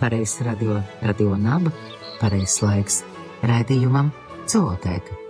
pareizs 0.00 0.40
radio, 0.44 0.80
radio 1.02 1.36
naba, 1.40 1.72
pareizs 2.20 2.60
laiks 2.64 3.02
raidījumam 3.46 4.12
Celotēka. 4.46 5.22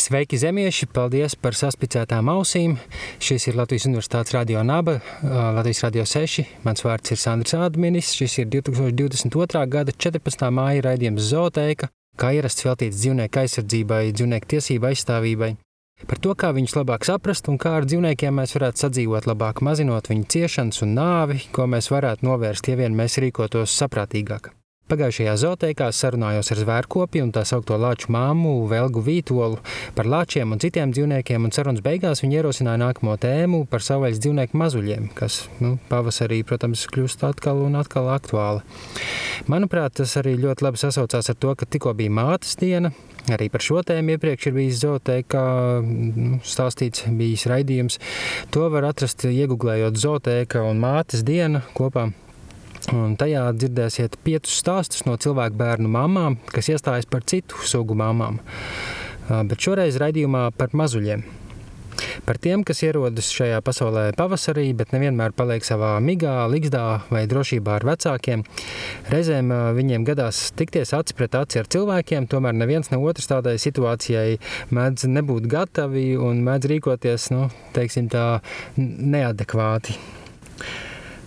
Sveiki, 0.00 0.38
zemieši! 0.40 0.88
Paldies 0.90 1.36
par 1.36 1.54
saspicētām 1.54 2.30
ausīm. 2.32 2.78
Šis 3.22 3.44
ir 3.50 3.58
Latvijas 3.58 3.84
Universitātes 3.86 4.32
radio 4.34 4.62
naba, 4.66 4.96
Latvijas 5.22 5.84
radio 5.84 6.06
6. 6.08 6.46
Mans 6.64 6.82
vārds 6.86 7.12
ir 7.12 7.20
Sandrs 7.20 7.54
Ādminis. 7.58 8.14
Šis 8.16 8.38
ir 8.40 8.48
2022. 8.50 9.64
gada 9.70 9.92
14. 9.92 10.48
māja 10.56 10.86
raidījums 10.88 11.28
Zootēka, 11.30 11.92
kā 12.18 12.32
ierasts 12.38 12.64
veltīts 12.66 13.02
dzīvnieku 13.02 13.44
aizsardzībai, 13.44 14.06
dzīvnieku 14.16 14.54
tiesību 14.56 14.90
aizstāvībai. 14.90 15.52
Par 16.08 16.20
to, 16.22 16.36
kā 16.38 16.52
viņus 16.56 16.76
labāk 16.78 17.04
saprast 17.08 17.50
un 17.52 17.58
kā 17.60 17.74
ar 17.80 17.88
dzīvniekiem 17.88 18.40
mēs 18.40 18.56
varētu 18.56 18.86
sadzīvot 18.86 19.28
labāk, 19.30 19.60
mazinot 19.66 20.08
viņu 20.12 20.30
ciešanas 20.32 20.80
un 20.86 20.96
nāvi, 20.96 21.42
ko 21.52 21.68
mēs 21.70 21.90
varētu 21.92 22.28
novērst, 22.28 22.72
ja 22.72 22.80
vien 22.80 22.96
mēs 22.96 23.20
rīkotos 23.20 23.76
saprātīgāk. 23.82 24.54
Pagājušajā 24.90 25.36
zootēkā 25.38 25.86
sarunājos 25.94 26.48
ar 26.50 26.58
zvērkopi 26.64 27.20
un 27.22 27.28
tā 27.30 27.44
saucamo 27.46 27.76
lāču 27.78 28.08
māmu, 28.10 28.64
Velgu 28.66 28.98
Vītolu 29.06 29.60
par 29.94 30.08
lāčiem 30.10 30.50
un 30.50 30.58
citiem 30.58 30.90
dzīvniekiem, 30.90 31.44
un 31.46 31.52
sarunas 31.54 31.84
beigās 31.84 32.24
viņi 32.24 32.40
ierosināja 32.40 32.80
nākamo 32.82 33.14
tēmu 33.22 33.60
par 33.70 33.84
savvaļas 33.86 34.18
dzīvnieku 34.24 34.58
mazuļiem, 34.58 35.04
kas 35.14 35.44
nu, 35.62 35.76
pavasarī, 35.92 36.40
protams, 36.42 36.82
kļūst 36.90 37.22
atkal 37.28 37.62
un 37.68 37.78
atkal 37.78 38.10
aktuāli. 38.10 38.64
Manuprāt, 39.52 39.94
tas 40.00 40.16
arī 40.18 40.32
ļoti 40.42 40.66
labi 40.66 40.82
sasaucās 40.82 41.30
ar 41.30 41.38
to, 41.38 41.54
ka 41.54 41.68
tikko 41.70 41.94
bija 42.00 42.16
mātes 42.16 42.58
diena, 42.58 42.90
Arī 43.30 43.50
par 43.52 43.62
šo 43.62 43.82
tēmu 43.84 44.14
iepriekš 44.14 44.46
ir 44.48 44.54
bijis 44.56 44.78
zootēkā 44.80 45.42
nu, 45.84 46.38
stāstīts, 46.40 47.04
bijis 47.14 47.44
raidījums. 47.52 48.00
To 48.56 48.64
var 48.72 48.88
atrast 48.88 49.28
iegūlējot 49.28 50.00
zootēka 50.00 50.64
un 50.66 50.80
mātes 50.82 51.22
diena 51.28 51.60
kopā. 51.76 52.08
Un 52.88 53.12
tajā 53.20 53.42
dzirdēsiet 53.54 54.16
piecus 54.24 54.56
stāstus 54.62 55.04
no 55.06 55.18
cilvēku 55.20 55.58
bērnu 55.60 55.90
mamām, 55.92 56.38
kas 56.50 56.72
iestājas 56.72 57.06
par 57.10 57.26
citu 57.28 57.60
sugu 57.68 57.94
mamām. 57.98 58.40
Bet 59.28 59.60
šoreiz 59.60 60.00
raidījumā 60.00 60.48
par 60.56 60.72
mazuļiem. 60.74 61.22
Par 62.24 62.38
tiem, 62.40 62.62
kas 62.64 62.80
ierodas 62.84 63.28
šajā 63.34 63.58
pasaulē 63.64 64.04
pavasarī, 64.16 64.70
bet 64.76 64.94
nevienmēr 64.94 65.34
paliek 65.36 65.64
savā 65.66 65.92
migā, 66.04 66.34
ligzdā 66.50 66.84
vai 67.12 67.26
drošībā 67.30 67.76
ar 67.76 67.86
vecākiem. 67.90 68.44
Reizēm 69.12 69.52
viņiem 69.76 70.06
gadās 70.08 70.46
tikties 70.56 70.94
aci 70.96 71.16
pret 71.18 71.36
aci 71.36 71.60
ar 71.60 71.68
cilvēkiem, 71.70 72.28
tomēr 72.30 72.56
neviens 72.56 72.92
ne 72.92 73.00
otrs 73.00 73.28
tādai 73.30 73.56
situācijai 73.60 74.38
mēdz 74.74 75.10
nebūt 75.12 75.50
gatavi 75.50 76.14
un 76.20 76.40
mēdz 76.46 76.72
rīkoties, 76.74 77.28
nu, 77.36 77.50
teiksim 77.76 78.08
tā, 78.12 78.28
neadekvāti. 78.76 79.98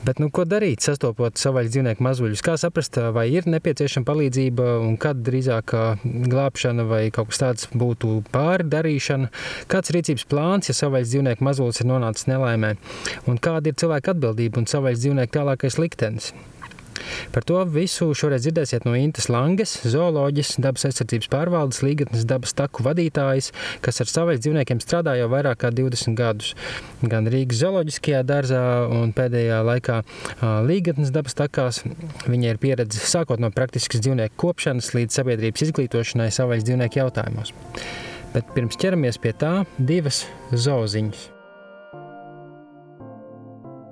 Bet, 0.04 0.20
nu, 0.20 0.28
ko 0.36 0.44
darīt, 0.44 0.84
sastopot 0.84 1.40
savvaļas 1.40 1.72
dzīvnieku 1.72 2.04
mazuļus? 2.04 2.42
Kā 2.44 2.58
saprast, 2.60 2.98
vai 3.16 3.30
ir 3.32 3.46
nepieciešama 3.48 4.08
palīdzība 4.10 4.66
un 4.84 4.98
kad 5.00 5.22
drīzāk 5.24 5.72
glābšana 6.04 6.84
vai 6.90 7.06
kaut 7.16 7.32
kas 7.32 7.40
tāds 7.40 7.70
būtu 7.72 8.18
pāri 8.34 8.68
darīšana? 8.68 9.32
Kāds 9.72 9.94
ir 9.94 10.02
rīcības 10.02 10.28
plāns, 10.28 10.68
ja 10.68 10.76
savvaļas 10.76 11.14
dzīvnieku 11.14 11.48
mazulis 11.48 11.80
ir 11.80 11.88
nonācis 11.94 12.28
nelaimē? 12.28 12.74
Un 13.32 13.40
kāda 13.40 13.72
ir 13.72 13.80
cilvēka 13.80 14.12
atbildība 14.12 14.60
un 14.60 14.68
savvaļas 14.68 15.06
dzīvnieku 15.06 15.38
tālākais 15.40 15.80
liktenis? 15.80 16.34
Par 17.34 17.46
to 17.48 17.60
visu 17.70 18.10
šoreiz 18.18 18.46
dzirdēsiet 18.46 18.88
no 18.88 18.96
Intas 18.98 19.30
Langes, 19.32 19.76
zooloģijas, 19.90 20.56
dabas 20.64 20.88
aizsardzības 20.90 21.30
pārvaldes 21.34 21.82
līgatnes 21.86 22.28
dabas 22.30 22.56
taku 22.58 22.86
vadītājas, 22.86 23.52
kas 23.86 24.02
ar 24.04 24.12
saviem 24.12 24.42
dzīvniekiem 24.42 24.82
strādā 24.84 25.16
jau 25.20 25.30
vairāk 25.34 25.64
kā 25.64 25.74
20 25.74 26.18
gadus. 26.20 26.54
Gan 27.02 27.30
Rīgas 27.32 27.62
zooloģiskajā 27.64 28.24
dārzā 28.28 28.64
un 28.94 29.14
pēdējā 29.16 29.60
laikā 29.68 30.00
līgatnes 30.70 31.14
dabas 31.16 31.38
takās. 31.40 31.84
Viņai 32.28 32.56
ir 32.56 32.62
pieredze 32.62 33.04
sākot 33.04 33.42
no 33.44 33.52
praktiskas 33.54 34.04
dzīvnieku 34.04 34.40
kopšanas 34.46 34.94
līdz 34.98 35.22
sabiedrības 35.22 35.68
izglītošanai 35.70 36.32
savvaļas 36.34 36.68
dzīvnieku 36.70 37.04
jautājumos. 37.04 37.54
Bet 38.34 38.50
pirms 38.56 38.80
ķeramies 38.82 39.22
pie 39.22 39.36
tā, 39.38 39.56
divas 39.78 40.24
zooziņas. 40.50 41.33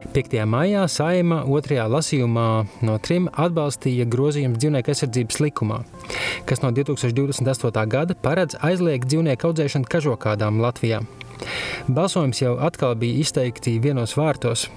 5. 0.09 0.33
maijā 0.49 0.83
Saima 0.89 1.43
otrajā 1.45 1.85
lasījumā 1.91 2.47
no 2.87 2.97
trim 3.05 3.29
atbalstīja 3.29 4.07
grozījumu 4.11 4.57
dzīvnieku 4.57 4.91
aizsardzības 4.93 5.39
likumā, 5.45 5.81
kas 6.49 6.63
no 6.65 6.73
2028. 6.75 7.85
gada 7.95 8.17
paredz 8.25 8.57
aizliegt 8.65 9.07
dzīvnieku 9.11 9.51
audzēšanu 9.51 9.89
kažokādām 9.91 10.59
Latvijā. 10.63 11.03
Balsojums 11.91 12.41
jau 12.41 12.55
atkal 12.63 12.95
bija 12.99 13.21
izteikti 13.21 13.77
vienos 13.83 14.15
vārtos. 14.17 14.67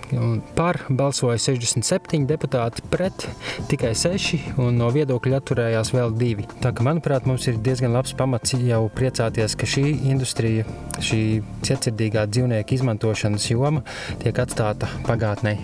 Par 0.56 0.80
balsoja 0.88 1.38
67 1.40 2.24
deputāti, 2.28 2.84
pret 2.92 3.26
tikai 3.70 3.94
6, 3.98 4.58
un 4.64 4.78
no 4.80 4.90
viedokļa 4.94 5.40
atturējās 5.40 5.94
vēl 5.94 6.14
divi. 6.18 6.48
Tā 6.64 6.74
kā, 6.74 6.86
manuprāt, 6.86 7.28
mums 7.30 7.48
ir 7.50 7.60
diezgan 7.64 7.94
labs 7.94 8.14
pamats 8.18 8.56
jau 8.58 8.84
priecāties, 8.96 9.56
ka 9.58 9.68
šī 9.68 9.86
industrija, 10.12 10.66
šī 11.04 11.22
cietsirdīgā 11.66 12.28
dzīvnieku 12.30 12.78
izmantošanas 12.78 13.50
joma 13.52 13.84
tiek 14.22 14.44
atstāta 14.44 14.90
pagātnē. 15.08 15.58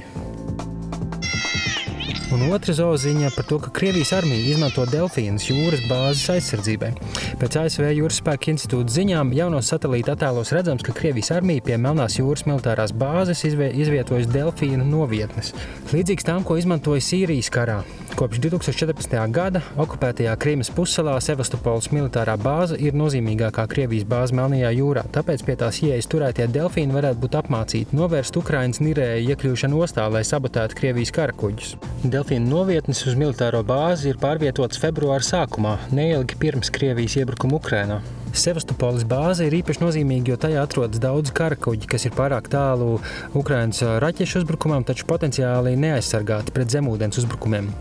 Un 2.30 2.44
otra 2.54 2.70
zooziņa 2.76 3.32
par 3.34 3.46
to, 3.50 3.56
ka 3.58 3.72
Krievijas 3.74 4.12
armija 4.14 4.52
izmanto 4.52 4.84
delfīnus 4.86 5.48
jūras 5.48 5.80
bāzes 5.91 6.28
aizsardzībai. 6.36 6.92
Pēc 7.41 7.56
ASV 7.64 7.88
Jūras 7.96 8.20
spēka 8.22 8.52
institūta 8.52 8.94
ziņām 8.94 9.32
jaunos 9.34 9.70
satelīta 9.72 10.14
attēlos 10.14 10.52
redzams, 10.54 10.84
ka 10.86 10.94
Krievijas 10.94 11.32
armija 11.34 11.64
pie 11.66 11.78
Melnās 11.82 12.20
jūras 12.20 12.46
militārās 12.46 12.94
bāzes 12.94 13.42
izvietojas 13.48 14.30
delfīnu 14.30 14.86
novietnes. 14.86 15.50
Līdzīgs 15.90 16.30
tām, 16.30 16.46
ko 16.46 16.60
izmantoja 16.60 17.02
Sīrijas 17.02 17.50
karā. 17.50 17.80
Kopš 18.16 18.41
2014. 18.43 19.15
gada 19.32 19.60
okupētajā 19.81 20.32
Krīmas 20.41 20.71
pussalā 20.75 21.15
Sevastopols 21.22 21.91
militārā 21.94 22.34
bāze 22.41 22.76
ir 22.81 22.97
nozīmīgākā 22.98 23.65
Krievijas 23.71 24.06
bāze 24.09 24.37
Melnajā 24.37 24.72
jūrā, 24.75 25.04
tāpēc 25.15 25.44
pie 25.47 25.56
tās 25.60 25.78
ieejas 25.84 26.09
turētie 26.10 26.49
delfīni 26.50 26.97
varētu 26.97 27.22
būt 27.22 27.38
apmācīti 27.41 27.97
novērst 27.97 28.37
Ukrainas 28.41 28.82
nirēju 28.82 29.34
iekļūšanu 29.34 29.82
ostā, 29.87 30.09
lai 30.12 30.25
sabotētu 30.26 30.78
Krievijas 30.81 31.15
karakuģus. 31.16 31.75
Delfīnu 32.04 32.50
novietnes 32.50 33.04
uz 33.06 33.19
militāro 33.20 33.62
bāzi 33.66 34.10
ir 34.12 34.20
pārvietotas 34.22 34.81
februāra 34.82 35.25
sākumā, 35.25 35.76
neilgi 35.94 36.38
pirms 36.41 36.72
Krievijas 36.75 37.19
iebrukuma 37.22 37.60
Ukrainā. 37.60 38.00
Sevastopolis 38.37 39.03
bāze 39.10 39.47
ir 39.49 39.56
īpaši 39.59 39.82
nozīmīga, 39.82 40.34
jo 40.34 40.41
tajā 40.44 40.62
atrodas 40.62 41.03
daudz 41.03 41.32
karakuģi, 41.34 41.88
kas 41.91 42.06
ir 42.06 42.15
pārāk 42.15 42.50
tālu 42.53 43.00
Ukraiņas 43.34 43.82
raķešu 44.04 44.44
uzbrukumam, 44.44 44.87
taču 44.87 45.09
potenciāli 45.10 45.75
neaizsargāti 45.81 46.54
pret 46.54 46.70
zemūdens 46.70 47.19
uzbrukumiem. 47.25 47.72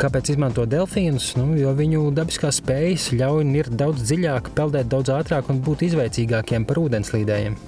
Kāpēc 0.00 0.32
izmanto 0.34 0.64
delfīnus? 0.68 1.32
Nu, 1.38 1.52
jo 1.58 1.74
viņu 1.78 2.08
dabiskās 2.16 2.60
spējas 2.62 3.10
ļauj 3.16 3.46
nirt 3.48 3.76
daudz 3.78 4.06
dziļāk, 4.08 4.52
peldēt 4.56 4.90
daudz 4.92 5.12
ātrāk 5.14 5.52
un 5.52 5.62
būt 5.64 5.86
izveicīgākiem 5.88 6.66
par 6.68 6.82
ūdenslīdējiem. 6.82 7.58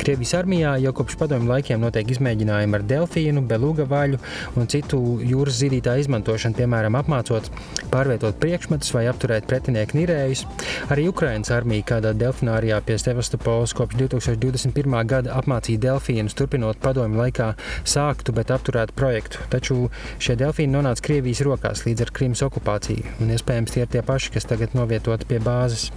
Krievijas 0.00 0.34
armijā 0.38 0.74
jau 0.80 0.92
kopš 0.96 1.16
padomju 1.20 1.50
laikiem 1.50 1.82
notiek 1.82 2.08
izmēģinājumi 2.14 2.78
ar 2.78 2.84
delfīnu, 2.92 3.42
beluga 3.48 3.84
vaļu 3.90 4.20
un 4.56 4.70
citu 4.70 5.00
jūras 5.24 5.58
zīdītāju 5.60 6.06
izmantošanu, 6.06 6.56
piemēram, 6.56 6.96
apmācot 7.00 7.50
pārvietot 7.92 8.38
priekšmetus 8.40 8.94
vai 8.96 9.04
apturēt 9.10 9.48
pretinieku 9.50 9.98
nirējus. 9.98 10.44
Arī 10.92 11.06
Ukraiņas 11.10 11.52
armija 11.54 11.86
kādā 11.92 12.14
delfinārijā 12.16 12.80
pie 12.86 12.96
Sevastopols 13.02 13.74
kopš 13.76 13.98
2021. 14.00 14.96
gada 15.10 15.36
apmācīja 15.40 15.84
delfīnus, 15.86 16.36
turpinot 16.38 16.80
padomju 16.82 17.20
laikā 17.20 17.52
sāktu, 17.84 18.34
bet 18.36 18.52
apturētu 18.54 18.96
projektu. 18.96 19.44
Taču 19.52 19.88
šie 20.22 20.38
delfīni 20.40 20.74
nonāca 20.74 21.04
Krievijas 21.10 21.44
rokās 21.46 21.84
līdz 21.86 22.06
ar 22.06 22.14
Krimas 22.16 22.44
okupāciju, 22.46 23.18
un 23.20 23.34
iespējams 23.34 23.76
tie 23.76 23.84
ir 23.84 23.92
tie 23.92 24.04
paši, 24.06 24.34
kas 24.36 24.48
tagad 24.48 24.76
novietoti 24.78 25.28
pie 25.28 25.40
bāzes. 25.44 25.90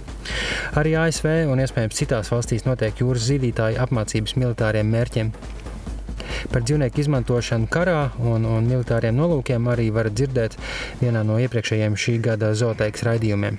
Arī 0.78 0.94
ASV 0.98 1.26
un 1.52 1.60
iespējams 1.62 1.98
citās 1.98 2.30
valstīs 2.32 2.64
notiek 2.66 3.02
jūras 3.02 3.26
zīdītāju 3.28 3.53
vadītāju 3.54 3.82
apmācības 3.82 4.34
militāriem 4.36 4.88
mērķiem. 4.90 5.30
Par 6.50 6.62
dzīvnieku 6.62 7.00
izmantošanu 7.00 7.68
karā 7.70 8.10
un, 8.18 8.44
un 8.44 8.66
militāriem 8.66 9.14
nolūkiem 9.14 9.68
arī 9.70 9.90
var 9.92 10.10
dzirdēt 10.10 10.56
vienā 11.00 11.22
no 11.24 11.38
iepriekšējiem 11.38 11.94
šī 11.96 12.18
gada 12.20 12.54
zooteikas 12.54 13.04
raidījumiem. 13.06 13.58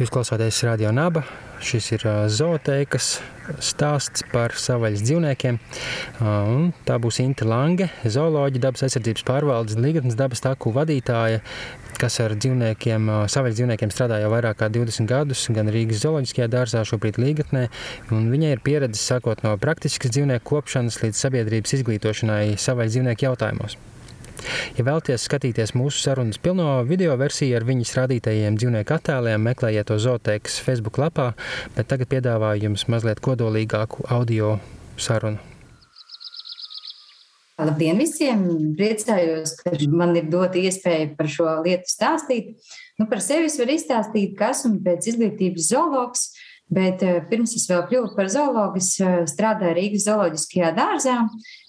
Jūs 0.00 0.08
klausāties 0.08 0.62
Radio 0.64 0.90
Naba. 0.96 1.20
Šis 1.60 1.90
ir 1.92 2.06
zooteikas 2.32 3.18
stāsts 3.60 4.22
par 4.30 4.54
savvaļas 4.56 5.02
dzīvniekiem. 5.04 5.58
Un 6.24 6.70
tā 6.88 6.96
būs 6.96 7.18
Inte 7.20 7.44
Lange, 7.44 7.90
zooloģija, 8.00 8.62
dabas 8.64 8.86
aizsardzības 8.86 9.26
pārvaldes 9.28 9.76
Ligatnes 9.76 10.16
dabas 10.16 10.40
taku 10.40 10.72
vadītāja, 10.72 11.42
kas 12.00 12.16
ar 12.24 12.34
dzīvniekiem, 12.38 13.10
savvaļas 13.30 13.58
dzīvniekiem 13.58 13.92
strādā 13.92 14.20
jau 14.22 14.30
vairāk 14.32 14.60
kā 14.62 14.70
20 14.72 15.08
gadus, 15.10 15.44
gan 15.54 15.68
Rīgas 15.72 16.02
zooloģiskajā 16.04 16.48
dārzā, 16.52 16.84
šobrīd 16.88 17.20
Ligatnē. 17.20 17.66
Viņai 18.10 18.54
ir 18.56 18.64
pieredze 18.64 19.02
sākot 19.02 19.44
no 19.44 19.54
praktiskas 19.60 20.14
dzīvnieku 20.16 20.46
kopšanas 20.54 21.00
līdz 21.04 21.20
sabiedrības 21.26 21.76
izglītošanai 21.80 22.56
savvaļas 22.60 22.96
dzīvnieku 22.96 23.28
jautājumos. 23.28 23.76
Ja 24.78 24.86
vēlaties 24.86 25.26
skatīties 25.28 25.74
mūsu 25.76 26.00
sarunas 26.00 26.40
pilno 26.40 26.80
video 26.88 27.16
versiju 27.20 27.58
ar 27.58 27.66
viņas 27.68 27.92
rādītajiem 27.98 28.56
dzīvnieku 28.56 28.96
attēliem, 28.96 29.44
meklējiet 29.50 29.90
to 29.90 30.00
Zoteikas 30.00 30.56
Facebook 30.64 31.02
lapā, 31.02 31.32
bet 31.76 31.92
tagad 31.92 32.08
piedāvāju 32.14 32.70
jums 32.70 32.88
mazliet 32.88 33.20
kodolīgāku 33.24 34.08
audio 34.08 34.56
sarunu. 34.96 35.49
Labdien 37.60 37.98
visiem! 38.00 38.44
Priecājos, 38.76 39.52
ka 39.58 39.74
man 39.92 40.14
ir 40.16 40.30
dota 40.32 40.56
iespēja 40.60 41.10
par 41.18 41.28
šo 41.28 41.48
lietu 41.64 41.90
stāstīt. 41.92 42.54
Nu, 43.00 43.06
par 43.10 43.20
sevi 43.24 43.50
es 43.50 43.58
varu 43.60 43.74
izstāstīt, 43.76 44.32
ka 44.38 44.52
esmu 44.54 44.78
pēc 44.84 45.10
izglītības 45.12 45.68
zoologs, 45.72 46.30
bet 46.72 47.04
eh, 47.04 47.18
pirms 47.28 47.52
es 47.58 47.66
vēl 47.68 47.84
kļuvu 47.90 48.14
par 48.16 48.30
zoologu, 48.32 48.80
eh, 48.80 49.18
strādāju 49.28 49.76
Rīgas 49.76 50.06
zooloģiskajā 50.08 50.70
dārzā, 50.78 51.16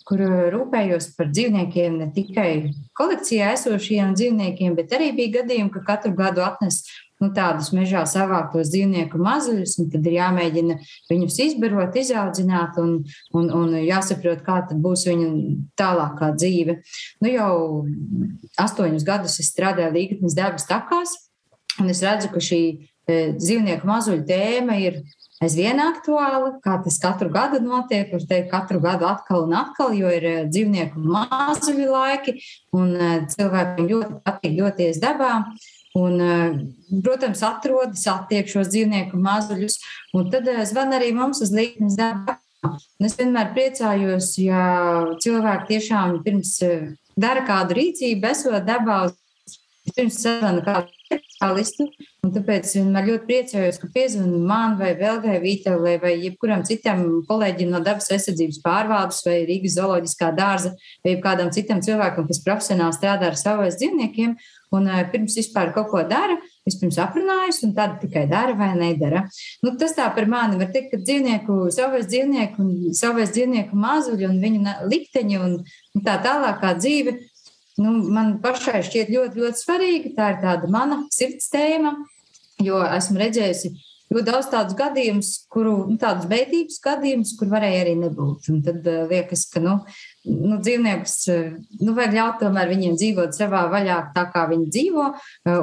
kur 0.07 0.23
eh, 0.23 0.47
rūpējos 0.53 1.11
par 1.17 1.31
dzīvniekiem, 1.33 1.99
ne 1.99 2.09
tikai 2.15 2.51
kolekcijā 2.99 3.51
esošajiem 3.57 4.15
dzīvniekiem, 4.15 4.77
bet 4.79 4.95
arī 4.95 5.11
bija 5.17 5.41
gadījumi, 5.41 5.73
ka 5.75 5.83
katru 5.91 6.13
gadu 6.15 6.45
atnes 6.45 6.85
nu, 7.21 7.29
tādus 7.35 7.71
mežā 7.75 8.01
savāktos 8.09 8.71
dzīvnieku 8.73 9.19
mazuļus, 9.21 9.77
un 9.81 9.89
tad 9.93 10.07
ir 10.09 10.17
jāmēģina 10.17 10.77
viņus 11.11 11.39
izbarot, 11.45 11.97
izaudzināt, 12.01 12.79
un, 12.81 12.97
un, 13.37 13.49
un 13.61 13.75
jāsaprot, 13.79 14.43
kā 14.45 14.61
tad 14.69 14.81
būs 14.83 15.05
viņu 15.09 15.31
tālākā 15.79 16.33
dzīve. 16.37 16.79
Nu, 17.21 17.31
jau 17.31 17.53
astoņus 18.61 19.07
gadus 19.07 19.39
es 19.43 19.51
strādāju 19.53 19.93
Līgatnes 19.95 20.37
dabas 20.37 20.67
takās, 20.69 21.15
un 21.79 21.91
es 21.93 22.01
redzu, 22.03 22.31
ka 22.33 22.43
šī 22.43 22.61
e, 22.71 23.19
dzīvnieku 23.37 23.87
mazuļu 23.87 24.25
tēma 24.27 24.79
ir 24.81 25.01
aizvien 25.41 25.81
aktuāla, 25.81 26.55
kā 26.63 26.77
tas 26.85 26.99
katru 27.01 27.31
gadu 27.33 27.61
notiek. 27.63 28.11
Var 28.13 28.25
teikt, 28.29 28.49
katru 28.51 28.81
gadu 28.83 29.07
atkal 29.09 29.47
un 29.47 29.55
atkal, 29.57 29.93
jo 29.97 30.09
ir 30.13 30.25
e, 30.27 30.33
dzīvnieku 30.49 31.01
mazuļu 31.01 31.89
laiki, 31.91 32.37
un 32.77 32.95
e, 32.95 33.11
cilvēkiem 33.33 33.89
ļoti 33.91 34.19
patīk 34.25 34.57
doties 34.59 35.01
dabā. 35.03 35.33
Un, 35.93 36.19
eh, 36.19 36.51
protams, 37.03 37.41
atrod, 37.43 37.97
satiek 37.99 38.47
šos 38.47 38.69
dzīvnieku 38.71 39.17
mazuļus, 39.19 39.75
un 40.15 40.29
tad 40.31 40.47
eh, 40.47 40.63
zvan 40.69 40.95
arī 40.95 41.11
mums 41.15 41.43
uz 41.43 41.51
līknes 41.51 41.97
darbu. 41.99 42.37
Es 43.03 43.17
vienmēr 43.19 43.51
priecājos, 43.55 44.35
ja 44.39 44.61
cilvēki 45.23 45.67
tiešām 45.73 46.21
pirms 46.23 46.53
eh, 46.63 46.93
dara 47.19 47.43
kādu 47.47 47.75
rīcību, 47.75 48.31
esot 48.31 48.63
dabā, 48.67 49.01
pirms 49.91 50.21
saruna 50.23 50.63
kādu 50.63 50.93
speciālistu. 51.09 51.87
Tāpēc 52.21 52.69
vienmēr 52.77 53.07
ļoti 53.09 53.27
priecājos, 53.27 53.79
ka 53.81 53.89
piezvanīja 53.91 54.45
man 54.47 54.77
vai 54.79 54.93
Velgai 54.95 55.39
Vītelē 55.43 55.97
vai 56.03 56.13
jebkuram 56.21 56.63
citam 56.67 57.03
kolēģim 57.27 57.71
no 57.73 57.81
dabas 57.83 58.11
aizsardzības 58.13 58.61
pārvaldes 58.63 59.23
vai 59.25 59.41
Rīgas 59.49 59.75
zooloģiskā 59.79 60.31
dārza 60.37 60.75
vai 61.03 61.17
kādam 61.23 61.51
citam 61.51 61.81
cilvēkam, 61.83 62.29
kas 62.29 62.43
profesionāli 62.45 62.95
strādā 62.95 63.31
ar 63.31 63.39
saviem 63.41 63.73
dzīvniekiem. 63.73 64.37
Un 64.71 64.87
uh, 64.87 65.01
pirms 65.11 65.35
vispār 65.35 65.73
kaut 65.75 65.89
ko 65.91 66.01
dara, 66.07 66.37
vispirms 66.67 66.99
aprunājas, 67.03 67.59
un 67.67 67.73
tad 67.75 67.97
tikai 67.99 68.23
dara 68.31 68.55
vai 68.55 68.69
nedara. 68.79 69.25
Nu, 69.65 69.73
tas 69.79 69.95
tā 69.97 70.05
par 70.15 70.29
mani 70.31 70.59
var 70.61 70.71
teikt, 70.71 70.93
ka 70.93 71.01
dzīvnieku, 71.01 71.57
savais 71.75 72.07
dzīvnieku 72.11 72.63
un 72.63 72.95
savais 72.97 73.33
dzīvnieku 73.35 73.75
mazuļi 73.75 74.29
un 74.29 74.39
viņu 74.43 74.77
likteņi 74.87 75.41
un, 75.41 75.59
tā 76.05 76.17
tālākā 76.23 76.73
dzīve. 76.79 77.17
Nu, 77.81 77.97
man 78.13 78.37
pašai 78.43 78.83
šķiet 78.85 79.11
ļoti, 79.11 79.43
ļoti 79.43 79.63
svarīga. 79.63 80.15
Tā 80.17 80.33
ir 80.33 80.41
tāda 80.43 80.71
mana 80.71 81.03
sirds 81.13 81.51
tēma, 81.51 81.95
jo 82.61 82.79
esmu 82.87 83.19
redzējusi 83.23 83.73
ļoti 84.11 84.27
daudz 84.27 84.49
tādus 84.51 84.77
gadījumus, 84.79 85.29
kuru, 85.51 85.75
nu, 85.89 85.97
tādus 86.01 86.27
beigtības 86.31 86.79
gadījumus, 86.83 87.35
kur 87.39 87.51
varēja 87.51 87.85
arī 87.85 87.95
nebūt. 87.99 88.49
Un 88.51 88.59
tad 88.65 88.87
uh, 88.87 89.05
liekas, 89.09 89.45
ka, 89.51 89.63
nu, 89.63 89.77
nu, 90.29 90.57
dzīvniekus 90.61 91.15
nu, 91.81 91.93
vajag 91.97 92.17
ļaut 92.17 92.41
tomēr 92.43 92.71
viņiem 92.71 92.97
dzīvot 92.99 93.37
savā 93.37 93.65
vaļā, 93.71 93.99
tā 94.15 94.25
kā 94.33 94.45
viņi 94.51 94.67
dzīvo, 94.75 95.05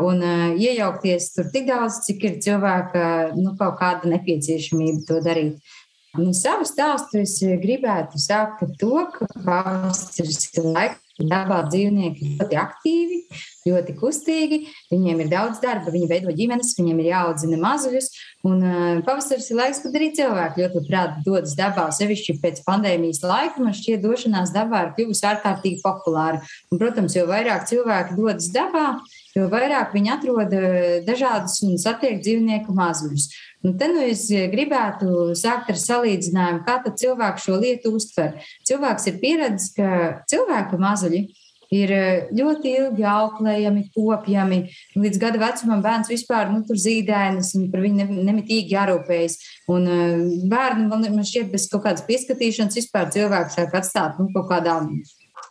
un 0.08 0.22
uh, 0.24 0.46
iejaukties 0.58 1.32
tur 1.36 1.50
tik 1.54 1.68
daudz, 1.70 2.02
cik 2.06 2.24
ir 2.26 2.38
cilvēka 2.44 3.02
nu, 3.38 3.54
kaut 3.58 3.78
kāda 3.82 4.10
nepieciešamība 4.14 5.04
to 5.08 5.20
darīt. 5.24 5.76
Un 6.18 6.32
savu 6.34 6.64
stāstu 6.66 7.20
es 7.22 7.36
gribētu 7.62 8.18
sākt 8.18 8.64
ar 8.64 8.70
to, 8.80 9.04
ka 9.14 9.28
pavasaris 9.44 10.48
ir 10.56 10.72
laiks 10.72 11.07
Dabā 11.18 11.64
dzīvnieki 11.66 12.22
ir 12.22 12.34
ļoti 12.38 12.58
aktīvi, 12.60 13.16
ļoti 13.66 13.94
kustīgi, 13.98 14.58
viņiem 14.92 15.24
ir 15.24 15.30
daudz 15.32 15.58
darba, 15.62 15.90
viņi 15.90 16.06
veido 16.10 16.34
ģimenes, 16.34 16.76
viņiem 16.78 17.00
ir 17.02 17.10
jāaudzina 17.10 17.58
mazuļus. 17.62 18.10
Un 18.46 18.62
uh, 18.62 19.00
pavasaris 19.06 19.50
ir 19.50 19.58
laiks, 19.58 19.82
kad 19.82 19.98
arī 19.98 20.12
cilvēki 20.14 20.62
ļoti 20.62 20.78
labprāt 20.78 21.18
dodas 21.26 21.56
dabā, 21.58 21.88
sevišķi 21.94 22.38
pēc 22.44 22.62
pandēmijas 22.68 23.24
laika. 23.26 23.64
Man 23.64 23.74
šķiet, 23.74 24.02
došanās 24.04 24.54
dabā 24.54 24.84
ir 24.86 24.94
kļuvusi 24.94 25.26
ārkārtīgi 25.32 25.82
populāra. 25.82 26.38
Un, 26.70 26.78
protams, 26.78 27.18
jo 27.18 27.26
vairāk 27.28 27.66
cilvēki 27.70 28.18
dodas 28.20 28.48
dabā, 28.54 28.86
jo 29.34 29.50
vairāk 29.50 29.92
viņi 29.96 30.14
atrod 30.14 30.54
dažādus 31.06 31.58
un 31.66 31.78
satiek 31.82 32.22
dzīvnieku 32.22 32.74
mazuļus. 32.78 33.28
Nu, 33.64 33.72
te 33.74 33.88
nu 33.90 34.04
es 34.06 34.28
gribētu 34.30 35.32
sākt 35.38 35.72
ar 35.72 35.78
salīdzinājumu, 35.80 36.62
kā 36.66 36.78
cilvēks 36.86 37.48
šo 37.48 37.58
lietu 37.58 37.90
uztver. 37.98 38.38
Cilvēks 38.68 39.10
ir 39.10 39.20
pieredzējis, 39.22 39.72
ka 39.74 39.88
cilvēka 40.30 40.78
mazuļi 40.78 41.24
ir 41.74 41.92
ļoti 42.32 42.72
ilgi 42.80 43.04
auklējami, 43.08 43.84
kopjami. 43.96 44.60
Līdz 44.96 45.20
gada 45.20 45.42
vecumam 45.42 45.82
bērns 45.84 46.10
vispār 46.12 46.52
nu, 46.52 46.62
tur 46.68 46.78
zīdainas 46.80 47.52
un 47.58 47.68
par 47.72 47.82
viņu 47.84 48.06
nemitīgi 48.14 48.76
jārūpējas. 48.76 49.38
Un 49.74 49.90
bērni 50.48 50.88
man, 50.88 51.08
man 51.18 51.28
šķiet 51.28 51.52
bez 51.52 51.68
kaut 51.72 51.84
kādas 51.88 52.06
pieskatīšanas 52.08 52.78
vispār 52.78 53.10
cilvēks 53.14 53.58
sāk 53.58 53.74
atstāt 53.82 54.22
nu, 54.22 54.30
kaut 54.36 54.48
kādā 54.52 54.78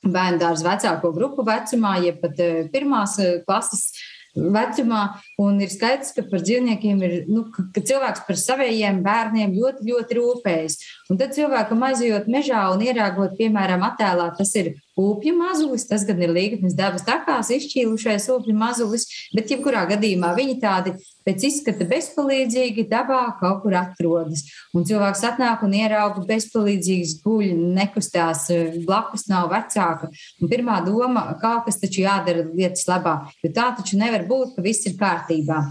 bērnu 0.07 0.41
dārza 0.41 0.65
vecāko 0.65 1.11
grupu 1.13 1.45
vecumā, 1.45 1.97
jeb 2.05 2.21
pat 2.23 2.39
pirmās 2.73 3.19
klases 3.45 3.89
vecumā. 4.37 5.03
Un 5.41 5.59
ir 5.63 5.71
skaidrs, 5.73 6.13
ka 6.15 6.25
par 6.29 6.43
dzīvniekiem 6.45 7.03
ir, 7.07 7.15
nu, 7.31 7.47
ka, 7.53 7.67
cilvēks 7.77 8.25
par 8.27 8.39
saviem 8.39 9.01
bērniem 9.05 9.55
ļoti, 9.57 9.87
ļoti 9.89 10.19
rūpējas. 10.19 10.79
Un 11.07 11.19
tad 11.19 11.31
cilvēkam 11.37 11.85
aizjot 11.87 12.27
mežā 12.31 12.65
un 12.73 12.83
ierāgot, 12.83 13.37
piemēram, 13.39 13.85
attēlā, 13.87 14.27
tas 14.35 14.51
ir 14.59 14.73
upju 14.97 15.35
mazulis, 15.37 15.85
tas 15.87 16.03
gan 16.07 16.19
ir 16.25 16.33
līgatnes 16.33 16.75
dabas 16.75 17.05
takās 17.07 17.51
izšķīlušais 17.53 18.25
upju 18.33 18.55
mazulis, 18.57 19.05
bet 19.35 19.53
jebkurā 19.53 19.85
gadījumā 19.91 20.33
viņi 20.35 20.57
tādi 20.63 20.95
pēc 21.27 21.43
izskata 21.49 21.85
bezpalīdzīgi 21.87 22.87
dabā 22.89 23.21
kaut 23.41 23.61
kur 23.63 23.75
atrodas. 23.77 24.45
Un 24.75 24.87
cilvēks 24.87 25.23
atnāk 25.27 25.63
un 25.67 25.75
ierauga 25.77 26.23
bezpalīdzīgs 26.27 27.17
guļ, 27.23 27.51
nekustās, 27.77 28.47
blakus 28.87 29.27
nav 29.29 29.51
vecāka. 29.51 30.09
Un 30.41 30.51
pirmā 30.51 30.79
doma, 30.85 31.27
kaut 31.41 31.67
kas 31.67 31.79
taču 31.83 32.05
jādara 32.05 32.47
lietas 32.47 32.87
labā, 32.89 33.17
jo 33.43 33.51
tā 33.53 33.69
taču 33.77 33.99
nevar 33.99 34.25
būt, 34.29 34.55
ka 34.55 34.65
viss 34.65 34.87
ir 34.89 34.97
kārtībā. 34.99 35.61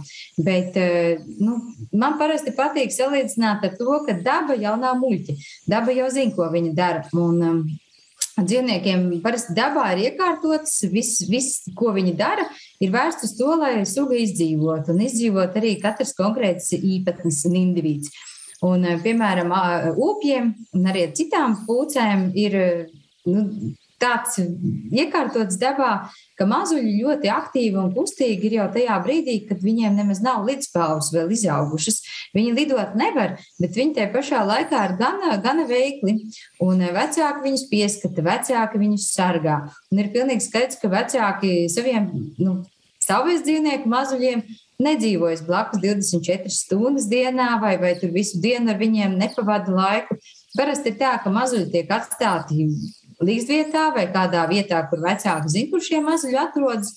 Bet 0.47 0.77
eh, 0.81 1.25
nu, 1.41 1.59
man 1.97 2.19
parasti 2.21 2.55
patīk 2.57 2.95
salīdzināt 2.95 3.65
ar 3.67 3.77
to, 3.81 4.01
ka 4.07 4.19
daba 4.23 4.59
jau 4.61 4.77
nav 4.81 5.01
muļķi. 5.27 5.67
Daba 5.67 5.93
jau 5.93 6.09
zina, 6.11 6.35
ko 6.35 6.49
viņa 6.53 6.75
dara. 6.75 7.05
Un, 7.15 7.43
um, 7.43 7.67
Dzīvniekiem 8.37 9.23
parasti 9.25 9.55
dabā 9.57 9.95
ir 9.95 10.11
iekārtots, 10.11 10.83
viss, 10.93 11.23
vis, 11.25 11.63
ko 11.73 11.95
viņi 11.97 12.13
dara, 12.19 12.45
ir 12.85 12.91
vērsts 12.93 13.25
uz 13.25 13.33
to, 13.39 13.49
lai 13.57 13.87
suga 13.89 14.13
izdzīvotu 14.13 14.93
un 14.93 15.01
izdzīvot 15.07 15.57
arī 15.57 15.71
katrs 15.81 16.13
konkrēts 16.13 16.75
īpatnis 16.77 17.47
un 17.49 17.57
indivīds. 17.57 18.13
Un, 18.61 18.85
piemēram, 19.01 19.55
upiem 19.97 20.53
un 20.77 20.85
arī 20.85 21.07
citām 21.17 21.57
pūcēm 21.65 22.29
ir 22.37 22.59
nu, 23.25 23.47
tāds 24.01 24.37
iekārtots 24.93 25.57
dabā, 25.61 26.09
ka 26.37 26.47
mazuļi 26.49 26.99
ļoti 27.01 27.31
aktīvi 27.33 27.79
un 27.81 27.93
kustīgi 27.95 28.51
ir 28.51 28.59
jau 28.59 28.67
tajā 28.75 28.99
brīdī, 29.05 29.39
kad 29.49 29.63
viņiem 29.65 29.97
nemaz 29.97 30.21
nav 30.25 30.45
līdzpāvas 30.49 31.09
vēl 31.15 31.33
izaugušas. 31.37 32.03
Viņi 32.37 32.55
lidot 32.59 32.97
nevar, 32.99 33.37
bet 33.63 33.79
viņi 33.79 33.97
tajā 33.97 34.13
pašā 34.13 34.43
laikā 34.49 34.83
ir 34.91 34.97
gana, 35.01 35.39
gana 35.45 35.65
veikli. 35.71 36.19
Un 36.65 36.85
vecāki 36.97 37.45
viņus 37.47 37.67
pieskata, 37.73 38.25
vecāki 38.27 38.83
viņus 38.85 39.11
sargā. 39.17 39.63
Un 39.93 40.05
ir 40.05 40.13
pilnīgi 40.15 40.45
skaidrs, 40.45 40.81
ka 40.83 40.93
vecāki 40.93 41.57
saviem 41.73 42.11
nu, 42.43 42.61
saviem 43.07 43.43
dzīvnieku 43.47 43.89
mazuļiem 43.91 44.45
nedzīvojas 44.83 45.41
blakus 45.47 45.81
24 45.81 46.53
stundas 46.53 47.09
dienā, 47.09 47.55
vai, 47.63 47.77
vai 47.81 47.95
tur 47.97 48.13
visu 48.13 48.43
dienu 48.45 48.75
ar 48.75 48.81
viņiem 48.81 49.17
nepavada 49.17 49.73
laiku. 49.73 50.19
Parasti 50.57 50.93
ir 50.93 51.01
tā, 51.01 51.17
ka 51.23 51.33
mazuļi 51.33 51.71
tiek 51.73 51.93
atstāti 51.97 52.67
līdzvietā 53.25 53.89
vai 53.95 54.07
kādā 54.13 54.45
vietā, 54.51 54.83
kur 54.91 55.03
vecāki 55.05 55.53
zina, 55.53 55.71
kur 55.73 55.85
šie 55.85 56.03
mazuļi 56.05 56.41
atrodas. 56.41 56.95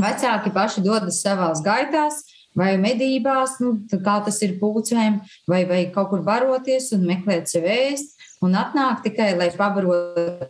Vecāki 0.00 0.52
paši 0.54 0.84
dodas 0.84 1.20
savās 1.22 1.60
gaitās, 1.64 2.22
vai 2.56 2.74
medībās, 2.80 3.58
nu, 3.62 3.74
kā 3.90 4.16
tas 4.26 4.40
ir 4.46 4.56
pūcēm, 4.60 5.20
vai, 5.50 5.62
vai 5.68 5.84
kaut 5.94 6.10
kur 6.12 6.24
baroties 6.26 6.90
un 6.96 7.06
meklēt 7.08 7.50
sev 7.52 7.68
ēst. 7.70 8.16
Un 8.40 8.54
atnāk 8.56 9.02
tikai, 9.04 9.34
lai 9.36 9.50
pabarotu 9.52 10.46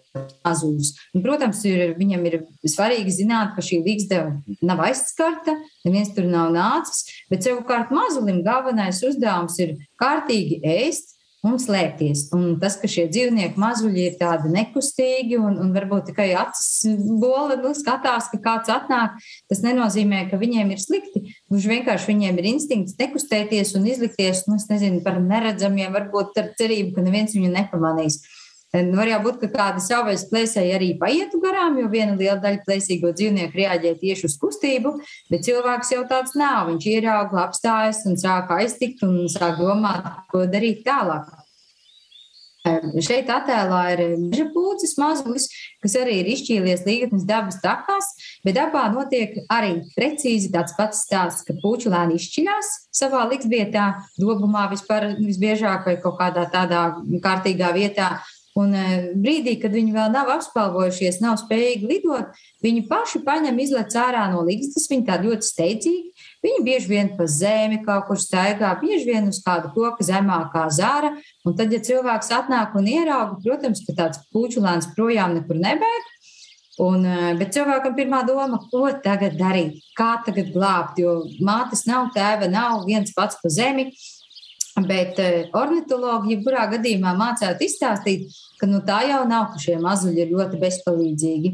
mazuļus. 0.47 0.93
Un, 1.11 1.25
protams, 1.25 1.65
ir, 1.67 1.97
viņam 1.99 2.23
ir 2.29 2.37
svarīgi 2.63 3.17
zināt, 3.17 3.57
ka 3.57 3.65
šī 3.67 3.81
līgzdeva 3.83 4.61
nav 4.63 4.85
aizskarta, 4.87 5.57
neviens 5.83 6.13
tur 6.15 6.29
nav 6.31 6.53
nācis. 6.55 7.09
Bet 7.33 7.43
savukārt 7.43 7.91
mazulim 7.91 8.45
galvenais 8.47 9.03
uzdevums 9.03 9.59
ir 9.59 9.75
kārtīgi 9.99 10.61
ēst, 10.63 11.17
un 11.47 11.57
slēpties. 11.61 12.27
Un 12.37 12.59
tas, 12.61 12.77
ka 12.81 12.89
šie 12.91 13.07
dzīvnieki 13.13 13.61
mazuļi 13.61 14.07
ir 14.09 14.17
tādi 14.21 14.51
nekustīgi 14.53 15.39
un, 15.41 15.57
un 15.63 15.73
varbūt 15.77 16.11
tikai 16.11 16.31
acis 16.39 16.85
bola 17.21 17.57
nu, 17.61 17.73
skatās, 17.77 18.29
ka 18.33 18.41
kāds 18.45 18.73
atnāk, 18.73 19.17
tas 19.51 19.63
nenozīmē, 19.65 20.27
ka 20.31 20.41
viņiem 20.41 20.75
ir 20.75 20.83
slikti. 20.83 21.25
Gluži 21.51 21.73
vienkārši 21.73 22.13
viņiem 22.13 22.43
ir 22.43 22.51
instinkts 22.53 22.99
nekustēties 23.01 23.73
un 23.79 23.89
izlikties, 23.89 24.45
nu, 24.51 24.61
nezinu, 24.71 25.01
par 25.07 25.21
neredzamiem, 25.23 25.93
varbūt 25.97 26.37
ar 26.41 26.53
cerību, 26.61 26.95
ka 26.97 27.07
neviens 27.07 27.37
viņu 27.37 27.55
nepamanīs. 27.57 28.21
Nu, 28.71 28.95
var 28.95 29.09
jau 29.11 29.19
būt, 29.25 29.41
ka 29.41 29.49
kāda 29.51 29.81
savvaļas 29.83 30.29
plēsēji 30.31 30.75
arī 30.77 30.93
paietu 31.01 31.41
garām, 31.43 31.81
jo 31.81 31.89
viena 31.91 32.15
liela 32.15 32.37
daļa 32.39 32.63
plēsīgo 32.69 33.11
dzīvnieku 33.19 33.59
reaģē 33.59 33.97
tieši 33.99 34.29
uz 34.29 34.37
kustību, 34.39 34.95
bet 35.33 35.43
cilvēks 35.49 35.91
jau 35.97 36.05
tāds 36.07 36.37
nav. 36.39 36.71
Viņš 36.71 36.87
ierauga, 36.93 37.49
apstājas 37.49 38.05
un 38.07 38.15
sāk 38.21 38.55
aiztikt 38.61 39.03
un 39.03 39.25
sāk 39.33 39.59
domāt, 39.59 40.07
ko 40.31 40.47
darīt 40.47 40.85
tālāk. 40.87 41.27
Šeit 43.01 43.31
attēlā 43.33 43.81
ir 43.95 44.01
meža 44.21 44.45
pūcis 44.53 44.93
mazulis, 45.01 45.47
kas 45.81 45.95
arī 45.97 46.21
ir 46.21 46.29
izšķīlies 46.35 46.83
līgatnes 46.87 47.25
dabas 47.27 47.57
takās, 47.65 48.11
bet 48.45 48.59
dabā 48.59 48.85
notiek 48.93 49.39
arī 49.51 49.79
precīzi 49.97 50.53
tāds 50.53 50.77
pats 50.77 51.07
stāsts, 51.09 51.47
ka 51.49 51.57
puķu 51.63 51.91
lēni 51.91 52.21
izšķiļās 52.21 52.75
savā 53.01 53.25
liksvietā, 53.33 53.95
dobumā 54.21 54.69
vispār 54.71 55.15
visbiežāk 55.17 55.89
vai 55.89 55.97
kaut 56.05 56.21
kādā 56.21 56.45
tādā 56.53 56.91
kārtīgā 57.25 57.73
vietā, 57.75 58.19
Un 58.59 58.73
e, 58.75 58.85
brīdī, 59.15 59.55
kad 59.63 59.71
viņi 59.75 59.93
vēl 59.95 60.09
nav 60.11 60.31
apspēlējušies, 60.35 61.21
nav 61.23 61.37
spējīgi 61.39 61.87
lidot, 61.87 62.39
viņi 62.65 62.83
paši 62.89 63.21
paņem 63.23 63.61
izlec 63.63 63.95
ārā 63.95 64.25
no 64.33 64.43
līgstas. 64.47 64.89
Viņi 64.91 65.07
tā 65.07 65.21
ļoti 65.23 65.47
steidzīgi. 65.47 66.27
Viņi 66.43 66.65
bieži 66.67 66.91
vien 66.91 67.13
pa 67.15 67.29
zemi 67.31 67.79
kaut 67.85 68.09
kur 68.09 68.19
staigā, 68.19 68.73
bieži 68.83 69.13
vien 69.13 69.31
uz 69.31 69.39
kāda 69.45 69.71
koka 69.75 70.07
zemākā 70.07 70.67
zāra. 70.75 71.13
Un 71.47 71.55
tad, 71.59 71.71
ja 71.71 71.79
cilvēks 71.85 72.33
atnāk 72.41 72.75
un 72.81 72.91
ierauga, 72.91 73.39
protams, 73.45 73.85
ka 73.87 73.95
tāds 74.03 74.25
puķulēns 74.35 74.91
projām 74.97 75.39
nekur 75.39 75.61
nebēg. 75.61 76.11
Un, 76.81 77.05
e, 77.05 77.35
bet 77.39 77.53
cilvēkam 77.55 77.95
pirmā 77.95 78.25
doma, 78.27 78.59
ko 78.73 78.89
tagad 79.05 79.37
darīt, 79.39 79.79
kā 79.99 80.15
tagad 80.27 80.51
glābt, 80.55 80.99
jo 80.99 81.21
mātes 81.45 81.85
nav, 81.87 82.09
tēva 82.17 82.49
nav, 82.51 82.87
viens 82.89 83.13
pats 83.15 83.39
pa 83.39 83.53
zemi. 83.53 83.93
Bet 84.79 85.19
eh, 85.19 85.49
ornitologi, 85.57 86.37
jebkurā 86.37 86.69
gadījumā, 86.71 87.11
mācētu 87.19 87.67
izstāstīt, 87.67 88.29
ka 88.61 88.69
nu, 88.71 88.79
tā 88.87 89.01
jau 89.09 89.25
nav, 89.29 89.49
ka 89.51 89.61
šie 89.63 89.75
mazuļi 89.83 90.23
ir 90.23 90.31
ļoti 90.31 90.61
bezpalīdzīgi. 90.61 91.51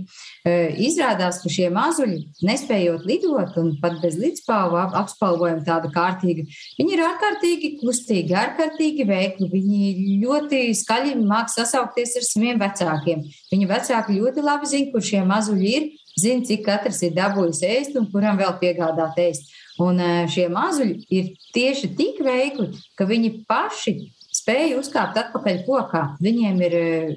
Eh, 0.47 0.77
izrādās, 0.85 1.39
ka 1.41 1.53
šie 1.53 1.71
mazuļi, 1.73 2.19
nespējot 2.45 3.07
lidot 3.09 3.57
un 3.63 3.73
pat 3.81 3.97
bez 4.03 4.19
līdzpāvu 4.21 4.79
apspalvojuma 5.01 5.65
tāda 5.65 5.91
kārtīga, 5.95 6.45
viņi 6.77 6.97
ir 6.97 7.05
ārkārtīgi 7.07 7.73
kustīgi, 7.81 8.37
ārkārtīgi 8.37 9.09
veikli. 9.09 9.51
Viņi 9.55 10.21
ļoti 10.27 10.63
skaļi 10.77 11.17
māk 11.25 11.49
sasaukties 11.55 12.19
ar 12.21 12.27
saviem 12.29 12.61
vecākiem. 12.61 13.25
Viņu 13.55 13.71
vecāki 13.71 14.21
ļoti 14.21 14.45
labi 14.45 14.75
zina, 14.75 14.93
kur 14.93 15.05
šie 15.05 15.25
mazuļi 15.25 15.73
ir, 15.79 15.89
zina, 16.21 16.45
cik 16.47 16.65
katrs 16.67 17.03
ir 17.07 17.15
dabūjis 17.17 17.63
ēst 17.67 17.97
un 18.01 18.09
kuram 18.13 18.39
vēl 18.41 18.57
piegādāt 18.61 19.19
ēst. 19.21 19.51
Un 19.83 20.01
šie 20.33 20.47
mazuļi 20.49 21.03
ir 21.13 21.35
tieši 21.53 21.91
tik 21.99 22.23
veikli, 22.25 22.71
ka 22.97 23.05
viņi 23.09 23.33
paši 23.49 23.97
spēja 24.37 24.79
uzkāpt 24.81 25.19
atpakaļ 25.21 25.61
kokā. 25.67 26.03
Viņiem 26.25 26.63
ir 26.65 26.77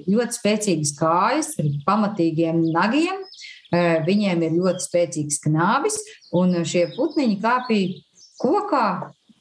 ļoti 0.09 0.35
spēcīgas 0.35 0.91
kājas 0.99 1.53
ar 1.61 1.69
pamatīgiem 1.87 2.65
nagiem, 2.73 3.23
viņiem 4.07 4.43
ir 4.47 4.57
ļoti 4.57 4.85
spēcīgs 4.87 5.39
knābis, 5.45 5.99
un 6.35 6.57
šie 6.67 6.89
putniņi 6.97 7.39
kāpīja 7.43 8.03
kokā 8.41 8.85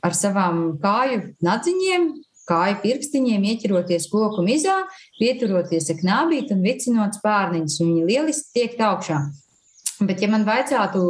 ar 0.05 0.15
savām 0.15 0.79
kāju 0.83 1.33
nadziņiem, 1.45 2.09
kāju 2.49 2.79
pirkstiņiem, 2.85 3.45
ieķeroties 3.51 4.09
koku 4.13 4.45
mizā, 4.47 4.79
pieturoties 5.19 5.91
ar 5.93 5.99
knābīti 6.01 6.55
un 6.55 6.65
vicinot 6.65 7.19
spārniņus. 7.19 7.81
Viņi 7.83 8.07
lieliski 8.09 8.55
tiek 8.61 8.79
augšā. 8.89 9.21
Bet, 9.99 10.21
ja 10.23 10.29
man 10.31 10.45
vajadzētu, 10.47 11.01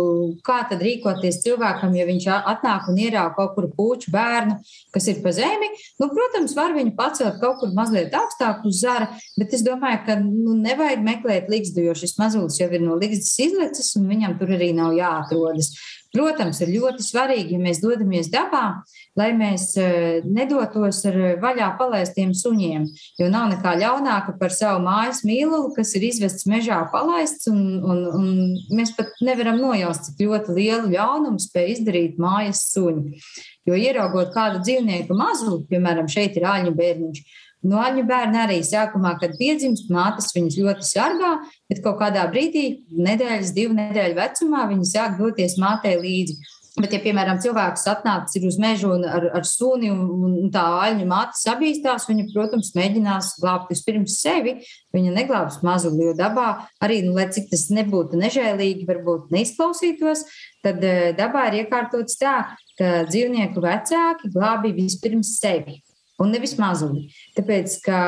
kā 0.47 0.63
tad 0.71 0.81
rīkoties 0.81 1.43
cilvēkam, 1.43 1.93
ja 1.99 2.07
viņš 2.09 2.27
atnāk 2.39 2.87
un 2.89 3.01
ierauga 3.03 3.35
kaut 3.37 3.53
kur 3.57 3.67
puču 3.77 4.13
bērnu, 4.15 4.57
kas 4.95 5.11
ir 5.13 5.19
pa 5.25 5.33
zemi, 5.37 5.69
nu, 6.01 6.09
protams, 6.15 6.55
var 6.57 6.73
viņu 6.77 6.95
pacelt 6.97 7.37
kaut 7.43 7.61
kur 7.61 7.75
mazliet 7.77 8.17
augstāk 8.17 8.65
uz 8.69 8.81
zara, 8.81 9.11
bet 9.37 9.53
es 9.53 9.65
domāju, 9.67 10.01
ka 10.07 10.17
nu, 10.23 10.57
nevajag 10.63 11.05
meklēt 11.05 11.53
līgstu, 11.53 11.85
jo 11.85 11.97
šis 11.99 12.17
mazulis 12.21 12.57
jau 12.63 12.71
ir 12.73 12.85
no 12.85 12.97
līgstas 12.97 13.37
izlecis 13.45 13.93
un 14.01 14.09
viņam 14.09 14.39
tur 14.41 14.57
arī 14.57 14.71
nav 14.77 14.97
jāatrodas. 14.97 15.75
Protams, 16.17 16.57
ir 16.65 16.71
ļoti 16.73 17.05
svarīgi, 17.05 17.53
ja 17.53 17.61
mēs 17.61 17.83
dodamies 17.83 18.31
dabā, 18.33 18.81
lai 19.19 19.27
mēs 19.37 19.75
e, 19.77 19.89
nedotos 20.25 21.03
ar 21.11 21.19
vaļā 21.43 21.67
palaistiem 21.77 22.33
suņiem. 22.33 22.87
Jo 23.21 23.29
nav 23.29 23.51
nekā 23.53 23.75
ļaunāka 23.83 24.39
par 24.41 24.55
savu 24.57 24.81
mājas 24.87 25.21
mīlulu, 25.29 25.75
kas 25.77 25.93
ir 25.99 26.07
izvests 26.09 26.49
mežā 26.49 26.81
palaists, 26.95 27.51
un, 27.53 27.61
un, 27.85 28.01
un 28.17 28.31
mēs 28.79 28.95
pat 28.97 29.13
nevaram 29.21 29.61
nojaust, 29.61 30.09
cik 30.09 30.25
ļoti 30.25 30.57
lielu 30.57 30.95
ļaunumu 30.95 31.45
spēj 31.45 31.75
izdarīt 31.75 32.17
mājas 32.23 32.65
suņi. 32.73 33.21
Jo 33.69 33.77
ieraugot 33.77 34.33
kādu 34.33 34.63
dzīvnieku 34.65 35.13
mazu, 35.13 35.59
piemēram, 35.69 36.09
šeit 36.09 36.41
ir 36.41 36.49
āļņu 36.49 36.73
bērniņš, 36.79 37.39
No 37.67 37.81
aļņu 37.83 38.05
bērni 38.07 38.39
arī 38.39 38.59
sākumā, 38.63 39.17
kad 39.19 39.35
piedzimst, 39.39 39.89
mātes 39.91 40.31
viņus 40.35 40.59
ļoti 40.61 40.87
sargā, 40.87 41.33
bet 41.71 41.83
kaut 41.83 41.99
kādā 41.99 42.29
brīdī, 42.31 42.85
nedēļas, 42.95 43.51
divu 43.57 43.75
nedēļu 43.75 44.15
vecumā, 44.19 44.69
viņi 44.71 44.87
sāk 44.93 45.19
doties 45.19 45.59
mātei 45.59 45.97
līdzi. 45.99 46.39
Bet, 46.79 46.93
ja, 46.95 47.01
piemēram, 47.03 47.41
cilvēks 47.43 47.89
atnācis 47.91 48.45
uz 48.47 48.59
mežu 48.63 48.93
ar, 48.95 49.25
ar 49.35 49.47
suni 49.49 49.89
un, 49.91 50.05
un 50.45 50.53
tā 50.55 50.63
aļņu 50.85 51.09
māte 51.11 51.35
sabīstās, 51.41 52.07
viņa, 52.07 52.29
protams, 52.31 52.71
mēģinās 52.79 53.33
glābt 53.43 53.73
vispirms 53.73 54.21
sevi. 54.23 54.55
Viņa 54.95 55.17
neglābs 55.17 55.59
mazuli, 55.67 56.07
jo 56.07 56.15
dabā 56.19 56.47
arī, 56.85 57.01
nu, 57.09 57.17
lai 57.19 57.27
cik 57.35 57.51
tas 57.51 57.67
nebūtu 57.75 58.21
nežēlīgi, 58.23 58.87
varbūt 58.87 59.35
neizklausītos, 59.35 60.23
tad 60.63 60.87
eh, 60.87 61.11
dabā 61.19 61.49
ir 61.51 61.65
iekārtots 61.65 62.21
tā, 62.23 62.39
ka 62.79 62.95
dzīvnieku 63.11 63.67
vecāki 63.67 64.31
glābi 64.39 64.77
vispirms 64.79 65.35
sevi 65.43 65.81
un 66.19 66.35
nevis 66.35 66.57
mazuli. 66.59 67.09
Tāpēc, 67.39 67.79
ka, 67.85 67.99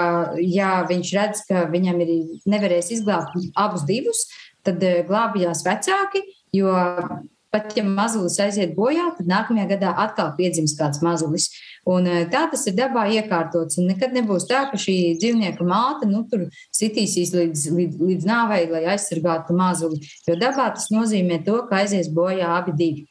ja 0.43 0.81
viņš 0.89 1.17
redz, 1.17 1.43
ka 1.49 1.67
viņam 1.71 2.01
ir 2.05 2.15
nevarēs 2.51 2.93
izglābt 2.97 3.37
abus 3.59 3.87
divus, 3.89 4.27
tad 4.67 4.83
eh, 4.85 5.03
glābjās 5.09 5.65
vecāki, 5.67 6.25
jo 6.55 6.73
pat 7.51 7.73
ja 7.75 7.83
mazulis 7.83 8.39
aiziet 8.43 8.77
bojā, 8.77 9.09
tad 9.17 9.27
nākamajā 9.31 9.67
gadā 9.73 9.93
atkal 10.05 10.31
piedzims 10.37 10.77
kāds 10.79 11.03
mazulis. 11.03 11.49
Un 11.89 12.07
eh, 12.07 12.25
tā 12.31 12.45
tas 12.51 12.67
ir 12.71 12.77
dabā 12.79 13.07
iekārtots. 13.17 13.79
Un 13.81 13.91
nekad 13.91 14.15
nebūs 14.15 14.47
tā, 14.51 14.67
ka 14.71 14.79
šī 14.81 14.97
dzīvnieka 15.21 15.67
māte 15.67 16.09
nu, 16.11 16.23
tur 16.31 16.49
sitīsīs 16.77 17.35
līdz, 17.35 17.67
līdz, 17.79 18.03
līdz 18.11 18.29
nāvei, 18.29 18.65
lai 18.71 18.85
aizsargātu 18.95 19.57
mazuli. 19.59 20.03
Jo 20.29 20.39
dabā 20.39 20.71
tas 20.77 20.91
nozīmē 20.95 21.43
to, 21.47 21.63
ka 21.71 21.83
aizies 21.83 22.13
bojā 22.15 22.55
abi 22.61 22.77
divi. 22.79 23.07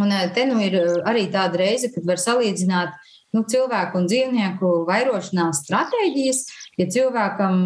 Un 0.00 0.12
eh, 0.12 0.28
te 0.34 0.44
nu 0.50 0.60
ir 0.64 0.76
arī 1.06 1.28
tāda 1.32 1.60
reize, 1.60 1.92
kad 1.94 2.08
var 2.08 2.20
salīdzināt 2.20 2.96
nu, 3.34 3.42
cilvēku 3.50 4.00
un 4.00 4.08
dzīvnieku 4.10 4.72
vairošanās 4.88 5.64
stratēģijas. 5.64 6.40
Ja 6.80 6.88
cilvēkam 6.94 7.60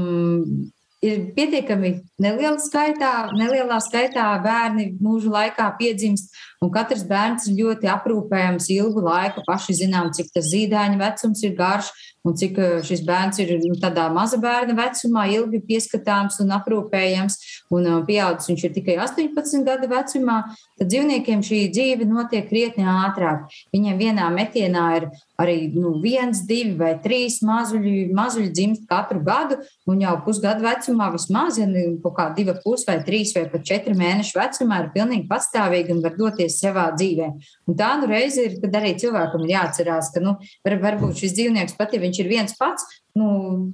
ir 1.05 1.21
pietiekami 1.37 1.93
neliela 2.23 2.59
skaitā, 2.63 3.31
nelielā 3.37 3.79
skaitā 3.85 4.31
bērni 4.43 4.91
mūža 5.03 5.31
laikā 5.35 5.69
piedzimst, 5.79 6.35
un 6.65 6.71
katrs 6.75 7.05
bērns 7.07 7.47
ir 7.49 7.59
ļoti 7.61 7.91
aprūpējams 7.93 8.69
ilgu 8.75 9.03
laiku. 9.05 9.45
Paši 9.47 9.77
zinām, 9.85 10.11
cik 10.15 10.33
tas 10.35 10.49
zīdaiņa 10.51 10.99
vecums 11.01 11.43
ir 11.47 11.55
garš, 11.59 11.93
un 12.27 12.35
cik 12.39 12.59
eh, 12.59 12.75
šis 12.85 13.05
bērns 13.07 13.39
ir 13.43 13.55
nu, 13.63 13.77
tādā 13.81 14.09
maza 14.13 14.41
bērna 14.43 14.77
vecumā, 14.79 15.29
ilgi 15.33 15.63
pieskatāms 15.69 16.41
un 16.43 16.53
aprūpējams, 16.59 17.39
un 17.75 17.87
eh, 17.87 18.01
pieaudzis 18.09 18.51
viņš 18.53 18.67
ir 18.67 18.75
tikai 18.77 18.99
18 19.05 19.65
gadu 19.69 19.91
vecumā, 19.93 20.41
tad 20.81 20.91
dzīvniekiem 20.91 21.45
šī 21.47 21.63
dzīve 21.75 22.09
notiek 22.09 22.49
krietni 22.51 22.87
ātrāk. 22.89 23.47
Viņiem 23.75 24.03
vienā 24.03 24.29
metienā 24.35 24.87
ir 24.99 25.09
arī 25.39 25.69
nu, 25.71 25.95
viens, 26.03 26.43
divi 26.49 26.75
vai 26.81 26.97
trīs 27.03 27.39
mazuļi, 27.47 28.09
mazuļi 28.15 28.51
dzimst 28.55 28.89
katru 28.91 29.23
gadu, 29.25 29.61
un 29.89 30.03
jau 30.03 30.17
pusgadu 30.27 30.67
vecumā 30.67 31.13
vismaz, 31.15 31.61
ja 31.61 31.69
kaut 32.03 32.17
kā 32.17 32.29
divi 32.35 32.57
pus 32.65 32.83
vai 32.89 32.99
trīs 33.07 33.35
vai 33.37 33.47
pat 33.53 33.67
četri 33.69 33.95
mēneši 33.99 34.35
vecumā 34.35 34.83
ir 34.83 34.91
pilnīgi 34.97 35.29
patstāvīgi 35.31 35.95
un 35.95 36.03
var 36.03 36.17
doties 36.19 36.48
savā 36.53 36.89
dzīvē. 36.97 37.29
Un 37.69 37.79
tā 37.79 37.91
nu 38.01 38.09
reize 38.11 38.47
ir, 38.47 38.57
kad 38.63 38.79
arī 38.81 38.95
cilvēkam 39.01 39.45
ir 39.45 39.55
jāatcerās, 39.57 40.13
ka 40.15 40.23
nu, 40.25 40.37
var, 40.67 40.79
varbūt 40.83 41.23
šis 41.23 41.37
dzīvnieks 41.39 41.77
pat, 41.79 41.95
ja 41.95 42.03
viņš 42.03 42.23
ir 42.23 42.31
viens 42.33 42.57
pats, 42.59 42.87
nu, 43.19 43.29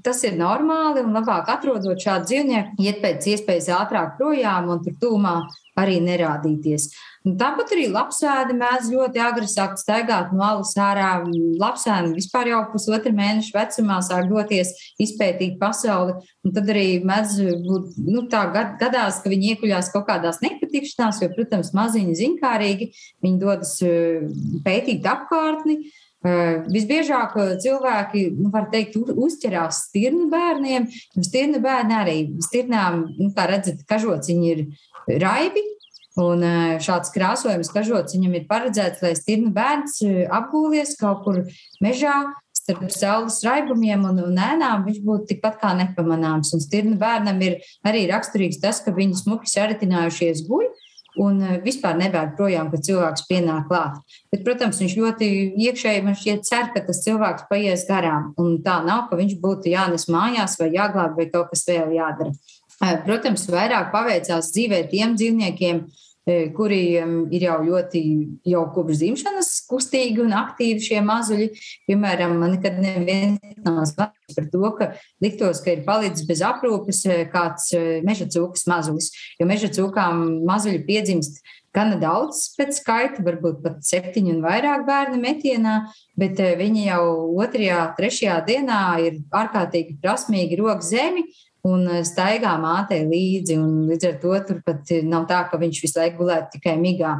tas 0.04 0.22
ir 0.24 0.38
normāli 0.38 1.04
un 1.04 1.14
labāk 1.16 1.50
atrodot 1.52 2.00
šādu 2.00 2.30
dzīvnieku, 2.30 2.78
iet 2.84 3.02
pēc 3.04 3.28
iespējas 3.34 3.72
ātrāk 3.78 4.16
projām 4.18 4.70
un 4.74 4.84
tur 4.84 4.96
tūmā 5.02 5.38
arī 5.80 5.98
nerādīties. 6.04 6.90
Un 7.24 7.38
tāpat 7.40 7.70
arī 7.72 7.86
lapsēdi 7.88 8.52
mēdz 8.58 8.90
ļoti 8.92 9.20
agri 9.24 9.46
sākt 9.48 9.80
staigāt 9.80 10.34
no 10.36 10.42
alas 10.44 10.74
ārā. 10.76 11.22
Lapsēni 11.60 12.12
vispār 12.18 12.50
jau 12.50 12.58
pusotra 12.68 13.14
mēneša 13.16 13.54
vecumā 13.56 13.96
sāk 14.04 14.28
doties 14.28 14.74
izpētīt 15.00 15.56
pasauli. 15.60 16.18
Un 16.44 16.52
tad 16.52 16.68
arī 16.68 17.00
būt 17.00 17.96
nu, 18.04 18.26
tā 18.28 18.44
gadās, 18.52 19.22
ka 19.24 19.32
viņi 19.32 19.54
iekuļās 19.54 19.88
kaut 19.94 20.04
kādās 20.10 20.42
nepatikšanās, 20.44 21.22
jo, 21.24 21.32
protams, 21.32 21.72
maziņi 21.72 22.18
zinkārīgi, 22.20 22.92
viņi 23.24 23.40
dodas 23.40 23.78
eh, 23.88 24.26
pētīt 24.66 25.08
apkārtni. 25.08 25.80
Visbiežāk 26.24 27.34
cilvēki, 27.60 28.30
nu, 28.38 28.48
var 28.52 28.70
teikt, 28.72 28.96
uzķerās 28.96 29.82
stirnu 29.90 30.30
bērniem. 30.32 30.86
Stirnu 31.20 31.60
bērni 31.64 31.96
arī 31.98 32.16
stirnām, 32.44 33.02
nu, 33.18 33.28
kā 33.36 33.44
redzat, 33.50 33.84
kažociņi 33.90 34.52
ir 34.54 34.62
raibi. 35.20 35.64
Un 36.20 36.44
šāds 36.78 37.10
krāsojums 37.10 37.72
kažociņam 37.74 38.36
ir 38.38 38.44
paredzēts, 38.46 39.00
lai 39.02 39.16
stirnu 39.18 39.50
bērns 39.54 39.96
apgūlies 40.30 40.94
kaut 41.00 41.24
kur 41.24 41.40
mežā, 41.82 42.20
starp 42.64 42.92
saules 42.94 43.40
raibumiem 43.44 44.06
un, 44.08 44.22
un 44.28 44.38
ēnām, 44.40 44.86
viņš 44.86 45.02
būtu 45.04 45.28
tikpat 45.32 45.58
kā 45.60 45.74
nepamanāms. 45.76 46.54
Un 46.54 46.62
stirnu 46.62 46.96
bērnam 47.00 47.42
ir 47.44 47.58
arī 47.86 48.06
raksturīgs 48.10 48.62
tas, 48.62 48.80
ka 48.84 48.94
viņi 48.94 49.20
smuki 49.24 49.50
saritinājušies 49.50 50.46
guļ 50.48 50.70
un 51.20 51.40
eh, 51.42 51.58
vispār 51.64 51.98
nebēg 51.98 52.34
projām, 52.38 52.70
kad 52.72 52.84
cilvēks 52.86 53.26
pienāk 53.28 53.68
klāt. 53.70 54.00
Bet, 54.32 54.42
protams, 54.46 54.80
viņš 54.82 54.96
ļoti 54.98 55.30
iekšēji 55.66 56.02
man 56.06 56.18
šķiet 56.18 56.48
cer, 56.48 56.70
ka 56.74 56.82
tas 56.86 57.02
cilvēks 57.04 57.46
paies 57.50 57.86
garām. 57.88 58.32
Un 58.40 58.58
tā 58.64 58.80
nav, 58.86 59.06
ka 59.10 59.18
viņš 59.20 59.36
būtu 59.42 59.72
jānes 59.74 60.08
mājās 60.10 60.58
vai 60.60 60.72
jāglāb 60.74 61.18
vai 61.18 61.28
kaut 61.30 61.52
kas 61.52 61.66
vēl 61.68 61.94
jādara. 61.98 62.34
Eh, 62.84 62.96
protams, 63.06 63.46
vairāk 63.48 63.92
paveicās 63.94 64.50
dzīvē 64.52 64.84
tiem 64.90 65.14
dzīvniekiem, 65.16 65.84
E, 66.24 66.46
kuriem 66.56 67.26
ir 67.36 67.42
jau 67.44 67.58
ļoti, 67.66 68.00
jau 68.48 68.62
kopš 68.72 68.96
dzimšanas 69.02 69.48
kustīgi 69.68 70.22
un 70.24 70.32
aktīvi 70.32 70.80
šie 70.80 71.02
mazuļi. 71.04 71.50
Piemēram, 71.84 72.38
man 72.40 72.54
nekad 72.56 72.78
neviens 72.80 73.42
nav 73.60 73.82
zvanījis 73.90 74.38
par 74.38 74.46
to, 74.54 74.70
ka 74.78 74.88
liktos, 75.20 75.60
ka 75.60 75.74
ir 75.74 75.84
palicis 75.84 76.24
bez 76.30 76.40
aprūpes 76.48 77.02
e, 77.12 77.18
kāds 77.28 77.68
meža 78.08 78.30
cūkas 78.32 78.64
mazulis, 78.72 79.10
jo 79.36 79.50
meža 79.50 79.68
cūkām 79.76 80.24
mazuļi 80.48 80.80
piedzimst 80.88 81.44
gana 81.76 82.00
daudz 82.00 82.46
pēc 82.56 82.78
skaita, 82.78 83.20
varbūt 83.26 83.60
pat 83.60 83.84
septiņi 83.84 84.38
un 84.38 84.44
vairāk 84.46 84.88
bērnu 84.88 85.20
metienā, 85.20 85.80
bet 86.16 86.40
viņi 86.40 86.88
jau 86.88 87.04
otrajā, 87.36 87.82
trešajā 87.98 88.40
dienā 88.48 88.84
ir 89.04 89.20
ārkārtīgi 89.28 89.98
prasmīgi 90.00 90.56
rok 90.62 90.80
zemi 90.86 91.26
un 91.68 91.86
eh, 91.88 92.02
staigā 92.06 92.54
mātei 92.60 93.02
līdzi. 93.08 93.56
Līdz 93.88 94.08
ar 94.08 94.18
to 94.22 94.34
tur 94.48 94.60
pat 94.66 94.90
nav 95.06 95.26
tā, 95.30 95.40
ka 95.48 95.60
viņš 95.60 95.80
visu 95.84 96.00
laiku 96.00 96.22
gulētu 96.22 96.58
tikai 96.58 96.74
migā. 96.80 97.14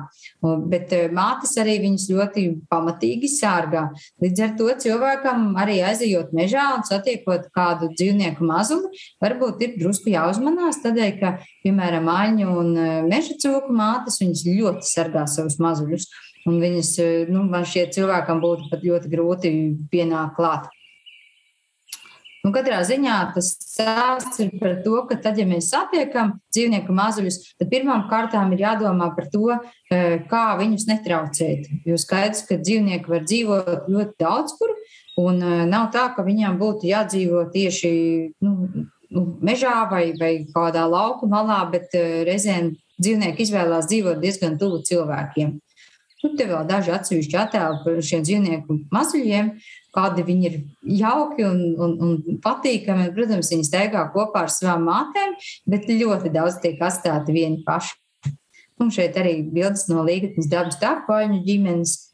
Bet 0.71 0.93
eh, 0.97 1.07
mātes 1.15 1.55
arī 1.61 1.79
viņus 1.85 2.09
ļoti 2.13 2.45
pamatīgi 2.73 3.31
sārgā. 3.33 3.87
Līdz 4.25 4.45
ar 4.47 4.53
to 4.59 4.69
cilvēkam 4.85 5.55
arī 5.61 5.81
aizejot 5.89 6.35
mežā 6.37 6.67
un 6.77 6.85
satiekot 6.87 7.49
kādu 7.57 7.91
dzīvnieku 7.95 8.45
mazuli, 8.49 8.93
varbūt 9.25 9.65
ir 9.65 9.79
drusku 9.81 10.13
jāuzmanās 10.13 10.83
tādēļ, 10.85 11.17
ka, 11.23 11.35
piemēram, 11.65 12.11
aņu 12.13 12.53
un 12.61 12.77
eh, 12.77 13.01
meža 13.09 13.39
cūku 13.41 13.75
mātes, 13.75 14.21
viņas 14.23 14.47
ļoti 14.51 14.93
sargā 14.93 15.27
savus 15.31 15.61
mazuļus. 15.63 16.09
Un 16.45 16.59
viņas, 16.61 16.89
nu, 17.33 17.47
man 17.49 17.63
šķiet, 17.65 17.95
cilvēkam 17.97 18.43
būtu 18.43 18.67
pat 18.69 18.83
ļoti 18.85 19.09
grūti 19.09 19.53
pienākt 19.89 20.35
klāt. 20.37 20.67
Nu, 22.45 22.51
katrā 22.53 22.83
ziņā 22.85 23.19
tas 23.33 23.55
stāsts 23.57 24.43
ir 24.45 24.51
par 24.61 24.75
to, 24.85 24.99
ka 25.09 25.17
tad, 25.25 25.39
ja 25.41 25.47
mēs 25.49 25.71
satiekam 25.73 26.35
dzīvnieku 26.53 26.93
mazuļus, 26.93 27.39
tad 27.57 27.71
pirmām 27.71 28.05
kārtām 28.11 28.53
ir 28.53 28.67
jādomā 28.67 29.09
par 29.17 29.31
to, 29.33 29.55
e, 29.89 30.01
kā 30.29 30.43
viņus 30.59 30.85
netraucēt. 30.91 31.71
Jo 31.89 31.97
skaidrs, 32.01 32.45
ka 32.45 32.61
dzīvnieki 32.61 33.09
var 33.09 33.25
dzīvot 33.25 33.89
ļoti 33.89 34.17
daudz 34.21 34.59
kur, 34.59 34.75
un 35.25 35.41
e, 35.41 35.55
nav 35.71 35.89
tā, 35.97 36.11
ka 36.13 36.27
viņiem 36.27 36.61
būtu 36.61 36.91
jādzīvo 36.91 37.47
tieši 37.55 37.95
nu, 38.45 38.53
nu, 39.09 39.25
mežā 39.41 39.79
vai, 39.89 40.11
vai 40.21 40.35
kādā 40.53 40.85
lauku 40.85 41.31
malā, 41.33 41.63
bet 41.73 41.97
e, 41.97 42.27
reizēm 42.29 42.75
dzīvnieki 43.01 43.41
izvēlās 43.47 43.89
dzīvot 43.89 44.21
diezgan 44.21 44.61
tuvu 44.61 44.83
cilvēkiem. 44.85 45.57
Nu, 46.25 46.31
te 46.37 46.45
vēl 46.49 46.69
daži 46.69 46.93
atsevišķi 46.93 47.41
attēli 47.41 47.81
par 47.85 48.05
šiem 48.05 48.23
dzīvnieku 48.25 48.79
mazuļiem, 48.93 49.51
kādi 49.95 50.25
viņi 50.27 50.49
ir 50.49 50.57
jauki 51.01 51.47
un, 51.47 51.61
un, 51.79 51.95
un 52.03 52.41
patīkami. 52.45 53.11
Protams, 53.17 53.53
viņi 53.55 53.69
staigā 53.69 54.07
kopā 54.15 54.45
ar 54.47 54.53
savām 54.53 54.89
mātēm, 54.89 55.37
bet 55.71 55.91
ļoti 55.91 56.33
daudz 56.35 56.59
tiek 56.63 56.83
atstāti 56.83 57.37
vieni 57.37 57.63
paši. 57.67 57.95
Un 58.83 58.91
šeit 58.91 59.15
arī 59.21 59.37
bildes 59.55 59.87
no 59.91 60.03
Līgatnes 60.07 60.51
dabas 60.51 60.81
tāpaņu 60.81 61.45
ģimenes. 61.47 62.14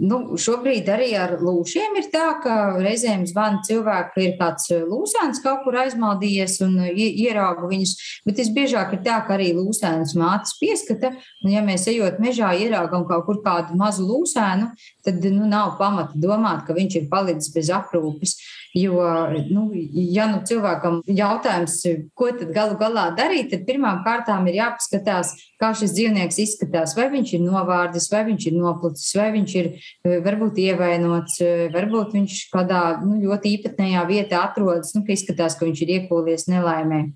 Nu, 0.00 0.38
šobrīd 0.38 0.86
arī 0.88 1.10
ar 1.18 1.34
lūšiem 1.42 1.96
ir 1.98 2.06
tā, 2.12 2.26
ka 2.40 2.54
reizēm 2.80 3.26
zvana 3.28 3.58
cilvēki, 3.66 4.12
ka 4.14 4.22
ir 4.24 4.36
kāds 4.38 4.70
lūsēns 4.88 5.42
kaut 5.44 5.64
kur 5.66 5.76
aizmaldījies 5.82 6.54
un 6.64 6.78
ierauga 6.94 7.68
viņus. 7.68 7.96
Bet 8.24 8.40
visbiežāk 8.40 8.94
ir 8.96 9.02
tā, 9.04 9.18
ka 9.26 9.34
arī 9.36 9.50
lūsēns 9.58 10.14
mātes 10.16 10.56
pieskata. 10.60 11.12
Un, 11.44 11.50
ja 11.52 11.60
mēs 11.66 11.84
ejot 11.90 12.20
mežā, 12.22 12.54
ieraugam 12.56 13.04
kaut 13.10 13.26
kur 13.26 13.42
kādu 13.44 13.76
mazu 13.76 14.06
lūsēnu, 14.08 14.70
tad 15.04 15.26
nu, 15.26 15.44
nav 15.50 15.74
pamata 15.80 16.16
domāt, 16.16 16.64
ka 16.68 16.76
viņš 16.78 16.96
ir 17.02 17.10
palicis 17.12 17.52
bez 17.52 17.72
aprūpes. 17.74 18.38
Jo, 18.74 19.02
nu, 19.50 19.64
ja 19.90 20.28
nu 20.30 20.44
cilvēkam 20.46 21.00
jautājums, 21.10 21.80
ko 22.14 22.28
tad 22.38 22.52
galu 22.54 22.76
galā 22.78 23.08
darīt, 23.18 23.48
tad 23.50 23.64
pirmām 23.66 24.04
kārtām 24.04 24.46
ir 24.46 24.60
jāpaskatās, 24.60 25.32
kā 25.58 25.72
šis 25.74 25.96
dzīvnieks 25.96 26.38
izskatās. 26.44 26.94
Vai 26.94 27.08
viņš 27.10 27.34
ir 27.34 27.42
novārdis, 27.48 28.06
vai 28.12 28.22
viņš 28.28 28.46
ir 28.46 28.58
noplucis, 28.60 29.10
vai 29.18 29.32
viņš 29.34 29.56
ir 29.58 29.72
eh, 29.74 30.20
varbūt 30.22 30.62
ievainots, 30.62 31.40
eh, 31.42 31.66
varbūt 31.74 32.14
viņš 32.14 32.36
kādā 32.54 32.84
nu, 33.02 33.18
ļoti 33.24 33.56
īpatnējā 33.58 34.06
vietā 34.06 34.44
atrodas, 34.46 34.94
nu, 34.94 35.02
ka 35.02 35.16
izskatās, 35.18 35.58
ka 35.58 35.66
viņš 35.66 35.82
ir 35.82 35.96
iekūlies 35.98 36.46
nelaimē. 36.52 37.08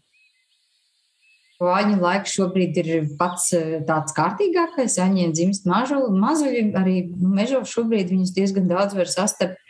Aņu 1.64 2.00
laiks 2.02 2.34
šobrīd 2.34 2.82
ir 2.82 2.88
pats 3.14 3.52
eh, 3.54 3.78
tāds 3.86 4.12
kārtīgākais. 4.16 4.98
Aņiem 4.98 5.30
dzimst 5.38 5.70
mazuļi, 5.70 6.72
arī 6.82 6.96
nu, 7.14 7.30
mežos 7.38 7.70
šobrīd 7.70 8.10
viņus 8.10 8.34
diezgan 8.34 8.66
daudz 8.66 8.98
var 8.98 9.06
sastapt. 9.06 9.60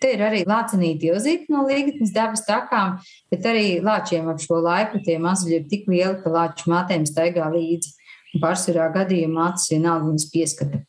Te 0.00 0.14
ir 0.14 0.22
arī 0.24 0.44
lācinīti 0.48 1.10
ilzīti 1.12 1.52
no 1.52 1.66
līgatnes 1.68 2.12
dabas 2.14 2.46
takām, 2.46 2.98
bet 3.32 3.44
arī 3.44 3.80
lāčiem 3.84 4.30
ap 4.32 4.40
šo 4.40 4.62
laiku 4.64 5.02
tie 5.04 5.18
mazuļi 5.20 5.58
ir 5.58 5.66
tik 5.68 5.90
lieli, 5.92 6.16
ka 6.22 6.32
lāču 6.32 6.72
mātēm 6.72 7.04
staigā 7.08 7.50
līdzi. 7.52 7.96
Pārsvarā 8.40 8.86
gadījumā 8.94 9.50
mātes 9.50 9.68
vienalga 9.72 10.06
viņas 10.06 10.30
pieskata. 10.32 10.84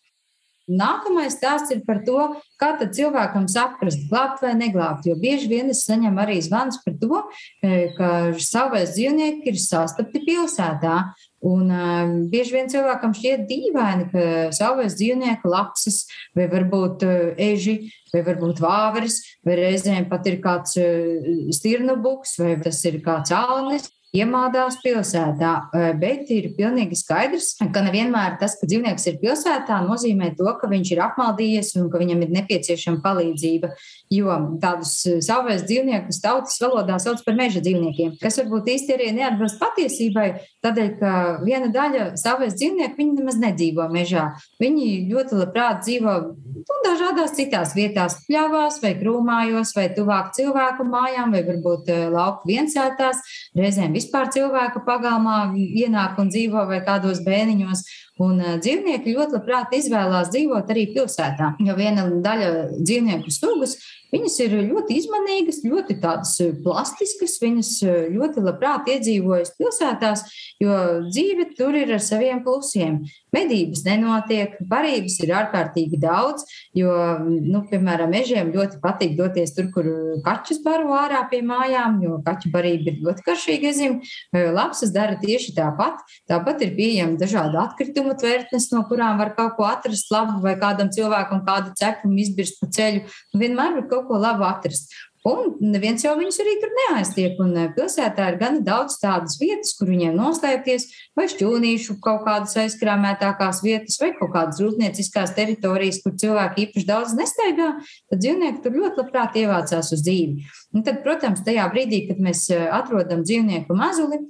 Nākamais 0.71 1.33
stāsts 1.35 1.73
ir 1.73 1.81
par 1.87 1.99
to, 2.05 2.21
kā 2.61 2.75
cilvēkam 2.79 3.47
saprast, 3.51 4.05
glābt 4.11 4.43
vai 4.45 4.53
neglābt. 4.55 5.07
Jo 5.09 5.17
bieži 5.19 5.49
vien 5.51 5.71
es 5.73 5.83
saņemu 5.87 6.21
arī 6.21 6.37
zvans 6.45 6.79
par 6.85 6.95
to, 7.01 7.23
e, 7.63 7.89
ka 7.97 8.31
savais 8.39 8.93
dzīvnieki 8.95 9.51
ir 9.51 9.59
sastapti 9.59 10.21
pilsētā. 10.23 11.11
Un 11.41 11.71
um, 11.73 12.11
bieži 12.29 12.53
vien 12.53 12.67
cilvēkam 12.69 13.15
šķiet 13.17 13.47
dīvaini, 13.49 14.09
ka 14.11 14.25
savais 14.53 14.93
dzīvnieku 14.99 15.49
lapsas, 15.49 16.03
vai 16.37 16.45
varbūt 16.51 17.05
uh, 17.07 17.15
eži, 17.41 17.79
vai 18.13 18.21
varbūt 18.27 18.61
vāveris, 18.61 19.17
vai 19.47 19.57
reizēm 19.57 20.05
pat 20.11 20.29
ir 20.29 20.37
kāds 20.43 20.77
uh, 20.77 21.31
stirnu 21.55 21.97
buks, 22.03 22.37
vai 22.41 22.59
tas 22.61 22.83
ir 22.85 23.01
kāds 23.05 23.33
alnis 23.33 23.89
iemādās 24.15 24.77
pilsētā. 24.83 25.51
Bet 25.99 26.31
ir 26.33 26.49
pilnīgi 26.57 26.97
skaidrs, 26.99 27.53
ka 27.61 27.83
nevienmēr 27.85 28.35
tas, 28.41 28.57
ka 28.59 28.67
dzīvnieks 28.67 29.07
ir 29.07 29.19
pilsētā, 29.21 29.79
nozīmē 29.87 30.33
to, 30.39 30.49
ka 30.59 30.67
viņš 30.71 30.91
ir 30.91 31.03
apmaldījies 31.05 31.73
un 31.79 31.87
ka 31.91 32.01
viņam 32.01 32.25
ir 32.25 32.33
nepieciešama 32.35 32.99
palīdzība. 33.05 33.71
Jo 34.11 34.35
tādus 34.63 34.97
savus 35.23 35.63
dzīvniekus 35.67 36.19
tautas 36.23 36.59
valodā 36.59 36.97
sauc 36.99 37.21
par 37.23 37.37
meža 37.39 37.63
dzīvniekiem, 37.63 38.17
kas 38.21 38.41
varbūt 38.41 38.67
īsti 38.73 38.97
arī 38.97 39.07
neatbilst 39.15 39.59
patiesībai, 39.61 40.27
tādēļ, 40.65 40.89
ka 40.99 41.13
viena 41.45 41.71
daļa 41.71 42.09
savus 42.19 42.57
dzīvnieku 42.59 43.07
nemaz 43.15 43.39
nedzīvo 43.39 43.87
mežā. 43.93 44.27
Viņi 44.59 44.89
ļoti 45.11 45.39
labprāt 45.39 45.85
dzīvo 45.85 46.17
nu, 46.35 46.81
dažādās 46.83 47.37
citās 47.37 47.71
vietās, 47.77 48.19
pļavās 48.27 48.81
vai 48.83 48.93
krūmājos 48.99 49.71
vai 49.77 49.87
tuvāk 49.95 50.35
cilvēku 50.35 50.85
mājām 50.91 51.31
vai 51.31 51.45
varbūt 51.47 51.89
lauku 52.11 52.51
viensētās, 52.51 53.23
reizēm 53.55 53.95
vispār 54.01 54.31
cilvēka 54.33 54.81
pagalmā 54.85 55.53
ienāk 55.55 56.19
un 56.21 56.33
dzīvo 56.33 56.65
vai 56.69 56.81
kādos 56.85 57.21
bēniņos. 57.25 57.85
Un 58.21 58.41
dzīvnieki 58.61 59.15
ļoti 59.15 59.37
labprāt 59.37 59.71
izvēlās 59.73 60.29
dzīvot 60.33 60.69
arī 60.69 60.83
pilsētā, 60.93 61.55
jo 61.65 61.73
viena 61.77 62.03
daļa 62.21 62.51
dzīvnieku 62.81 63.33
sugas 63.33 63.77
Viņas 64.11 64.37
ir 64.43 64.55
ļoti 64.67 64.97
izmanīgas, 64.99 65.61
ļoti 65.63 65.95
tādas 66.03 66.33
eh, 66.43 66.51
plastiskas, 66.65 67.37
viņas 67.39 67.71
eh, 67.85 67.99
ļoti 68.11 68.43
labprāt 68.43 68.89
iedzīvojas 68.91 69.53
pilsētās, 69.55 70.25
jo 70.59 70.75
dzīve 71.07 71.47
tur 71.55 71.77
ir 71.79 71.93
ar 71.95 72.03
saviem 72.03 72.43
plusiem. 72.43 72.99
Medības 73.31 73.85
nenotiek, 73.85 74.57
barības 74.67 75.15
ir 75.23 75.31
ārkārtīgi 75.39 75.99
daudz, 76.01 76.43
jo, 76.75 76.91
nu, 77.23 77.61
piemēram, 77.69 78.11
mežiem 78.11 78.51
ļoti 78.51 78.81
patīk 78.83 79.15
doties 79.15 79.55
tur, 79.55 79.69
kur 79.71 79.87
kaķis 80.25 80.59
baro 80.65 80.91
ārā 80.97 81.21
pie 81.31 81.39
mājām, 81.47 82.01
jo 82.03 82.19
kaķu 82.25 82.51
barība 82.51 82.91
ir 82.91 82.99
ļoti 83.05 83.23
karšīga 83.23 83.71
zim. 83.77 83.97
Lapsas 84.35 84.91
dara 84.91 85.15
tieši 85.21 85.55
tāpat. 85.55 86.03
Tāpat 86.27 86.65
ir 86.65 86.75
pieejama 86.75 87.15
dažādi 87.21 87.59
atkritumu 87.61 88.17
tvertnes, 88.19 88.67
no 88.75 88.83
kurām 88.89 89.21
var 89.21 89.31
kaut 89.37 89.55
ko 89.55 89.69
atrast 89.69 90.11
labu 90.11 90.41
vai 90.43 90.57
kādam 90.59 90.91
cilvēkam 90.91 91.45
kādu 91.47 91.71
cepuma 91.79 92.19
izbirst 92.19 92.59
pa 92.59 92.67
ceļu. 92.75 93.05
Vienmēr 93.39 93.79
var 93.79 93.87
kaut 93.91 94.00
ko 94.07 94.19
labu 94.21 94.47
atrast. 94.47 94.93
Un 95.27 95.51
neviens 95.61 96.01
jau 96.01 96.15
viņus 96.17 96.39
arī 96.41 96.55
tur 96.57 96.71
neaiztiek. 96.73 97.35
Un 97.43 97.51
eh, 97.53 97.67
pilsētā 97.75 98.31
ir 98.31 98.39
gan 98.39 98.57
daudz 98.65 98.97
tādas 99.01 99.37
vietas, 99.37 99.75
kur 99.77 99.91
viņiem 99.91 100.15
noslēpties, 100.17 100.87
vai 101.17 101.27
šķūnīšu 101.29 101.99
kaut 102.01 102.23
kādas 102.25 102.57
aizkrāmētākās 102.63 103.61
vietas, 103.61 103.99
vai 104.01 104.15
kaut 104.17 104.33
kādas 104.33 104.61
rūpnieciskās 104.63 105.35
teritorijas, 105.37 106.01
kur 106.01 106.17
cilvēki 106.17 106.65
īpaši 106.65 106.89
daudz 106.89 107.13
nestaigā, 107.19 107.69
tad 108.09 108.23
dzīvnieki 108.23 108.63
tur 108.65 108.79
ļoti 108.79 109.03
labprāt 109.03 109.37
ievācās 109.43 109.93
uz 109.93 110.01
dzīvi. 110.01 110.47
Un 110.73 110.87
tad, 110.87 111.03
protams, 111.05 111.45
tajā 111.45 111.69
brīdī, 111.69 112.07
kad 112.09 112.23
mēs 112.23 112.47
eh, 112.49 112.65
atrodam 112.73 113.21
dzīvnieku 113.21 113.77
mazuli, 113.77 114.23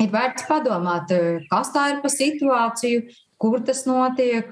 ir 0.00 0.12
vērts 0.16 0.48
padomāt, 0.48 1.12
eh, 1.12 1.44
kas 1.52 1.76
tā 1.76 1.90
ir 1.92 2.00
pa 2.00 2.08
situāciju, 2.12 3.04
kur 3.40 3.60
tas 3.64 3.82
notiek, 3.88 4.50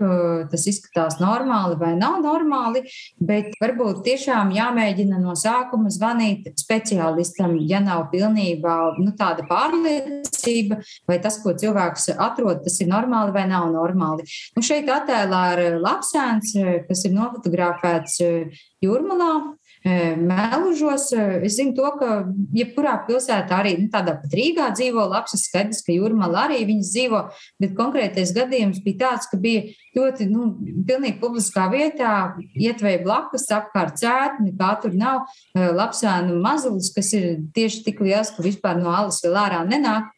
tas 0.51 0.67
izskatās 0.69 1.17
normāli 1.23 1.79
vai 1.81 1.93
nav 1.99 2.19
normāli, 2.25 2.85
bet 3.17 3.55
varbūt 3.63 4.03
tiešām 4.07 4.53
jāmēģina 4.55 5.21
no 5.23 5.37
sākuma 5.39 5.93
zvanīt 5.95 6.51
speciālistam, 6.61 7.57
ja 7.69 7.81
nav 7.85 8.09
pilnībā 8.13 8.77
nu, 9.01 9.15
tāda 9.19 9.47
pārliecība, 9.49 10.81
vai 11.09 11.19
tas, 11.25 11.41
ko 11.43 11.57
cilvēks 11.57 12.13
atrod, 12.15 12.63
tas 12.67 12.79
ir 12.85 12.93
normāli 12.93 13.35
vai 13.35 13.47
nav 13.51 13.71
normāli. 13.73 14.29
Nu, 14.57 14.65
šeit 14.65 14.91
attēlā 14.93 15.45
ir 15.65 15.81
lapsēns, 15.83 16.55
kas 16.89 17.05
ir 17.09 17.17
nofotografēts 17.17 18.21
jūrmalā. 18.85 19.33
Melužos. 19.85 21.11
Es 21.45 21.59
zinu, 21.59 21.75
to, 21.77 21.91
ka 22.01 22.23
jebkurā 22.57 22.95
pilsētā, 23.05 23.59
arī 23.59 23.75
nu, 23.83 23.91
tādā 23.93 24.15
pat 24.17 24.33
Rīgā 24.33 24.71
dzīvo 24.73 25.05
labs, 25.11 25.37
skaidrs, 25.37 25.83
ka 25.85 25.93
jūrmālā 25.93 26.47
arī 26.49 26.63
viņas 26.71 26.93
dzīvo, 26.95 27.21
bet 27.61 27.75
konkrētais 27.77 28.33
gadījums 28.37 28.81
bija 28.85 29.03
tāds, 29.03 29.29
ka 29.29 29.37
bija 29.43 29.67
ļoti, 29.99 30.31
nu, 30.33 30.49
pilnīgi 30.89 31.21
publiskā 31.21 31.67
vietā, 31.75 32.15
ietvēja 32.57 33.05
blakus, 33.05 33.45
apkārt 33.53 34.01
cēti, 34.01 34.49
nekā 34.49 34.73
tur 34.81 34.97
nav 34.97 35.29
lapsēnu 35.55 36.41
mazulis, 36.41 36.89
kas 36.97 37.13
ir 37.19 37.31
tieši 37.53 37.85
tik 37.85 38.01
liels, 38.05 38.33
ka 38.33 38.47
vispār 38.47 38.81
no 38.81 38.89
alas 38.95 39.21
vēl 39.27 39.37
ārā 39.45 39.63
nenāk. 39.69 40.09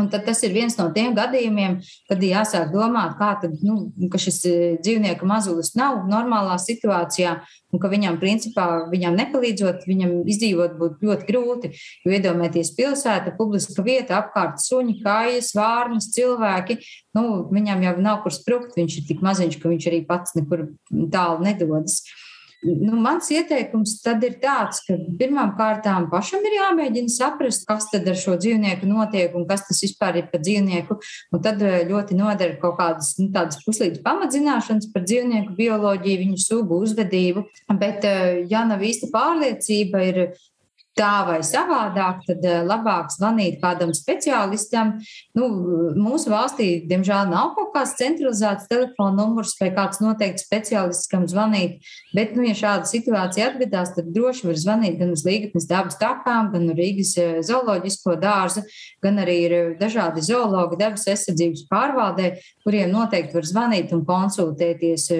Un 0.00 0.08
tad 0.08 0.24
tas 0.24 0.40
ir 0.46 0.54
viens 0.54 0.76
no 0.78 0.86
tiem 0.94 1.12
gadījumiem, 1.16 1.76
kad 2.08 2.22
jāsāk 2.24 2.70
domāt, 2.72 3.18
kā 3.18 3.34
tad, 3.42 3.58
nu, 3.66 3.90
ka 4.12 4.20
šis 4.20 4.38
e, 4.48 4.52
dzīvnieka 4.80 5.26
mazulis 5.28 5.74
nav 5.76 6.06
normālā 6.08 6.56
situācijā 6.62 7.34
un 7.70 7.82
ka 7.82 7.90
viņam, 7.92 8.16
principā, 8.22 8.66
viņam 8.90 9.18
nepalīdzot, 9.18 9.84
viņam 9.90 10.14
izdzīvot 10.32 10.78
būtu 10.80 11.10
ļoti 11.10 11.28
grūti. 11.28 11.72
Jo 12.06 12.16
iedomājieties, 12.16 12.72
pilsēta, 12.78 13.34
publiska 13.36 13.84
vieta, 13.84 14.22
apkārt 14.22 14.64
suņi, 14.64 14.96
kājas, 15.04 15.52
vārnas, 15.58 16.08
cilvēki. 16.16 16.80
Nu, 17.18 17.44
viņam 17.52 17.84
jau 17.84 17.94
nav 18.00 18.24
kur 18.24 18.34
sprukt, 18.34 18.74
viņš 18.80 18.98
ir 19.02 19.06
tik 19.12 19.22
maziņš, 19.26 19.60
ka 19.60 19.70
viņš 19.70 19.92
arī 19.92 20.02
pats 20.08 20.34
nekur 20.38 20.70
tālu 21.12 21.44
nedodas. 21.44 22.00
Uh, 22.00 22.29
Nu, 22.60 22.92
mans 23.00 23.30
ieteikums 23.32 23.94
tad 24.04 24.24
ir 24.26 24.34
tāds, 24.42 24.82
ka 24.84 24.98
pirmām 25.20 25.54
kārtām 25.56 26.10
pašam 26.12 26.44
ir 26.44 26.58
jāmēģina 26.58 27.12
saprast, 27.12 27.64
kas 27.68 27.88
tad 27.88 28.08
ar 28.10 28.18
šo 28.20 28.34
dzīvnieku 28.36 28.88
notiek 28.88 29.36
un 29.38 29.46
kas 29.48 29.64
tas 29.68 29.80
vispār 29.80 30.18
ir 30.20 30.28
par 30.32 30.42
dzīvnieku. 30.44 30.98
Un 31.32 31.44
tad 31.44 31.62
eh, 31.64 31.86
ļoti 31.88 32.18
noder 32.18 32.58
kaut 32.60 32.76
kādas 32.82 33.14
nu, 33.20 33.30
tādas 33.32 33.62
puslīdz 33.64 34.02
pamatzināšanas 34.04 34.90
par 34.92 35.06
dzīvnieku 35.08 35.56
bioloģiju, 35.56 36.20
viņu 36.26 36.40
sugu, 36.44 36.82
uzvedību. 36.84 37.46
Bet, 37.80 38.04
eh, 38.04 38.42
ja 38.52 38.66
nav 38.68 38.84
īsta 38.84 39.08
pārliecība, 39.14 40.04
ir 40.12 40.22
tā 41.00 41.24
vai 41.28 41.40
savādāk, 41.46 42.20
tad 42.26 42.44
eh, 42.44 42.60
labāk 42.66 43.10
zvanīt 43.14 43.58
kādam 43.62 43.92
speciālistam. 43.96 44.98
Nu, 45.36 45.48
mūsu 45.96 46.32
valstī, 46.32 46.68
diemžēl, 46.90 47.30
nav 47.32 47.54
kaut 47.56 47.72
kāds 47.74 47.96
centralizēts 48.00 48.68
telefona 48.70 49.16
numurs 49.22 49.56
vai 49.60 49.70
kāds 49.76 50.02
noteikts 50.02 50.44
speciālists, 50.46 51.08
kam 51.10 51.26
zvanīt. 51.30 51.80
Bet, 52.16 52.36
nu, 52.36 52.44
ja 52.48 52.56
šāda 52.58 52.88
situācija 52.90 53.50
atgadās, 53.50 53.94
tad 53.96 54.12
droši 54.14 54.50
var 54.50 54.60
zvanīt 54.60 55.00
gan 55.00 55.14
uz 55.14 55.24
Līgatnes 55.26 55.68
dabas 55.70 55.98
takām, 56.00 56.52
gan 56.54 56.70
Rīgas 56.76 57.14
eh, 57.20 57.40
zooloģisko 57.46 58.16
dārzu, 58.20 58.64
gan 59.04 59.20
arī 59.24 59.36
ir 59.48 59.58
dažādi 59.80 60.24
zoologi 60.26 60.80
dabas 60.80 61.06
aizsardzības 61.10 61.66
pārvaldē, 61.70 62.34
kuriem 62.66 62.92
noteikti 62.92 63.38
var 63.38 63.48
zvanīt 63.48 63.94
un 63.96 64.04
konsultēties. 64.08 65.10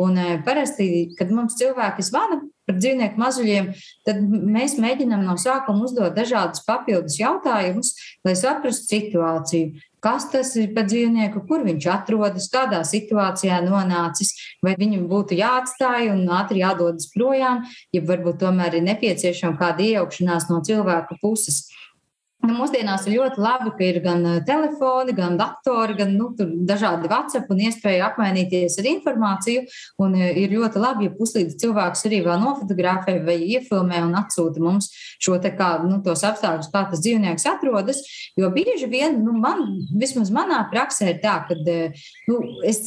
Un 0.00 0.20
eh, 0.20 0.36
parasti, 0.46 1.08
kad 1.18 1.32
mums 1.34 1.58
cilvēki 1.60 2.06
zvana, 2.06 2.40
par 2.68 2.78
dzīvnieku 2.78 3.20
mazuļiem, 3.20 3.70
tad 4.06 4.20
mēs 4.28 4.76
mēģinām 4.80 5.24
no 5.24 5.38
sākuma 5.40 5.88
uzdot 5.88 6.16
dažādus 6.16 6.64
papildus 6.68 7.16
jautājumus, 7.20 7.94
lai 8.26 8.36
saprastu 8.38 8.92
situāciju. 8.92 9.80
Kas 10.04 10.28
tas 10.30 10.52
ir 10.54 10.68
par 10.76 10.84
dzīvnieku, 10.86 11.40
kur 11.48 11.64
viņš 11.66 11.86
atrodas, 11.90 12.46
kādā 12.52 12.84
situācijā 12.86 13.56
nonācis, 13.64 14.30
vai 14.62 14.76
viņam 14.78 15.08
būtu 15.10 15.34
jāatstāj 15.40 16.12
un 16.12 16.22
ātri 16.36 16.62
jādodas 16.62 17.08
projām, 17.10 17.64
ja 17.90 18.04
varbūt 18.06 18.38
tomēr 18.44 18.78
ir 18.78 18.86
nepieciešama 18.86 19.58
kāda 19.58 19.82
iejaukšanās 19.88 20.46
no 20.52 20.60
cilvēka 20.68 21.18
puses. 21.22 21.64
Nu, 22.48 22.54
mūsdienās 22.56 23.02
ir 23.04 23.18
ļoti 23.18 23.42
labi, 23.44 23.70
ka 23.76 23.84
ir 23.84 23.98
gan 24.00 24.22
eh, 24.24 24.38
telefoni, 24.46 25.12
gan 25.16 25.34
datori, 25.36 25.92
gan 25.98 26.14
nu, 26.16 26.30
dažādi 26.38 27.10
WhatsApp 27.10 27.50
un 27.52 27.60
iespēja 27.66 28.06
apmainīties 28.06 28.78
ar 28.80 28.88
informāciju. 28.88 29.66
Un 30.00 30.14
eh, 30.16 30.30
ir 30.44 30.54
ļoti 30.56 30.80
labi, 30.80 31.08
ja 31.10 31.12
puslīdz 31.18 31.58
cilvēks 31.60 32.06
arī 32.08 32.22
vēl 32.24 32.40
nofotografē 32.40 33.18
vai 33.26 33.36
iefilmē 33.52 34.00
un 34.06 34.16
atsūta 34.16 34.62
mums 34.64 34.88
šo 35.20 35.36
te 35.42 35.50
kā, 35.58 35.74
nu, 35.84 35.98
tos 36.06 36.24
apstākļus, 36.24 36.70
kā 36.72 36.86
tas 36.88 37.02
dzīvnieks 37.04 37.44
atrodas. 37.52 38.00
Jo 38.38 38.48
bieži 38.54 38.88
vien, 38.88 39.20
nu, 39.26 39.36
man, 39.36 39.66
vismaz 40.00 40.32
manā 40.32 40.62
praksē 40.72 41.12
ir 41.12 41.20
tā, 41.20 41.36
ka 41.50 41.58
eh, 41.68 42.00
nu, 42.30 42.40
es, 42.64 42.80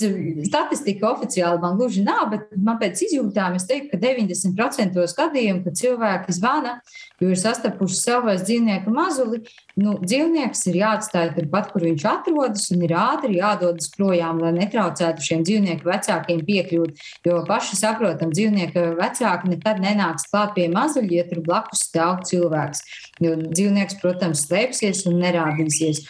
statistika 0.48 1.12
oficiāli 1.12 1.62
man 1.62 1.78
gluži 1.78 2.02
nav, 2.08 2.32
bet 2.34 2.50
man 2.58 2.82
pēc 2.82 3.06
izjūtām 3.12 3.62
es 3.62 3.70
teiktu, 3.70 3.94
ka 3.94 4.02
90% 4.08 5.06
gadījumu, 5.22 5.64
kad 5.68 5.80
cilvēki 5.84 6.40
zvana, 6.40 6.80
jo 7.22 7.30
ir 7.30 7.38
sastapuši 7.38 8.02
savas 8.02 8.42
dzīvnieku 8.50 8.90
mazuli, 8.96 9.44
nu, 9.80 9.96
dzīvnieks 10.02 10.64
ir 10.72 10.80
jāatstāj 10.82 11.32
turpat, 11.36 11.72
kur 11.72 11.86
viņš 11.86 12.06
atrodas, 12.10 12.68
un 12.74 12.84
ir 12.86 12.94
ātri 12.98 13.38
jādodas 13.40 13.92
projām, 13.96 14.42
lai 14.44 14.52
netraucētu 14.58 15.26
šiem 15.26 15.46
dzīvnieku 15.48 15.88
vecākiem 15.88 16.44
piekļūt. 16.48 17.04
Jo 17.28 17.42
paši 17.48 17.80
saprotam, 17.80 18.34
dzīvnieku 18.36 18.86
vecāki 19.00 19.54
nekad 19.56 19.82
nenāks 19.84 20.28
klāt 20.32 20.56
pie 20.58 20.68
mazuļa, 20.74 21.12
ja 21.18 21.28
tur 21.30 21.44
blakus 21.46 21.86
stāv 21.88 22.24
cilvēks. 22.30 22.84
Jo 23.24 23.38
dzīvnieks, 23.44 24.00
protams, 24.04 24.46
slēpsies 24.48 25.06
un 25.10 25.22
nerādīsies. 25.24 26.04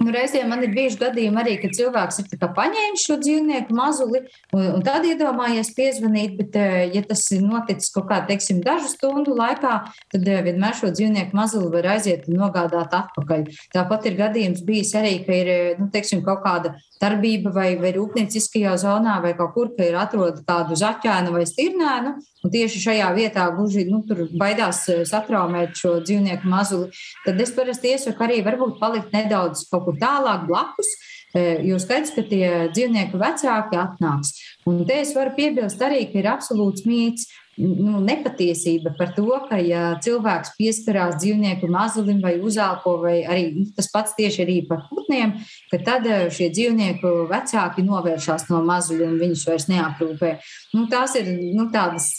Nu, 0.00 0.08
reizēm 0.14 0.48
man 0.48 0.62
ir 0.64 0.70
bijuši 0.72 0.96
gadījumi 0.96 1.40
arī, 1.42 1.54
kad 1.60 1.74
cilvēks 1.76 2.22
ir 2.22 2.44
paņēmis 2.56 3.02
šo 3.04 3.18
dzīvnieku 3.20 3.74
mazuli 3.76 4.22
un, 4.56 4.80
tad 4.84 5.04
iedomājies 5.04 5.74
piezvanīt, 5.76 6.38
bet, 6.38 6.56
eh, 6.56 6.86
ja 6.94 7.02
tas 7.04 7.26
ir 7.36 7.42
noticis 7.44 7.92
kaut 7.92 8.08
kādā, 8.08 8.30
teiksim, 8.30 8.62
dažu 8.64 8.88
stundu 8.88 9.36
laikā, 9.36 9.74
tad 10.14 10.24
eh, 10.24 10.40
vienmēr 10.46 10.78
šo 10.78 10.88
dzīvnieku 10.96 11.36
mazuli 11.36 11.68
var 11.74 11.90
aiziet 11.98 12.30
un 12.30 12.40
nogādāt 12.40 12.96
atpakaļ. 12.96 13.44
Tāpat 13.76 14.08
ir 14.08 14.16
gadījums 14.22 14.64
bijis 14.64 14.94
arī, 14.96 15.18
ka 15.26 15.36
ir, 15.36 15.52
eh, 15.52 15.76
nu, 15.76 15.90
teiksim, 15.92 16.24
kaut 16.24 16.40
kāda 16.46 16.78
darbība 17.02 17.52
vai, 17.52 17.74
vai 17.76 17.92
rūpnieciskajā 17.92 18.78
zonā 18.80 19.20
vai 19.20 19.34
kaut 19.36 19.52
kur, 19.52 19.74
ka 19.76 19.84
ir 19.84 20.00
atrod 20.00 20.40
kādu 20.48 20.80
zaķēnu 20.80 21.36
vai 21.36 21.44
stirnēnu, 21.44 22.16
un 22.44 22.52
tieši 22.52 22.82
šajā 22.84 23.10
vietā 23.16 23.46
gluži 23.54 23.86
nu, 23.88 24.02
baidās 24.40 24.82
eh, 24.92 25.02
satraumēt 25.08 25.76
šo 25.80 25.98
dzīvnieku 26.04 26.48
mazuli, 26.50 26.90
tad 27.26 27.40
es 27.42 27.54
parasti 27.56 27.94
iesaku 27.94 28.26
arī 28.26 28.40
varbūt 28.46 28.78
palikt 28.80 29.14
nedaudz 29.16 29.66
kaut 29.70 29.86
kur 29.88 29.98
tālāk 30.00 30.46
blakus, 30.48 30.90
eh, 31.34 31.60
jo 31.66 31.80
skaidrs, 31.82 32.14
ka 32.16 32.26
tie 32.30 32.46
dzīvnieku 32.72 33.20
vecāki 33.20 33.80
atnāks. 33.80 34.34
Un 34.68 34.84
te 34.88 35.00
es 35.02 35.14
varu 35.16 35.34
piebilst 35.36 35.82
arī, 35.84 36.06
ka 36.10 36.20
ir 36.22 36.30
absolūts 36.32 36.86
mīts, 36.88 37.28
nu, 37.58 37.98
nepatiesība 38.04 38.92
par 38.98 39.12
to, 39.16 39.26
ka 39.48 39.58
ja 39.62 39.94
cilvēks 40.02 40.54
pieskarās 40.58 41.18
dzīvnieku 41.20 41.68
mazulim 41.70 42.20
vai 42.22 42.36
uzelpo, 42.38 42.96
vai 43.02 43.20
arī 43.24 43.48
nu, 43.56 43.66
tas 43.76 43.90
pats 43.92 44.14
tieši 44.18 44.44
arī 44.44 44.56
par 44.68 44.86
putniem, 44.90 45.34
ka 45.72 45.80
tad 45.86 46.06
eh, 46.06 46.28
šie 46.32 46.50
dzīvnieku 46.54 47.12
vecāki 47.30 47.84
novēršās 47.86 48.48
no 48.52 48.62
mazuļa 48.68 49.10
un 49.10 49.18
viņus 49.20 49.44
vairs 49.50 49.68
neaprūpē. 49.72 50.32
Nu, 50.76 50.86
tās 50.92 51.18
ir 51.20 51.30
nu, 51.56 51.68
tādas 51.74 52.12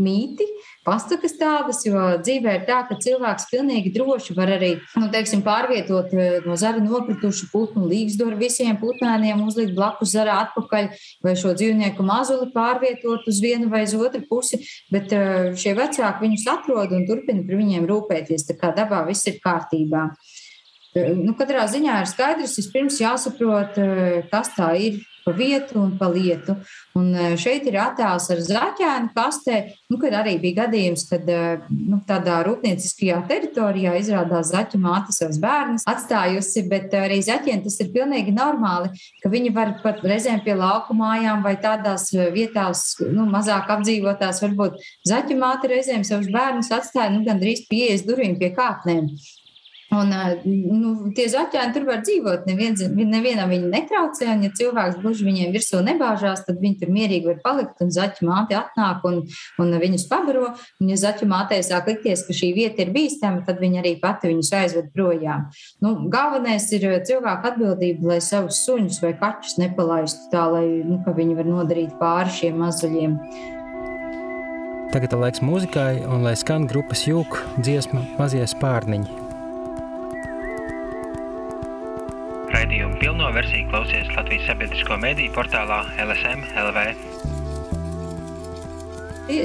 mīti, 0.00 0.46
pasakas 0.86 1.36
tādas, 1.38 1.82
jo 1.86 2.00
dzīvē 2.22 2.54
ir 2.58 2.64
tā, 2.68 2.80
ka 2.88 2.96
cilvēks 3.02 3.48
pilnīgi 3.50 3.92
droši 3.94 4.36
var 4.36 4.52
arī 4.56 4.70
nu, 4.98 5.08
teiksim, 5.12 5.42
pārvietot 5.46 6.14
eh, 6.14 6.38
no 6.46 6.56
zara 6.60 6.82
nokritušu 6.82 7.50
putnu 7.52 7.88
līgzdoru 7.90 8.38
visiem 8.40 8.78
putnēniem, 8.80 9.44
uzlikt 9.46 9.74
blakus 9.76 10.14
zarā 10.14 10.38
atpakaļ 10.46 10.90
vai 11.24 11.36
šo 11.38 11.54
dzīvnieku 11.58 12.06
mazuli 12.06 12.50
pārvietot 12.54 13.28
uz 13.28 13.42
vienu 13.44 13.70
vai 13.72 13.84
uz 13.88 13.94
otru 13.98 14.24
pusi, 14.30 14.62
bet 14.94 15.12
eh, 15.16 15.52
šie 15.58 15.74
vecāki 15.78 16.26
viņus 16.26 16.48
atrod 16.54 16.94
un 16.96 17.06
turpina 17.08 17.44
par 17.46 17.60
viņiem 17.60 17.88
rūpēties. 17.90 18.48
Tā 18.48 18.58
kā 18.58 18.72
dabā 18.76 19.04
viss 19.08 19.28
ir 19.28 19.42
kārtībā. 19.44 20.08
Nu, 20.98 21.34
katrā 21.38 21.66
ziņā 21.68 22.00
ir 22.00 22.08
skaidrs, 22.10 22.56
vispirms 22.58 22.96
jāsaprot, 22.98 23.76
kas 24.32 24.48
tā 24.56 24.70
ir 24.80 24.96
pa 25.28 25.34
vietu 25.36 25.78
un 25.82 25.94
pa 26.00 26.08
lietu. 26.08 26.56
Un 26.98 27.12
e, 27.12 27.28
šeit 27.40 27.66
ir 27.68 27.76
attēls 27.82 28.28
ar 28.32 28.42
zaķēnu 28.44 29.12
kastē, 29.16 29.58
nu, 29.92 29.98
kad 30.00 30.16
arī 30.22 30.36
bija 30.42 30.64
gadījums, 30.64 31.04
kad 31.10 31.28
e, 31.28 31.40
nu, 31.68 32.00
tādā 32.08 32.40
rūpnieciskajā 32.46 33.20
teritorijā 33.28 33.94
izrādās 34.00 34.52
zaķu 34.54 34.80
māte 34.82 35.14
savus 35.16 35.40
bērnus 35.42 35.86
atstājusi, 35.88 36.64
bet 36.70 36.94
arī 36.96 37.20
zaķiem 37.24 37.62
tas 37.66 37.78
ir 37.84 37.92
pilnīgi 37.94 38.34
normāli, 38.36 38.92
ka 39.22 39.32
viņi 39.32 39.52
var 39.56 39.74
pat 39.84 40.00
reizēm 40.06 40.40
pie 40.46 40.56
lauku 40.58 40.96
mājām 40.96 41.44
vai 41.44 41.56
tādās 41.60 42.08
vietās, 42.34 42.94
nu, 43.04 43.28
mazāk 43.28 43.70
apdzīvotās, 43.76 44.42
varbūt 44.44 44.80
zaķu 45.08 45.38
māte 45.40 45.70
reizēm 45.74 46.06
savus 46.08 46.30
bērnus 46.32 46.72
atstāja 46.74 47.12
nu, 47.14 47.24
gandrīz 47.26 47.66
pie 47.68 47.88
ieejas 47.88 48.06
durvīm 48.08 48.38
pie 48.40 48.50
kāpnēm. 48.56 49.12
Un, 49.88 50.10
nu, 50.44 50.90
tie 51.16 51.24
zaķēni 51.32 51.72
tur 51.72 51.86
var 51.88 52.02
dzīvot. 52.04 52.44
Neviens, 52.48 52.82
nevienam 52.92 53.48
viņi 53.48 53.70
netraucē. 53.72 54.26
Un, 54.34 54.42
ja 54.44 54.52
cilvēks 54.58 54.98
gluži 55.00 55.24
viņiem 55.24 55.54
virsū 55.54 55.80
nebāžās, 55.84 56.42
tad 56.44 56.60
viņi 56.60 56.82
tur 56.82 56.92
mierīgi 56.92 57.30
var 57.30 57.38
palikt. 57.44 57.80
Un 57.80 57.92
zaķu 57.94 58.28
māte 58.28 58.58
atnāk 58.58 59.06
un, 59.08 59.22
un 59.62 59.76
viņus 59.80 60.04
pabaro. 60.10 60.50
Un, 60.82 60.90
ja 60.92 60.98
zaķu 61.00 61.28
mātei 61.30 61.62
sāk 61.64 61.88
likties, 61.88 62.26
ka 62.26 62.36
šī 62.36 62.50
vieta 62.58 62.84
ir 62.84 62.92
bīstama, 62.92 63.46
tad 63.46 63.62
viņi 63.64 63.80
arī 63.80 63.94
pati 64.02 64.28
viņus 64.28 64.52
aizved 64.60 64.90
projām. 64.92 65.46
Nu, 65.84 65.94
galvenais 66.12 66.68
ir 66.76 66.84
cilvēku 67.08 67.48
atbildība, 67.52 68.12
lai 68.12 68.18
savus 68.24 68.60
suņus 68.66 69.00
vai 69.04 69.14
kaķus 69.16 69.56
nepalaistu 69.62 70.28
tā, 70.34 70.44
lai 70.52 70.66
nu, 70.84 71.00
viņi 71.00 71.38
var 71.38 71.48
nodarīt 71.48 71.96
pāri 72.02 72.34
šiem 72.42 72.60
mazuļiem. 72.60 73.16
Tagad 74.92 75.16
laiks 75.20 75.42
mūzikai, 75.44 76.04
un 76.08 76.24
lai 76.24 76.36
skan 76.36 76.68
grupas 76.68 77.04
jūka 77.08 77.44
dziesma 77.60 78.04
Mazie 78.20 78.44
spārniņi. 78.48 79.27
Raidījumu 82.68 82.98
pilno 83.00 83.30
versiju 83.32 83.64
klausies 83.70 84.08
Latvijas 84.12 84.42
sabiedrisko 84.44 84.98
mediju 85.00 85.30
portālā 85.32 85.78
LSM 86.04 86.42
LV. 86.52 86.82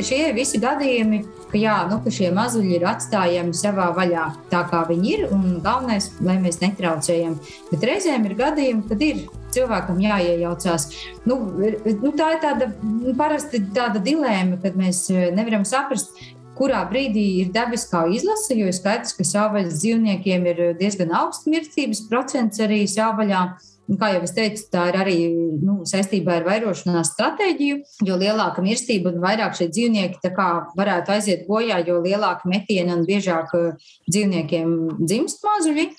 Šie 0.03 0.33
visi 0.35 0.59
gadījumi, 0.59 1.21
ka, 1.47 1.55
jā, 1.55 1.77
nu, 1.87 2.01
ka 2.03 2.11
šie 2.11 2.33
mazuļi 2.35 2.73
ir 2.75 2.83
atstājami 2.91 3.55
savā 3.55 3.85
vaļā, 3.95 4.25
tā 4.51 4.65
kā 4.67 4.81
viņi 4.89 5.13
ir, 5.13 5.23
un 5.31 5.61
galvenais, 5.63 6.09
lai 6.19 6.35
mēs 6.43 6.59
netraucējam. 6.65 7.39
Bet 7.71 7.87
reizēm 7.87 8.27
ir 8.27 8.35
gadījumi, 8.43 8.83
kad 8.91 9.07
ir 9.07 9.23
cilvēkam 9.55 10.03
jāiejaucās. 10.03 10.89
Nu, 11.23 11.39
nu, 11.55 12.13
tā 12.19 12.33
ir 12.35 12.43
tāda 12.43 12.73
nu, 12.83 13.15
parasti 13.15 13.63
tāda 13.71 14.03
dilēma, 14.03 14.59
kad 14.65 14.75
mēs 14.75 15.05
nevaram 15.31 15.63
saprast, 15.67 16.11
kurā 16.57 16.83
brīdī 16.89 17.25
ir 17.41 17.51
dabiskā 17.53 18.05
izlase, 18.13 18.55
jo 18.57 18.69
ir 18.69 18.75
skaidrs, 18.75 19.15
ka 19.17 19.25
savvaļas 19.27 19.77
dzīvniekiem 19.81 20.49
ir 20.51 20.63
diezgan 20.79 21.13
augsts 21.17 21.49
mirstības 21.49 22.03
procents 22.09 22.61
arī 22.63 22.83
savvaļā. 22.89 23.43
Un, 23.91 23.97
kā 23.99 24.13
jau 24.13 24.21
es 24.23 24.31
teicu, 24.31 24.61
tā 24.71 24.85
ir 24.93 24.95
arī 24.95 25.15
nu, 25.59 25.81
saistībā 25.87 26.37
ar 26.37 26.45
vairošanās 26.47 27.11
stratēģiju. 27.17 27.81
Jo 28.07 28.15
lielāka 28.21 28.63
mirstība 28.63 29.11
un 29.11 29.19
vairāk 29.23 29.57
šie 29.59 29.67
dzīvnieki 29.73 30.31
varētu 30.79 31.11
aiziet 31.17 31.43
bojā, 31.49 31.81
jo 31.83 31.99
lielāka 31.99 32.47
metiena 32.47 32.95
un 32.95 33.03
biežāk 33.09 33.51
uh, 33.59 33.91
dzīvniekiem 34.07 35.03
dzimst 35.03 35.43
mazuļi. 35.43 35.89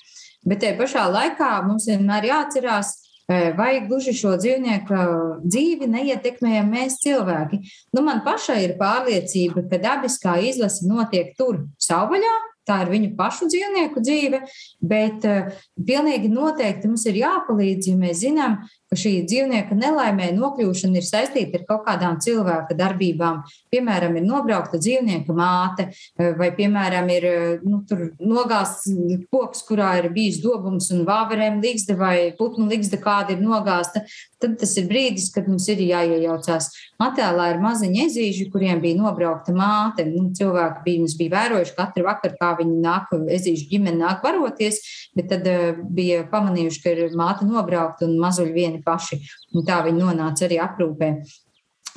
Bet 0.49 0.63
tajā 0.63 0.79
pašā 0.81 1.05
laikā 1.13 1.51
mums 1.65 1.85
vienmēr 1.89 2.31
jāatcerās, 2.31 3.04
vai 3.27 3.71
gluži 3.87 4.13
šo 4.13 4.35
dzīvnieku 4.37 4.97
dzīvi 5.45 5.89
neietekmējam 5.89 6.67
mēs 6.73 6.99
cilvēki. 7.03 7.61
Nu, 7.95 8.03
man 8.05 8.21
pašai 8.25 8.61
ir 8.67 8.75
pārliecība, 8.81 9.65
ka 9.69 9.81
dabiskā 9.81 10.37
izlase 10.45 10.85
notiek 10.89 11.33
tur 11.39 11.63
savvaļā, 11.81 12.35
tā 12.65 12.79
ir 12.83 12.91
viņu 12.93 13.11
pašu 13.17 13.49
dzīvnieku 13.51 14.01
dzīve, 14.01 14.41
bet 14.81 15.25
uh, 15.29 15.51
pilnīgi 15.87 16.31
noteikti 16.33 16.89
mums 16.89 17.05
ir 17.09 17.19
jāpalīdz, 17.21 17.91
ja 17.91 17.99
mēs 17.99 18.23
zinām, 18.23 18.57
ka 18.95 19.01
šī 19.01 19.13
dzīvnieka 19.27 19.75
nelaimē 19.75 20.31
nokļūšana 20.37 20.99
ir 21.01 21.05
saistīta 21.05 21.59
ar 21.59 21.65
kaut 21.67 21.83
kādām 21.87 22.19
cilvēka 22.23 22.75
darbībām. 22.79 23.43
Piemēram, 23.73 24.15
ir 24.15 24.25
nobraukta 24.25 24.79
dzīvnieka 24.79 25.35
māte, 25.35 25.89
eh, 25.91 26.31
vai, 26.39 26.51
piemēram, 26.55 27.09
ir 27.11 27.25
eh, 27.25 27.59
nu, 27.63 27.83
nogāzts 28.19 28.87
koks, 29.31 29.65
kurā 29.67 29.97
ir 29.99 30.09
bijis 30.15 30.39
dobums 30.43 30.91
un 30.95 31.03
vāverēm 31.05 31.59
līgzda 31.61 31.97
vai 31.99 32.31
putnu 32.37 32.69
līgzda 32.71 33.01
kāda 33.03 33.35
ir 33.35 33.43
nogāzta. 33.43 34.05
Tad 34.39 34.57
tas 34.59 34.75
ir 34.77 34.87
brīdis, 34.87 35.31
kad 35.33 35.47
mums 35.47 35.67
ir 35.71 35.79
jāiejaucās. 35.81 36.69
Attēlā 37.01 37.49
ir 37.53 37.61
maziņi 37.63 38.03
ezīži, 38.05 38.49
kuriem 38.53 38.81
bija 38.83 38.99
nobraukta 38.99 39.55
māte. 39.55 40.05
Nu, 40.07 40.29
cilvēki 40.37 40.83
bija, 40.85 41.07
bija 41.19 41.33
vērojuši 41.33 41.75
katru 41.75 42.05
vakaru, 42.05 42.37
kā 42.39 42.51
viņi 42.59 42.75
nāk, 42.83 43.15
ezīžu 43.35 43.67
ģimene 43.71 43.99
nāk 44.03 44.23
varoties, 44.23 44.81
bet 45.17 45.31
tad 45.31 45.47
uh, 45.49 45.79
bija 45.97 46.23
pamanījuši, 46.31 46.81
ka 46.83 46.93
ir 46.93 47.17
māte 47.17 47.47
nobraukta 47.47 48.05
un 48.07 48.19
mazuļi 48.21 48.53
vieni 48.55 48.83
paši. 48.85 49.21
Tā 49.65 49.81
viņi 49.85 50.03
nonāca 50.03 50.47
arī 50.47 50.61
aprūpē. 50.63 51.11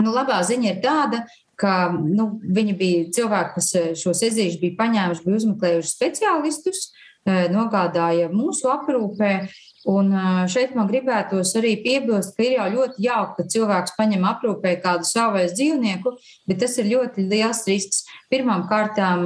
Nu, 0.04 0.12
labā 0.14 0.38
ziņa 0.46 0.70
ir 0.70 0.80
tāda, 0.82 1.24
ka 1.58 1.90
nu, 1.92 2.30
viņi 2.54 2.74
bija 2.78 3.06
cilvēki, 3.16 3.54
kas 3.56 3.70
eh, 3.78 3.90
šos 3.98 4.22
ezīšus 4.28 4.60
bija 4.62 4.78
paņēmuši, 4.78 5.24
bija 5.26 5.40
uzmeklējuši 5.40 5.90
speciālistus, 5.90 6.84
eh, 6.86 7.07
nogādāja 7.52 8.30
mūsu 8.32 8.70
aprūpē. 8.72 9.32
Un 9.88 10.10
šeit 10.50 10.74
man 10.76 10.88
gribētos 10.90 11.54
arī 11.56 11.76
piebilst, 11.80 12.34
ka 12.36 12.42
ir 12.44 12.56
jau 12.58 12.66
ļoti 12.74 13.04
jauki, 13.06 13.36
ka 13.38 13.44
cilvēks 13.54 13.94
paņem 13.96 14.26
aprūpē 14.26 14.74
kādu 14.82 15.06
savais 15.08 15.54
dzīvnieku, 15.56 16.12
bet 16.50 16.60
tas 16.60 16.74
ir 16.82 16.90
ļoti 16.90 17.24
liels 17.30 17.62
risks. 17.70 18.02
Pirmām 18.28 18.66
kārtām 18.68 19.22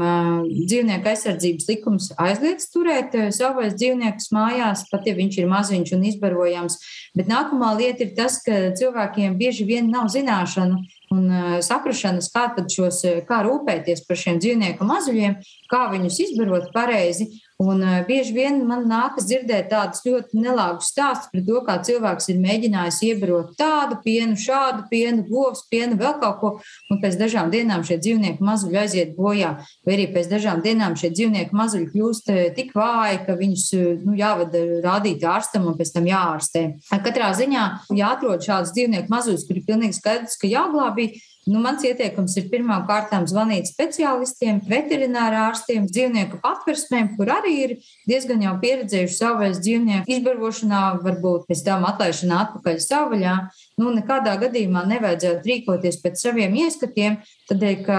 dzīvnieku 0.53 1.09
aizsardzības 1.11 1.67
likums 1.73 2.11
aizliedz 2.21 2.69
turēt 2.71 3.17
savais 3.35 3.75
dzīvniekus 3.75 4.31
mājās, 4.37 4.85
pat 4.93 5.09
ja 5.09 5.17
viņš 5.19 5.41
ir 5.41 5.51
maziņš 5.51 5.95
un 5.97 6.07
izbarojams. 6.13 6.79
Bet 7.19 7.33
nākamā 7.33 7.73
lieta 7.81 8.07
ir 8.07 8.15
tas, 8.15 8.39
ka 8.45 8.71
cilvēkiem 8.79 9.35
bieži 9.41 9.67
vien 9.67 9.91
nav 9.91 10.13
zināšanu 10.13 10.79
un 11.13 11.27
saprašanas, 11.65 12.31
kā, 12.33 12.47
šos, 12.73 13.03
kā 13.29 13.43
rūpēties 13.47 14.05
par 14.07 14.21
šiem 14.21 14.39
dzīvnieku 14.43 14.87
mazuļiem, 14.89 15.41
kā 15.73 15.87
viņus 15.93 16.21
izbarot 16.29 16.71
pareizi. 16.77 17.29
Un 17.61 17.83
uh, 17.85 18.01
bieži 18.07 18.33
vien 18.37 18.63
man 18.67 18.87
nākas 18.91 19.27
dzirdēt 19.29 19.69
tādus 19.71 20.03
ļoti 20.07 20.41
nelāgus 20.41 20.91
stāstus 20.93 21.31
par 21.33 21.45
to, 21.47 21.61
kā 21.67 21.77
cilvēks 21.87 22.31
ir 22.33 22.41
mēģinājis 22.43 23.01
iebarot 23.09 23.53
tādu 23.59 23.99
pienu, 24.05 24.39
šādu 24.41 24.87
pienu, 24.91 25.25
govs 25.29 25.67
pienu, 25.71 25.99
vēl 26.01 26.17
kaut 26.23 26.39
ko, 26.41 26.53
un 26.91 27.03
pēc 27.03 27.19
dažām 27.21 27.53
dienām 27.53 27.85
šie 27.87 27.99
dzīvnieki 28.03 28.45
mazuļi 28.45 28.81
aiziet 28.83 29.13
bojā, 29.19 29.55
vai 29.87 29.97
arī 29.97 30.09
pēc 30.15 30.31
dažām 30.33 30.63
dienām 30.65 30.97
šie 30.99 31.13
dzīvnieki 31.15 31.57
mazuļi 31.57 31.91
kļūst 31.93 32.33
tik 32.57 32.73
vāji, 32.79 33.21
ka 33.27 33.37
viņus 33.39 33.67
nu, 34.07 34.17
jāvada 34.19 34.65
rādīt 34.85 35.27
ārstam 35.29 35.69
un 35.71 35.77
pēc 35.79 35.95
tam 35.97 36.09
jāārstē. 36.09 36.65
Katrā 36.93 37.33
ziņā 37.39 37.69
jāatrod 37.99 38.43
šādus 38.45 38.75
dzīvnieku 38.77 39.13
mazuļus, 39.13 39.47
kuri 39.49 39.63
ir 39.63 39.69
pilnīgi 39.69 40.01
skaidrs, 40.01 40.41
ka 40.41 40.51
jāglābj. 40.51 41.13
Nu, 41.43 41.59
mans 41.59 41.83
ieteikums 41.83 42.37
ir 42.39 42.45
pirmām 42.53 42.85
kārtām 42.87 43.25
zvanīt 43.27 43.67
speciālistiem, 43.67 44.61
veterinārā 44.71 45.49
ārstiem, 45.49 45.89
dzīvnieku 45.91 46.39
patversmēm, 46.45 47.17
kur 47.17 47.33
arī 47.35 47.55
ir 47.65 47.73
diezgan 48.07 48.45
jau 48.45 48.53
pieredzējuši 48.63 49.17
savvaļas 49.17 49.59
dzīvnieku 49.65 50.15
izbarošanā, 50.15 50.83
varbūt 51.03 51.49
pēc 51.49 51.65
tam 51.67 51.89
atlaišanā 51.89 52.39
atpakaļ 52.45 52.79
savvaļā. 52.87 53.35
Nu, 53.81 53.89
nekādā 53.95 54.35
gadījumā 54.41 54.85
nevajadzētu 54.91 55.49
rīkoties 55.49 55.99
pēc 56.03 56.21
saviem 56.21 56.55
ieskatiem, 56.61 57.17
tādēļ, 57.49 57.77
ka 57.87 57.99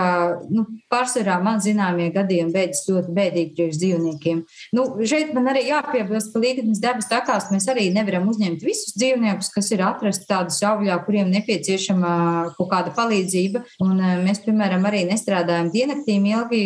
nu, 0.54 0.66
pārsvarā 0.94 1.40
man 1.44 1.62
zināmie 1.64 2.12
gadījumi 2.14 2.54
beidzas 2.54 2.86
ļoti 2.90 3.16
bēdīgi 3.16 3.56
priekš 3.58 3.80
dzīvniekiem. 3.82 4.44
Nu, 4.78 4.86
šeit 5.10 5.34
man 5.34 5.50
arī 5.50 5.66
jāpiebilst, 5.72 6.30
ka 6.34 6.44
līgatnes 6.44 6.82
dabas 6.84 7.10
takās 7.10 7.50
mēs 7.54 7.66
arī 7.74 7.88
nevaram 7.96 8.30
uzņemt 8.30 8.66
visus 8.66 8.94
dzīvniekus, 9.00 9.50
kas 9.56 9.72
ir 9.74 9.84
atrasti 9.88 10.30
tādu 10.30 10.54
savvaļā, 10.54 11.00
kuriem 11.08 11.34
nepieciešama 11.34 12.14
kaut 12.58 12.70
kāda 12.72 12.94
palīdzība. 12.96 13.64
Un 13.84 13.98
eh, 13.98 14.16
mēs, 14.24 14.44
piemēram, 14.46 14.86
arī 14.90 15.04
nestrādājam 15.10 15.74
dienaktīm 15.74 16.30
ilgi, 16.36 16.64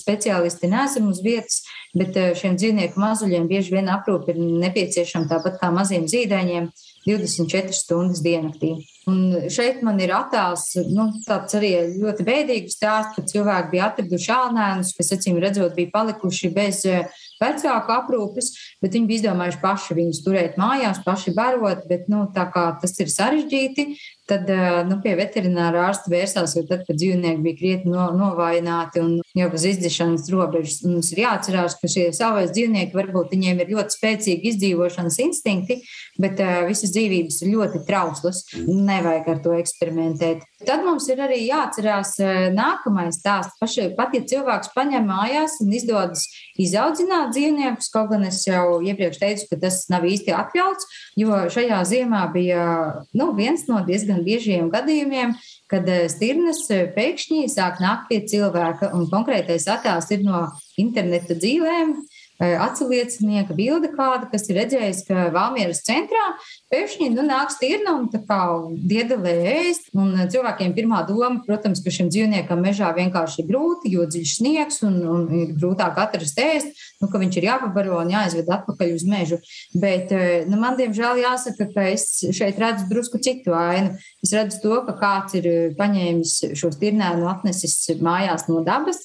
speciālisti 0.00 0.70
neesam 0.70 1.08
uz 1.10 1.24
vietas, 1.24 1.62
bet 1.96 2.16
eh, 2.20 2.32
šiem 2.38 2.60
dzīvnieku 2.60 3.00
mazuļiem 3.00 3.48
bieži 3.50 3.78
vien 3.78 3.90
aprūpe 3.92 4.34
ir 4.34 4.40
nepieciešama 4.66 5.30
tāpat 5.32 5.60
kā 5.62 5.72
maziem 5.74 6.06
zīdaiņiem 6.10 6.70
24 7.06 7.74
stundas 7.74 8.20
diennaktī. 8.24 8.74
Un 9.08 9.48
šeit 9.50 9.80
man 9.86 9.98
ir 10.02 10.12
attēls, 10.12 10.66
nu, 10.92 11.08
tāds 11.24 11.56
arī 11.56 11.70
ļoti 11.96 12.26
bēdīgs 12.26 12.76
stāsts, 12.76 13.16
ka 13.16 13.24
cilvēki 13.30 13.72
bija 13.72 13.88
atraduši 13.88 14.32
ālnēnus, 14.36 14.92
kas 14.98 15.14
acīm 15.16 15.40
redzot 15.40 15.74
bija 15.78 15.90
palikuši 15.94 16.52
bez 16.54 16.82
eh, 16.88 17.08
vecāku 17.40 17.94
aprūpes, 17.96 18.52
bet 18.84 18.94
viņi 18.96 19.08
bija 19.08 19.22
izdomājuši 19.22 19.62
paši 19.62 19.98
viņus 19.98 20.22
turēt 20.26 20.60
mājās, 20.60 21.00
paši 21.06 21.34
barot, 21.36 21.86
bet 21.88 22.10
nu, 22.12 22.26
tā 22.34 22.44
kā 22.52 22.66
tas 22.82 22.94
ir 23.00 23.12
sarežģīti, 23.12 23.88
tad 24.30 24.50
nu, 24.88 25.00
pie 25.04 25.16
veterināra 25.18 25.88
ārsta 25.88 26.12
vērsās, 26.12 26.54
jo 26.56 26.64
tad, 26.68 26.84
kad 26.86 26.98
dzīvnieki 26.98 27.44
bija 27.44 27.58
krietni 27.58 27.94
no, 27.94 28.08
novājināti 28.16 29.02
un 29.02 29.16
jau 29.36 29.48
uz 29.56 29.66
izdzīšanas 29.72 30.30
robežas, 30.32 30.80
mums 30.86 31.10
ir 31.14 31.24
jāatcerās, 31.24 31.76
ka 31.80 31.90
šie 31.90 32.08
savais 32.16 32.54
dzīvnieki 32.54 32.96
varbūt 32.96 33.34
viņiem 33.34 33.64
ir 33.64 33.74
ļoti 33.74 33.98
spēcīgi 33.98 34.54
izdzīvošanas 34.54 35.18
instinkti, 35.26 35.80
bet 36.22 36.40
uh, 36.42 36.62
visas 36.68 36.94
dzīvības 36.94 37.42
ir 37.42 37.54
ļoti 37.56 37.84
trauslas. 37.88 38.44
Nevajag 38.66 39.28
ar 39.34 39.42
to 39.44 39.56
eksperimentēt. 39.58 40.46
Tad 40.66 40.82
mums 40.84 41.06
ir 41.08 41.20
arī 41.24 41.38
jāatcerās 41.46 42.18
nākamais 42.52 43.16
stāsts. 43.20 43.56
Paši, 43.60 43.86
pat 43.96 44.12
ja 44.16 44.20
cilvēks 44.28 44.72
paņem 44.74 45.06
mājās 45.08 45.56
un 45.64 45.72
izdodas 45.76 46.26
izaudzināt 46.60 47.32
dzīvniekus, 47.32 47.88
kaut 47.94 48.10
gan 48.12 48.26
es 48.28 48.42
jau 48.44 48.80
iepriekš 48.84 49.20
teicu, 49.22 49.46
ka 49.50 49.60
tas 49.64 49.82
nav 49.92 50.04
īsti 50.08 50.34
atļauts, 50.36 50.88
jo 51.20 51.38
šajā 51.54 51.80
ziemā 51.88 52.26
bija 52.34 52.66
nu, 53.16 53.30
viens 53.38 53.64
no 53.70 53.80
diezgan 53.86 54.19
biežiem 54.26 54.70
gadījumiem, 54.72 55.34
kad 55.70 55.88
stirnas 56.12 56.64
pēkšņi 56.96 57.44
sāk 57.52 57.80
nākt 57.82 58.08
pie 58.10 58.22
cilvēka, 58.30 58.92
un 58.96 59.08
konkrētais 59.10 59.68
attēls 59.70 60.10
ir 60.14 60.24
no 60.26 60.46
interneta 60.80 61.36
dzīvēm 61.38 61.94
atsiliecinieka 62.40 63.54
bilde 63.56 63.90
kāda, 63.92 64.28
kas 64.32 64.46
ir 64.48 64.56
redzējis, 64.60 65.02
ka 65.08 65.26
Valmieras 65.34 65.82
centrā 65.84 66.22
pēkšņi 66.72 67.10
nu, 67.12 67.24
nāk 67.28 67.52
stirna 67.52 67.96
un 67.98 68.08
diedelē 68.88 69.34
ēst. 69.52 69.90
Un 69.96 70.14
cilvēkiem 70.32 70.72
pirmā 70.76 71.02
doma, 71.08 71.42
protams, 71.44 71.82
ka 71.84 71.92
šim 71.92 72.08
dzīvniekam 72.12 72.62
mežā 72.64 72.92
vienkārši 72.96 73.42
ir 73.42 73.50
grūti, 73.50 73.92
jo 73.92 74.06
dziļš 74.08 74.34
sniegs 74.38 74.80
un, 74.86 74.98
un 75.04 75.28
ir 75.42 75.54
grūtāk 75.58 76.00
atrast 76.00 76.40
ēst, 76.40 76.80
nu, 77.02 77.10
ka 77.12 77.20
viņš 77.20 77.40
ir 77.40 77.48
jāpabaro 77.50 78.00
un 78.00 78.14
jāizved 78.14 78.48
atpakaļ 78.56 78.96
uz 78.96 79.06
mežu. 79.08 79.40
Bet 79.76 80.14
nu, 80.48 80.56
man, 80.60 80.78
diemžēl, 80.80 81.20
jāsaka, 81.24 81.68
ka 81.74 81.88
es 81.92 82.08
šeit 82.36 82.60
redzu 82.60 82.88
drusku 82.90 83.20
citu 83.20 83.56
ainu. 83.56 83.98
Es 84.24 84.32
redzu 84.36 84.62
to, 84.64 84.80
ka 84.88 84.96
kāds 85.00 85.36
ir 85.36 85.50
paņēmis 85.78 86.56
šo 86.56 86.72
stirnēnu 86.72 87.28
atnesis 87.28 87.82
mājās 88.00 88.48
no 88.48 88.64
dabas 88.64 89.04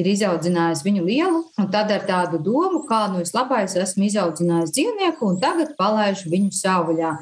ir 0.00 0.08
izaudzinājis 0.10 0.82
viņu 0.84 1.04
lielu, 1.06 1.40
un 1.60 1.68
tad 1.72 1.92
ar 1.94 2.04
tādu 2.08 2.40
domu, 2.42 2.82
kā 2.88 3.04
nu 3.12 3.22
es 3.22 3.34
labais 3.34 3.76
esmu 3.78 4.08
izaudzinājis 4.08 4.74
dzīvnieku, 4.74 5.28
un 5.30 5.40
tagad 5.42 5.74
palaidu 5.78 6.32
viņu 6.32 6.50
savvaļā. 6.56 7.12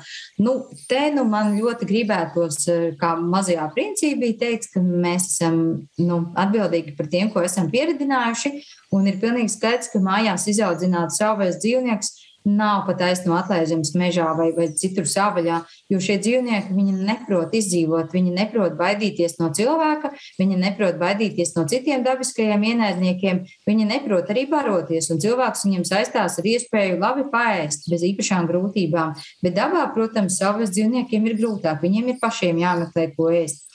Nu, 0.45 0.57
te 0.89 1.03
nu 1.15 1.27
man 1.29 1.55
ļoti 1.59 1.89
gribētos, 1.89 2.61
eh, 2.73 2.89
kā 3.01 3.15
mazajā 3.21 3.69
princī 3.77 4.15
bija 4.19 4.39
teikts, 4.45 4.73
ka 4.73 4.81
mēs 4.81 5.29
esam 5.35 5.57
nu, 5.99 6.21
atbildīgi 6.35 6.97
par 6.97 7.11
tiem, 7.13 7.31
ko 7.33 7.45
esam 7.45 7.71
pieredzinājuši, 7.71 8.55
un 8.93 9.07
ir 9.07 9.21
pilnīgi 9.21 9.57
skaidrs, 9.57 9.93
ka 9.93 10.01
mājās 10.03 10.49
izaudzināt 10.49 11.17
savvaļas 11.17 11.61
dzīvniekus 11.63 12.13
nav 12.45 12.87
pat 12.87 13.03
aizno 13.07 13.35
atlaižams 13.39 13.93
mežā 13.99 14.27
vai, 14.39 14.51
vai 14.57 14.69
citur 14.79 15.07
sāvaļā, 15.09 15.61
jo 15.93 16.01
šie 16.03 16.19
dzīvnieki 16.23 16.75
viņi 16.77 16.95
neprot 17.07 17.55
izdzīvot, 17.57 18.13
viņi 18.15 18.35
neprot 18.35 18.75
baidīties 18.79 19.39
no 19.41 19.51
cilvēka, 19.55 20.13
viņi 20.41 20.59
neprot 20.61 20.99
baidīties 21.01 21.55
no 21.57 21.67
citiem 21.71 22.05
dabiskajiem 22.07 22.67
ienaidniekiem, 22.73 23.43
viņi 23.69 23.89
neprot 23.89 24.33
arī 24.35 24.47
baroties, 24.51 25.11
un 25.15 25.23
cilvēks 25.23 25.67
viņiem 25.69 25.87
saistās 25.89 26.41
ar 26.41 26.51
iespēju 26.55 26.99
labi 27.03 27.29
paēst 27.33 27.89
bez 27.93 28.05
īpašām 28.11 28.51
grūtībām. 28.51 29.15
Bet 29.45 29.57
dabā, 29.59 29.87
protams, 29.95 30.41
savas 30.43 30.75
dzīvniekiem 30.75 31.31
ir 31.31 31.39
grūtāk, 31.41 31.83
viņiem 31.85 32.13
ir 32.15 32.21
pašiem 32.23 32.61
jāmeklē, 32.63 33.11
ko 33.17 33.31
ēst. 33.33 33.67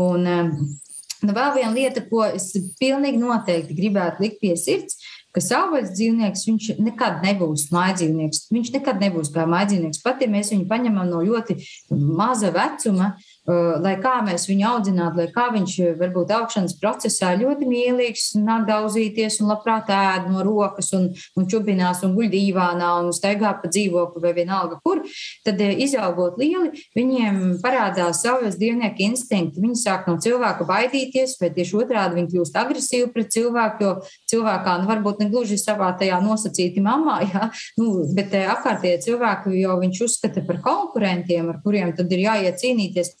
Un, 0.00 0.26
Nu, 1.24 1.32
vēl 1.32 1.54
viena 1.56 1.72
lieta, 1.72 2.02
ko 2.04 2.24
es 2.26 2.50
pilnīgi 2.80 3.16
noteikti 3.16 3.76
gribētu 3.78 4.24
likt 4.24 4.42
pie 4.42 4.52
sirds, 4.60 4.98
ka 5.34 5.42
savvaļas 5.42 5.92
dzīvnieks 5.96 6.44
viņš 6.48 6.68
nekad 6.84 7.24
nebūs 7.24 7.66
mājdzīvnieks. 7.74 8.44
Viņš 8.54 8.72
nekad 8.76 9.02
nebūs 9.02 9.32
kā 9.34 9.46
mājdzīvnieks. 9.50 10.02
Pat 10.04 10.22
ja 10.22 10.30
mēs 10.30 10.52
viņu 10.54 10.68
paņemam 10.70 11.10
no 11.10 11.22
ļoti 11.26 11.58
maza 11.90 12.52
vecuma, 12.54 13.14
lai 13.44 13.94
kā 14.00 14.14
mēs 14.24 14.46
viņu 14.48 14.64
audzinātu, 14.70 15.20
lai 15.20 15.28
kā 15.34 15.50
viņš 15.52 15.76
varbūt 16.00 16.32
augšanas 16.32 16.76
procesā 16.80 17.34
ļoti 17.36 17.68
mīlīgs, 17.68 18.30
nāk 18.40 18.64
daudzīties 18.70 19.40
un 19.42 19.50
labprāt 19.52 19.90
ēd 19.92 20.30
no 20.32 20.44
rokas 20.46 20.92
un, 20.96 21.10
un 21.36 21.48
čubinās 21.50 22.00
un 22.06 22.14
guļ 22.16 22.30
dīvānā 22.32 22.90
un 23.02 23.10
staigā 23.12 23.52
pa 23.60 23.68
dzīvokli 23.68 24.22
vai 24.24 24.32
vienalga 24.36 24.78
kur, 24.84 25.02
tad 25.44 25.60
uh, 25.60 25.72
izaugot 25.84 26.38
lieli, 26.40 26.84
viņiem 26.96 27.40
parādās 27.62 28.22
savas 28.24 28.56
dzīvnieku 28.60 29.04
instinkti. 29.08 29.62
Viņi 29.64 29.80
sāk 29.82 30.08
no 30.08 30.16
cilvēka 30.22 30.66
baidīties, 30.68 31.36
vai 31.40 31.52
tieši 31.54 31.78
otrādi 31.82 32.18
viņi 32.20 32.32
kļūst 32.32 32.58
agresīvi 32.60 33.10
pret 33.14 33.32
cilvēku, 33.34 33.84
jo 33.84 33.92
cilvēkā 34.32 34.78
nu, 34.80 34.88
varbūt 34.90 35.20
ne 35.22 35.28
gluži 35.32 35.58
savā 35.60 35.90
tajā 36.00 36.20
nosacīti 36.24 36.84
mamā, 36.84 37.20
jā, 37.32 37.50
nu, 37.80 37.92
bet 38.16 38.34
eh, 38.36 38.48
apkārtējie 38.54 39.02
cilvēki 39.08 39.58
jau 39.60 39.76
viņš 39.82 40.02
uzskata 40.08 40.44
par 40.48 40.62
konkurentiem, 40.64 41.52
ar 41.52 41.60
kuriem 41.64 41.94
tad 41.96 42.12
ir 42.14 42.26
jāiet 42.26 42.60
cīnīties 42.62 43.14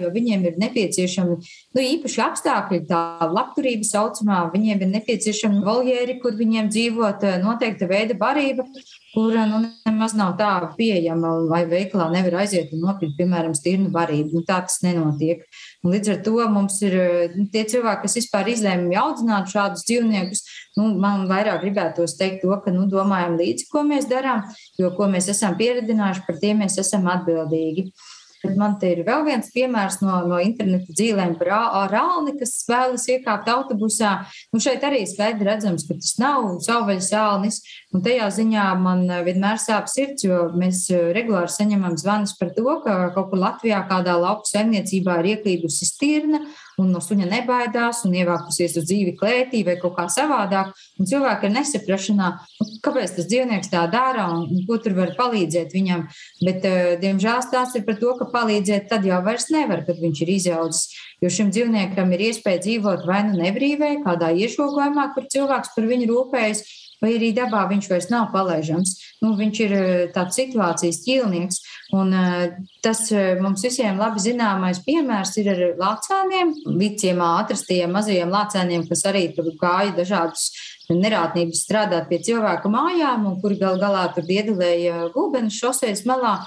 jo 0.00 0.10
viņiem 0.14 0.46
ir 0.48 0.58
nepieciešami 0.60 1.36
nu, 1.36 1.82
īpaši 1.82 2.22
apstākļi, 2.24 2.80
tā 2.90 3.02
labturība 3.30 3.86
saucamā, 3.86 4.42
viņiem 4.54 4.84
ir 4.84 4.92
nepieciešami 4.94 5.62
voljēri, 5.66 6.18
kur 6.22 6.38
viņiem 6.38 6.70
dzīvot, 6.72 7.26
eh, 7.28 7.38
noteikta 7.44 7.88
veida 7.90 8.16
barība, 8.18 8.66
kura 9.14 9.44
nu, 9.50 9.64
nemaz 9.86 10.14
nav 10.14 10.36
tā 10.38 10.50
pieejama, 10.76 11.32
vai 11.50 11.64
veikalā 11.66 12.10
nevar 12.12 12.40
aiziet 12.44 12.72
un 12.74 12.84
nopirkt, 12.86 13.16
piemēram, 13.18 13.54
stirnu 13.58 13.90
barību. 13.94 14.38
Nu, 14.38 14.42
tā 14.46 14.60
tas 14.66 14.78
nenotiek. 14.84 15.42
Un 15.84 15.94
līdz 15.94 16.12
ar 16.14 16.20
to 16.26 16.36
mums 16.52 16.78
ir 16.86 16.94
nu, 17.34 17.46
tie 17.52 17.64
cilvēki, 17.64 18.04
kas 18.06 18.18
vispār 18.20 18.52
izlēma 18.52 19.00
audzināt 19.02 19.50
šādus 19.50 19.86
dzīvniekus. 19.88 20.44
Nu, 20.78 20.92
man 21.02 21.26
vairāk 21.30 21.64
gribētos 21.64 22.16
teikt 22.18 22.44
to, 22.44 22.54
ka 22.62 22.74
nu, 22.74 22.86
domājam 22.90 23.36
līdzi, 23.40 23.66
ko 23.72 23.82
mēs 23.86 24.06
darām, 24.10 24.44
jo 24.78 24.92
ko 24.94 25.10
mēs 25.10 25.30
esam 25.32 25.58
pieredzinājuši, 25.58 26.26
par 26.26 26.38
tiem 26.42 26.62
mēs 26.62 26.78
esam 26.82 27.10
atbildīgi. 27.10 27.90
Bet 28.40 28.56
man 28.56 28.78
te 28.80 28.88
ir 28.94 29.02
vēl 29.04 29.26
viens 29.26 29.50
piemērs 29.52 29.98
no, 30.00 30.14
no 30.30 30.38
interneta 30.40 30.94
dzīvēm 30.96 31.34
par 31.40 31.50
rāli, 31.92 32.32
kas 32.40 32.54
vēlas 32.68 33.04
iekāpt 33.12 33.50
autobusā. 33.52 34.14
Nu, 34.54 34.62
šeit 34.62 34.84
arī 34.86 35.02
skaidri 35.08 35.48
redzams, 35.50 35.84
ka 35.88 35.98
tas 35.98 36.14
nav 36.20 36.46
savvaļas 36.64 37.10
ālnis. 37.20 37.60
Un 37.92 38.04
tajā 38.06 38.30
ziņā 38.38 38.64
man 38.80 39.04
vienmēr 39.26 39.60
sāp 39.60 39.90
sirds, 39.92 40.24
jo 40.24 40.46
mēs 40.56 40.86
regulāri 41.16 41.52
saņemam 41.52 41.98
zvanus 42.00 42.32
par 42.40 42.54
to, 42.56 42.66
ka 42.84 42.96
kaut 43.16 43.28
kur 43.32 43.44
Latvijā 43.44 43.82
kādā 43.90 44.16
lauku 44.20 44.48
saimniecībā 44.48 45.20
ir 45.20 45.34
ieklīdusi 45.34 45.90
stirna 45.90 46.44
un 46.80 46.90
no 46.94 47.02
suņa 47.04 47.28
nebaidās 47.28 48.02
un 48.08 48.16
ievākusies 48.16 48.78
uz 48.80 48.88
dzīvi 48.88 49.14
klētī 49.20 49.62
vai 49.66 49.76
kaut 49.80 49.96
kā 49.98 50.06
savādāk. 50.12 50.72
Un 51.00 51.08
cilvēki 51.10 51.48
ir 51.48 51.54
nesaprašanā, 51.58 52.30
nu, 52.60 52.68
kāpēc 52.84 53.14
tas 53.18 53.28
dzīvnieks 53.30 53.72
tā 53.72 53.84
dara 53.92 54.26
un, 54.32 54.46
un 54.48 54.66
ko 54.68 54.80
tur 54.82 54.96
var 54.98 55.14
palīdzēt 55.18 55.76
viņam. 55.76 56.06
Bet, 56.46 56.66
uh, 56.66 56.96
diemžēl, 57.02 57.44
stāsts 57.46 57.78
ir 57.78 57.86
par 57.88 58.00
to, 58.00 58.16
ka 58.18 58.30
palīdzēt 58.32 58.90
tad 58.90 59.06
jau 59.08 59.20
vairs 59.26 59.50
nevar, 59.54 59.84
kad 59.86 60.00
viņš 60.00 60.24
ir 60.24 60.34
izaudzis. 60.36 60.98
Jo 61.20 61.28
šim 61.32 61.50
dzīvniekam 61.52 62.12
ir 62.16 62.28
iespēja 62.30 62.64
dzīvot 62.64 63.04
vai 63.08 63.22
nu 63.28 63.40
nebrīvē, 63.42 63.98
kādā 64.06 64.32
iešokojumā, 64.32 65.10
kur 65.14 65.28
cilvēks 65.32 65.74
par 65.74 65.88
viņu 65.90 66.08
rūpējas, 66.08 66.64
vai 67.00 67.14
arī 67.16 67.32
dabā 67.36 67.66
viņš 67.70 67.88
vairs 67.90 68.08
nav 68.12 68.30
palaidams. 68.34 68.96
Nu, 69.20 69.34
viņš 69.36 69.58
ir 69.66 69.72
eh, 69.76 70.04
tāds 70.14 70.38
situācijas 70.38 71.02
ķīlnieks. 71.04 71.58
Un, 71.96 72.14
eh, 72.16 72.54
tas 72.84 73.02
eh, 73.12 73.34
mums 73.42 73.60
visiem 73.66 74.00
labi 74.00 74.22
zināmais 74.24 74.80
piemērs 74.86 75.34
ir 75.42 75.50
ar 75.52 75.60
lācēniem, 75.80 76.54
viciem 76.80 77.20
atrastajiem 77.26 77.92
mazajiem 77.92 78.32
lācēniem, 78.32 78.86
kas 78.88 79.04
arī 79.10 79.26
gāja 79.36 79.92
dažādus 79.98 80.48
nerātnības 80.88 81.60
strādāt 81.66 82.08
pie 82.08 82.22
cilvēku 82.24 82.72
mājām, 82.72 83.28
un 83.28 83.36
kuri 83.42 83.60
gal 83.60 83.76
galā 83.82 84.08
tur 84.14 84.24
diedelēja 84.26 85.10
gulbenu 85.14 85.52
šoseis 85.52 86.06
malā. 86.08 86.38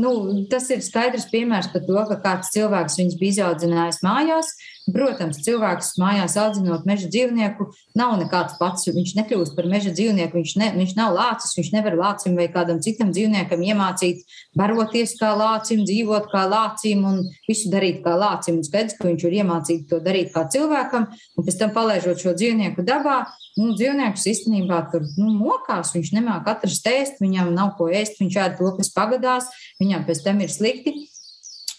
Nu, 0.00 0.12
tas 0.50 0.68
ir 0.72 0.82
skaidrs 0.84 1.28
piemērs 1.32 1.70
par 1.72 1.82
to, 1.86 2.02
ka 2.08 2.18
kāds 2.24 2.52
cilvēks 2.54 2.98
viņus 3.00 3.16
bija 3.20 3.36
izaudzinājis 3.36 4.00
mājās, 4.06 4.52
Protams, 4.94 5.40
cilvēks 5.44 5.94
mājās 6.00 6.36
audzinot 6.40 6.86
meža 6.88 7.08
dzīvnieku, 7.12 7.66
nav 7.98 8.14
nekāds 8.20 8.56
pats. 8.58 8.86
Viņš 8.90 9.12
nekļūst 9.18 9.56
par 9.56 9.68
meža 9.70 9.92
dzīvnieku, 9.94 10.38
viņš, 10.38 10.54
ne, 10.60 10.70
viņš 10.76 10.94
nav 10.98 11.14
lācis, 11.16 11.54
viņš 11.58 11.70
nevar 11.74 11.96
lācim 11.98 12.38
vai 12.38 12.48
kādam 12.52 12.80
citam 12.84 13.12
dzīvniekam 13.14 13.62
iemācīt 13.66 14.24
baroties 14.58 15.16
kā 15.20 15.32
lācim, 15.38 15.84
dzīvot 15.88 16.30
kā 16.32 16.46
lācim 16.50 17.04
un 17.10 17.20
visu 17.48 17.72
darīt 17.72 18.02
kā 18.06 18.16
lācim. 18.18 18.60
Un 18.60 18.66
skaidrs, 18.66 18.96
ka 18.98 19.08
viņš 19.08 19.26
var 19.28 19.38
iemācīt 19.42 19.86
to 19.90 20.00
darīt 20.04 20.32
kā 20.34 20.46
cilvēkam, 20.50 21.10
un 21.10 21.46
pēc 21.46 21.60
tam 21.60 21.76
palaižot 21.76 22.24
šo 22.24 22.34
dzīvnieku 22.38 22.86
dabā. 22.86 23.22
Nu, 23.60 23.74
dzīvnieks 23.76 24.24
īstenībā 24.30 24.78
tur 24.92 25.04
nu, 25.18 25.30
mokās, 25.36 25.92
viņš 25.92 26.14
nemāķi 26.16 26.52
atrast 26.52 26.86
ēst, 26.88 27.20
viņam 27.20 27.52
nav 27.52 27.74
ko 27.76 27.90
ēst, 27.92 28.20
viņš 28.22 28.38
ēd 28.46 28.58
to, 28.60 28.70
kas 28.78 28.92
pagadās, 28.94 29.50
viņam 29.82 30.06
pēc 30.08 30.22
tam 30.24 30.40
ir 30.40 30.52
slikti. 30.52 30.94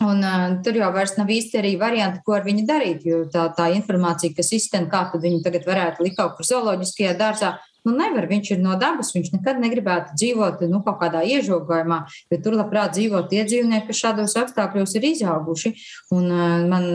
Un, 0.01 0.21
uh, 0.25 0.55
tur 0.65 0.77
jau 0.79 0.89
vairs 0.93 1.13
nav 1.17 1.29
īsti 1.29 1.59
arī 1.59 1.75
varianti, 1.81 2.23
ko 2.25 2.33
ar 2.37 2.45
viņu 2.45 2.65
darīt. 2.69 3.03
Jo 3.05 3.23
tā, 3.29 3.47
tā 3.57 3.67
informācija, 3.75 4.33
kas 4.37 4.49
izskan, 4.57 4.87
kā 4.89 5.03
viņu 5.13 5.43
tagad 5.45 5.67
varētu 5.69 6.05
likt 6.05 6.17
kaut 6.17 6.37
kur 6.37 6.47
zooloģiskajā 6.47 7.13
dārzā, 7.19 7.51
nu, 7.87 7.95
nevar. 7.97 8.27
Viņš 8.29 8.53
ir 8.55 8.61
no 8.63 8.75
dabas, 8.79 9.11
viņš 9.15 9.31
nekad 9.35 9.61
negribētu 9.61 10.15
dzīvot 10.19 10.63
nu, 10.69 10.81
kaut 10.85 10.99
kādā 11.01 11.23
iežogojumā, 11.25 12.01
bet 12.31 12.43
tur 12.45 12.57
labprāt 12.57 12.95
dzīvo 12.95 13.23
tie 13.31 13.43
dzīvnieki, 13.47 13.87
kas 13.89 14.01
šādos 14.03 14.37
apstākļos 14.41 14.95
ir 14.97 15.07
izauguši. 15.11 15.73
Un 16.15 16.29
man 16.71 16.87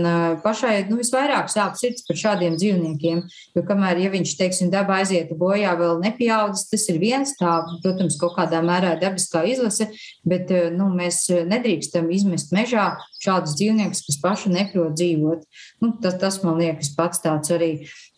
pašai 0.44 0.86
nu, 0.90 1.00
visvairāk 1.00 1.50
sāp 1.52 1.78
sirds 1.80 2.06
par 2.06 2.20
šādiem 2.20 2.58
dzīvniekiem, 2.60 3.22
jo 3.56 3.64
kamēr, 3.66 4.00
ja 4.04 4.12
viņš, 4.14 4.36
teiksim, 4.38 4.70
dabā 4.72 5.00
aizieta 5.02 5.36
bojā, 5.38 5.74
vēl 5.78 6.00
nepieaudzis, 6.04 6.68
tas 6.70 6.86
ir 6.92 7.00
viens 7.02 7.34
tā, 7.40 7.58
protams, 7.84 8.18
kaut 8.20 8.36
kādā 8.38 8.62
mērā 8.64 8.94
dabiskā 9.00 9.44
izlase, 9.50 9.90
bet 10.26 10.52
nu, 10.76 10.90
mēs 10.94 11.26
nedrīkstam 11.48 12.10
izmest 12.14 12.54
mežā 12.54 12.92
šādus 13.22 13.56
dzīvniekus, 13.58 14.04
kas 14.06 14.20
paši 14.22 14.52
neprot 14.54 14.96
dzīvot. 14.96 15.46
Nu, 15.82 15.94
tas, 16.02 16.18
tas 16.20 16.42
man 16.44 16.60
liekas 16.62 16.94
pats 16.96 17.22
tāds 17.24 17.52
arī. 17.54 17.72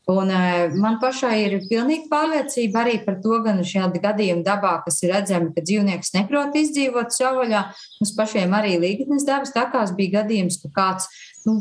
Un, 0.08 0.30
uh, 0.32 0.72
man 0.80 0.94
pašai 1.02 1.34
ir 1.42 1.54
pilnīga 1.68 2.06
pārliecība 2.08 2.80
arī 2.80 2.94
par 3.04 3.18
to, 3.20 3.42
gan 3.44 3.58
šādi 3.60 4.00
gadījumi 4.00 4.40
dabā, 4.46 4.78
kas 4.86 5.02
ir 5.02 5.12
redzami, 5.12 5.50
ka 5.52 5.60
dzīvnieks 5.60 6.14
neprot 6.14 6.56
izdzīvot 6.56 7.12
savvaļā. 7.12 7.60
Mums 8.00 8.14
pašiem 8.16 8.54
arī 8.56 8.78
līgatnes 8.80 9.26
dabas 9.28 9.52
takās 9.52 9.92
bija 9.98 10.22
gadījums, 10.22 10.56
ka 10.62 10.70
kāds, 10.78 11.10
nu, 11.44 11.58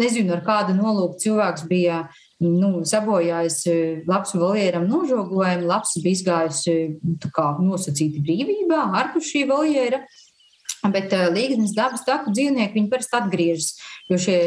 nezinu, 0.00 0.32
ar 0.38 0.40
kādu 0.46 0.78
nolūku 0.78 1.20
cilvēks 1.26 1.66
bija 1.68 2.06
nu, 2.40 2.86
sabojājis 2.88 3.60
lapsu 4.08 4.40
voljeram 4.40 4.88
nožogojumu, 4.88 5.68
lapsa 5.68 6.00
bija 6.00 6.16
izgājusi 6.22 6.78
kā, 7.36 7.50
nosacīti 7.60 8.24
brīvībā 8.24 8.80
ārpus 9.02 9.28
šī 9.28 9.44
voljera. 9.50 10.06
Bet 10.86 11.10
uh, 11.10 11.26
līgas 11.34 11.72
dabas 11.74 12.04
taku 12.06 12.30
dzīvnieki 12.34 12.76
viņi 12.76 12.90
parasti 12.92 13.16
atgriežas. 13.18 13.72
Jo 14.08 14.18
šie 14.22 14.38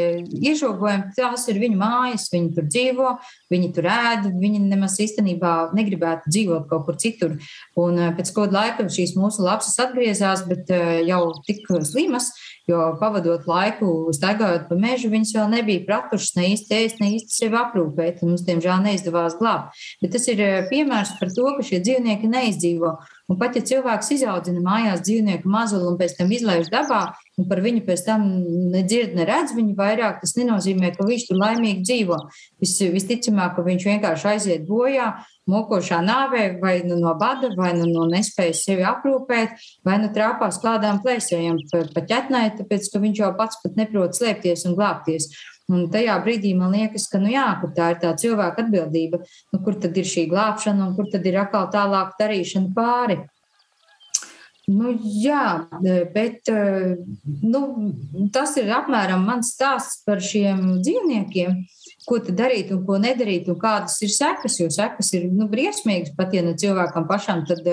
iežogojumi, 0.42 1.12
tās 1.14 1.44
ir 1.52 1.60
viņu 1.60 1.76
mājas, 1.78 2.30
viņi 2.32 2.48
tur 2.56 2.66
dzīvo, 2.66 3.10
viņi 3.52 3.68
tur 3.76 3.88
ēd, 3.92 4.30
viņi 4.40 4.62
nemaz 4.64 4.96
īstenībā 5.04 5.52
negribētu 5.76 6.32
dzīvot 6.32 6.66
kaut 6.70 6.86
kur 6.88 6.98
citur. 7.02 7.36
Un 7.78 8.00
uh, 8.00 8.10
pēc 8.16 8.32
kāda 8.34 8.58
laika 8.58 8.88
šīs 8.88 9.14
mūsu 9.18 9.44
lapsas 9.44 9.76
atgriezās, 9.84 10.46
bet 10.48 10.72
uh, 10.72 10.98
jau 11.04 11.20
tik 11.46 11.68
slimas, 11.86 12.32
jo 12.70 12.80
pavadot 13.00 13.46
laiku, 13.50 13.92
staigājot 14.16 14.68
pa 14.70 14.78
mežu, 14.78 15.12
viņas 15.12 15.34
vēl 15.36 15.48
nebija 15.58 15.84
pratušas 15.86 16.36
ne 16.38 16.48
īsti 16.54 16.78
ēst, 16.78 17.02
ne 17.02 17.12
īsti 17.18 17.42
sevi 17.42 17.58
aprūpēt. 17.60 18.22
Mums, 18.24 18.44
diemžēl, 18.46 18.80
neizdevās 18.86 19.36
glābt. 19.40 19.76
Bet 20.02 20.16
tas 20.16 20.28
ir 20.32 20.42
piemērs 20.70 21.16
par 21.20 21.32
to, 21.34 21.48
ka 21.58 21.66
šie 21.66 21.82
dzīvnieki 21.84 22.30
neizdzīvo. 22.32 22.96
Un 23.32 23.38
pat 23.40 23.54
ja 23.56 23.62
cilvēks 23.64 24.10
izaudzina 24.12 24.60
mājās 24.60 25.00
dzīvnieku 25.06 25.48
mazuli 25.48 25.86
un 25.88 25.94
pēc 25.96 26.18
tam 26.18 26.32
izlaiž 26.36 26.68
dabā, 26.72 27.00
un 27.40 27.46
par 27.48 27.62
viņu 27.64 27.80
pēc 27.86 28.02
tam 28.04 28.26
nedzird, 28.74 29.14
neredz 29.16 29.54
viņu 29.56 29.72
vairāk, 29.78 30.18
tas 30.20 30.34
nenozīmē, 30.36 30.90
ka 30.92 31.06
viņš 31.08 31.24
tur 31.30 31.40
laimīgi 31.40 31.86
dzīvo. 31.86 32.18
Vis, 32.60 32.74
visticamāk, 32.92 33.54
ka 33.56 33.64
viņš 33.64 33.86
vienkārši 33.88 34.28
aiziet 34.34 34.66
bojā, 34.68 35.14
mokošā 35.48 36.02
nāvē, 36.04 36.44
vai 36.60 36.74
nu 36.84 36.98
no 37.00 37.14
bada, 37.18 37.48
vai 37.56 37.72
nu 37.78 37.88
no 37.88 38.04
nespējas 38.10 38.66
sevi 38.66 38.84
aprūpēt, 38.86 39.56
vai 39.86 39.96
nu 40.02 40.12
trāpās 40.12 40.60
kādām 40.62 41.00
plēsējām 41.02 41.64
pa, 41.72 42.04
ķetnē, 42.12 42.44
tāpēc, 42.60 42.92
ka 42.92 43.02
viņš 43.02 43.24
jau 43.24 43.32
pats 43.40 43.64
pat 43.64 43.80
neprot 43.80 44.18
slēpties 44.18 44.68
un 44.68 44.76
glābties. 44.76 45.32
Un 45.72 45.86
tajā 45.92 46.18
brīdī 46.24 46.52
man 46.58 46.74
liekas, 46.76 47.08
ka, 47.08 47.20
nu 47.22 47.32
jā, 47.32 47.46
ka 47.60 47.70
tā 47.76 47.92
ir 47.94 48.00
tā 48.02 48.12
cilvēka 48.20 48.66
atbildība, 48.66 49.22
nu, 49.24 49.60
kur 49.64 49.78
tad 49.80 49.96
ir 49.96 50.08
šī 50.08 50.26
glābšana 50.32 50.88
un 50.88 50.96
kur 50.98 51.08
tad 51.12 51.24
ir 51.28 51.38
atkal 51.40 51.70
tālāk 51.72 52.16
darīšana 52.20 52.74
pāri. 52.76 53.22
Nu, 54.70 54.92
jā, 55.02 55.66
bet 56.14 56.46
nu, 57.42 57.62
tas 58.34 58.54
ir 58.60 58.70
apmēram 58.70 59.24
mans 59.26 59.50
stāsts 59.56 60.04
par 60.06 60.22
šiem 60.22 60.78
dzīvniekiem. 60.84 61.56
Ko 62.06 62.18
darīt 62.22 62.70
un 62.74 62.84
ko 62.86 62.98
nedarīt, 63.02 63.50
un 63.50 63.58
kādas 63.62 63.98
ir 64.06 64.10
sekas. 64.14 64.60
Jo 64.62 64.68
sekas 64.74 65.12
ir 65.18 65.28
nu, 65.34 65.48
briesmīgas 65.50 66.14
pat 66.18 66.34
ja 66.34 66.44
ne 66.46 66.54
cilvēkam 66.58 67.08
pašam, 67.10 67.42
tad, 67.46 67.66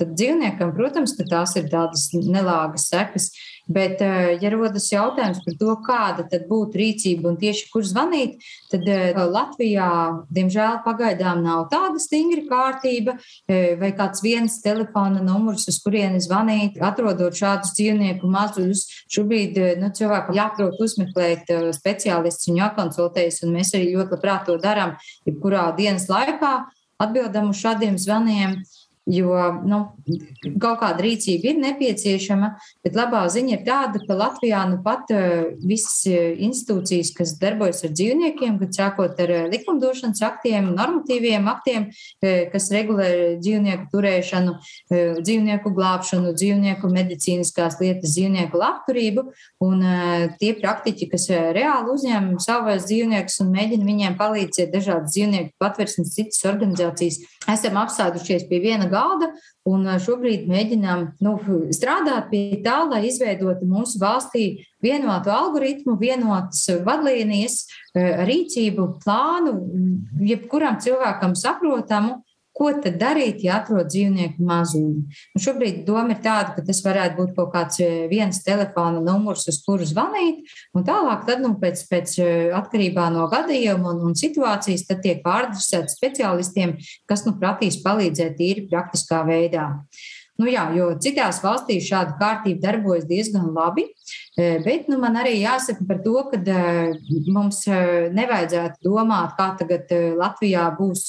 tad 0.00 0.16
dzīvniekam, 0.16 0.72
protams, 0.76 1.16
tās 1.20 1.54
ir 1.60 1.68
tādas 1.72 2.08
nelāgas 2.16 2.88
sekas. 2.88 3.30
Bet, 3.66 4.00
eh, 4.00 4.34
ja 4.42 4.50
rodas 4.52 4.90
jautājums 4.92 5.40
par 5.44 5.54
to, 5.56 5.74
kāda 5.86 6.26
tad 6.28 6.44
būtu 6.50 6.76
rīcība 6.76 7.30
un 7.30 7.38
tieši 7.40 7.70
kur 7.72 7.86
zvanīt, 7.88 8.42
tad 8.68 8.84
eh, 8.84 9.16
Latvijā, 9.16 9.88
diemžēl, 10.36 10.82
pagaidām 10.84 11.40
nav 11.46 11.70
tāda 11.72 11.96
stingra 12.02 12.44
kārtība 12.50 13.16
eh, 13.16 13.72
vai 13.80 13.94
kāds 13.96 14.20
viens 14.24 14.58
telefona 14.60 15.24
numurs, 15.24 15.64
uz 15.72 15.80
kurieni 15.80 16.20
zvanīt, 16.20 16.76
atrodot 16.76 17.32
šādus 17.32 17.72
dzīvnieku 17.78 18.28
mazuļus. 18.28 18.84
Šobrīd 19.16 19.56
nu, 19.80 19.88
cilvēkam 19.96 20.36
jāprot 20.36 20.84
uzmeklēt 20.84 21.48
speciālistus 21.72 22.52
un 22.52 22.60
jākonsultējas, 22.60 23.42
un 23.46 23.56
mēs 23.56 23.72
arī 23.78 23.94
ļoti 23.94 24.18
labprāt 24.18 24.44
to 24.50 24.60
darām, 24.60 24.98
jebkurā 25.24 25.70
dienas 25.78 26.10
laikā 26.12 26.56
atbildam 27.00 27.50
uz 27.54 27.64
šādiem 27.64 27.96
zvaniem. 27.98 28.58
Jo 29.04 29.36
nu, 29.68 29.78
kaut 30.56 30.78
kāda 30.80 31.02
rīcība 31.04 31.50
ir 31.50 31.58
nepieciešama, 31.60 32.54
bet 32.86 32.94
labā 32.96 33.26
ziņa 33.28 33.50
ir 33.52 33.64
tāda, 33.66 34.00
ka 34.00 34.16
Latvijā 34.16 34.62
nu 34.70 34.78
pat 34.84 35.10
eh, 35.12 35.50
visas 35.60 36.06
eh, 36.08 36.30
institūcijas, 36.46 37.10
kas 37.12 37.34
darbojas 37.36 37.82
ar 37.84 37.92
dzīvniekiem, 37.92 38.56
kad 38.62 38.72
sākot 38.72 39.20
ar 39.20 39.32
eh, 39.34 39.42
likumdošanas 39.52 40.24
aktiem, 40.24 40.70
normatīviem 40.78 41.50
aktiem, 41.52 41.90
kas 42.24 42.70
regulē 42.72 43.10
dzīvnieku 43.42 43.90
turēšanu, 43.92 44.54
dzīvnieku 45.20 45.72
glābšanu, 45.76 46.32
dzīvnieku 46.38 46.88
medicīniskās 46.88 47.76
lietas, 47.82 48.14
dzīvnieku 48.14 48.56
labturību, 48.56 49.26
un 49.66 49.84
tie 50.40 50.54
praktiķi, 50.56 51.10
kas 51.12 51.28
reāli 51.28 51.92
uzņem 51.92 52.30
savus 52.42 52.88
dzīvniekus 52.88 53.40
un 53.44 53.52
mēģina 53.52 53.88
viņiem 53.90 54.18
palīdzēt 54.20 54.72
dažādas 54.72 55.12
dzīvnieku 55.12 55.52
patversmes 55.60 56.16
citas 56.16 56.40
organizācijas, 56.48 57.20
esam 57.52 57.78
apsēdušies 57.84 58.48
pie 58.48 58.62
viena 58.64 58.88
galda 58.94 59.32
un 59.68 59.86
šobrīd 60.00 60.46
mēģinām 60.50 61.06
nu, 61.24 61.34
strādāt 61.74 62.30
pie 62.30 62.60
tā, 62.64 62.80
lai 62.88 63.04
izveidotu 63.10 63.66
mūsu 63.68 64.00
valstī 64.02 64.46
vienotu 64.84 65.32
algoritmu, 65.34 65.98
vienotas 66.00 66.64
vadlīnijas, 66.86 67.64
rīcību 67.94 68.88
plānu, 69.04 69.56
jebkuram 70.30 70.80
cilvēkam 70.84 71.36
saprotamu, 71.38 72.22
Ko 72.54 72.68
tad 72.78 73.00
darīt, 73.00 73.40
ja 73.42 73.56
atrod 73.58 73.88
dzīvnieku 73.90 74.44
mazumu? 74.46 75.02
Un 75.34 75.42
šobrīd 75.42 75.80
doma 75.88 76.14
ir 76.14 76.20
tāda, 76.22 76.52
ka 76.54 76.62
tas 76.62 76.84
varētu 76.84 77.18
būt 77.18 77.32
kaut 77.34 77.50
kāds 77.50 77.80
eh, 77.82 78.04
viens 78.10 78.38
telefona 78.46 79.02
numurs, 79.02 79.48
uz 79.50 79.58
kuru 79.66 79.86
zvanīt, 79.90 80.52
un 80.78 80.86
tālāk, 80.86 81.26
tad, 81.26 81.42
nu, 81.42 81.56
pēc, 81.58 81.82
pēc 81.90 82.16
eh, 82.22 82.54
atkarībā 82.54 83.08
no 83.14 83.26
gadījuma 83.32 83.96
un, 83.96 84.04
un 84.10 84.18
situācijas, 84.18 84.86
tad 84.86 85.02
tiek 85.02 85.24
pārdresēti 85.26 85.96
speciālistiem, 85.96 86.76
kas 87.10 87.26
nu 87.26 87.34
prasīs 87.42 87.82
palīdzēt 87.82 88.38
tīri 88.38 88.68
praktiskā 88.70 89.24
veidā. 89.26 89.72
Nu, 90.34 90.48
jā, 90.50 90.64
jo 90.74 90.88
citās 90.98 91.38
valstīs 91.44 91.86
šāda 91.86 92.16
kārtība 92.18 92.64
darbojas 92.64 93.04
diezgan 93.06 93.52
labi, 93.54 93.84
e, 93.86 94.03
bet 94.36 94.88
nu, 94.90 94.98
man 94.98 95.14
arī 95.20 95.36
jāsaka 95.38 95.84
par 95.86 96.00
to, 96.02 96.16
ka 96.32 96.40
e, 96.42 96.56
mums 97.30 97.60
e, 97.70 97.78
nevajadzētu 98.14 98.82
domāt, 98.82 99.36
kā 99.38 99.52
tagad 99.60 99.92
Latvijā 100.18 100.64
būs 100.78 101.06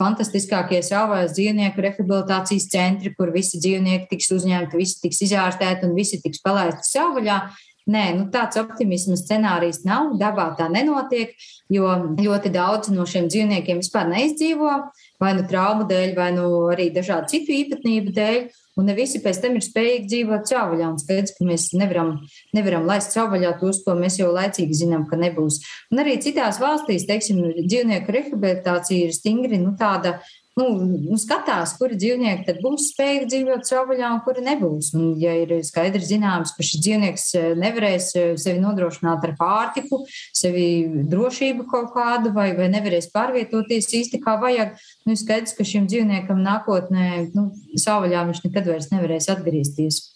fantastiskākie 0.00 0.82
savās 0.82 1.36
dzīvnieku 1.36 1.84
rehabilitācijas 1.86 2.68
centri, 2.72 3.14
kur 3.14 3.30
visi 3.34 3.62
dzīvnieki 3.62 4.10
tiks 4.10 4.32
uzņemti, 4.34 4.80
visi 4.80 4.98
tiks 5.04 5.22
izārstēti 5.28 5.86
un 5.86 5.94
visi 5.98 6.20
tiks 6.24 6.42
palaisti 6.42 6.90
savvaļā. 6.90 7.40
Nē, 7.88 8.02
nu 8.18 8.26
tāds 8.28 8.58
optimisma 8.60 9.16
scenārijs 9.16 9.80
nav. 9.88 10.10
Dabā 10.20 10.50
tā 10.58 10.66
nenotiek, 10.68 11.30
jo 11.72 11.88
ļoti 12.18 12.50
daudz 12.52 12.90
no 12.92 13.06
šiem 13.08 13.30
dzīvniekiem 13.32 13.80
vispār 13.80 14.10
neizdzīvo 14.10 14.74
vai 15.22 15.34
nu 15.38 15.44
traumu 15.50 15.86
dēļ, 15.88 16.14
vai 16.16 16.30
nu 16.36 16.46
arī 16.72 16.88
dažādu 16.94 17.32
citu 17.34 17.54
īpatnību 17.56 18.14
dēļ. 18.16 18.40
Un 18.78 18.86
ne 18.86 18.94
visi 18.94 19.18
pēc 19.18 19.40
tam 19.42 19.56
ir 19.58 19.64
spējīgi 19.66 20.06
dzīvot 20.06 20.44
cauvaļā. 20.46 20.88
Un 20.92 21.00
skaidrs, 21.02 21.34
ka 21.34 21.46
mēs 21.48 21.64
nevaram, 21.74 22.12
nevaram 22.54 22.86
laist 22.86 23.16
cauvaļā 23.16 23.56
tos, 23.58 23.80
ko 23.82 23.96
mēs 23.98 24.20
jau 24.20 24.28
laicīgi 24.30 24.84
zinām, 24.84 25.08
ka 25.10 25.18
nebūs. 25.18 25.58
Un 25.90 26.04
arī 26.04 26.14
citās 26.22 26.60
valstīs, 26.62 27.08
teiksim, 27.08 27.42
dzīvnieku 27.58 28.14
rehabilitācija 28.14 29.08
ir 29.08 29.16
stingri 29.16 29.58
nu, 29.58 29.74
tāda 29.80 30.20
nu, 30.58 30.66
nu, 30.82 31.18
skatās, 31.20 31.74
kuri 31.78 31.96
dzīvnieki 32.00 32.46
tad 32.48 32.58
būs 32.64 32.90
spējīgi 32.92 33.28
dzīvot 33.32 33.68
savvaļā 33.68 34.10
un 34.16 34.20
kuri 34.26 34.44
nebūs. 34.46 34.90
Un, 34.98 35.12
ja 35.22 35.34
ir 35.38 35.54
skaidrs 35.66 36.10
zināms, 36.10 36.54
ka 36.56 36.66
šis 36.66 36.82
dzīvnieks 36.84 37.28
eh, 37.38 37.48
nevarēs 37.58 38.10
eh, 38.18 38.34
sevi 38.40 38.62
nodrošināt 38.64 39.24
ar 39.28 39.34
pārtiku, 39.38 40.02
sevi 40.36 40.66
drošību 41.12 41.68
kaut 41.70 41.94
kādu, 41.96 42.34
vai, 42.36 42.50
vai 42.58 42.68
nevarēs 42.74 43.10
pārvietoties 43.14 43.90
īsti 44.02 44.22
kā 44.24 44.38
vajag, 44.42 44.76
nu, 45.08 45.16
skaidrs, 45.18 45.56
ka 45.58 45.66
šim 45.66 45.88
dzīvniekam 45.90 46.42
nākotnē 46.44 47.08
nu, 47.34 47.50
savvaļā 47.78 48.28
viņš 48.28 48.46
nekad 48.48 48.72
vairs 48.72 48.92
nevarēs 48.94 49.30
atgriezties. 49.34 50.06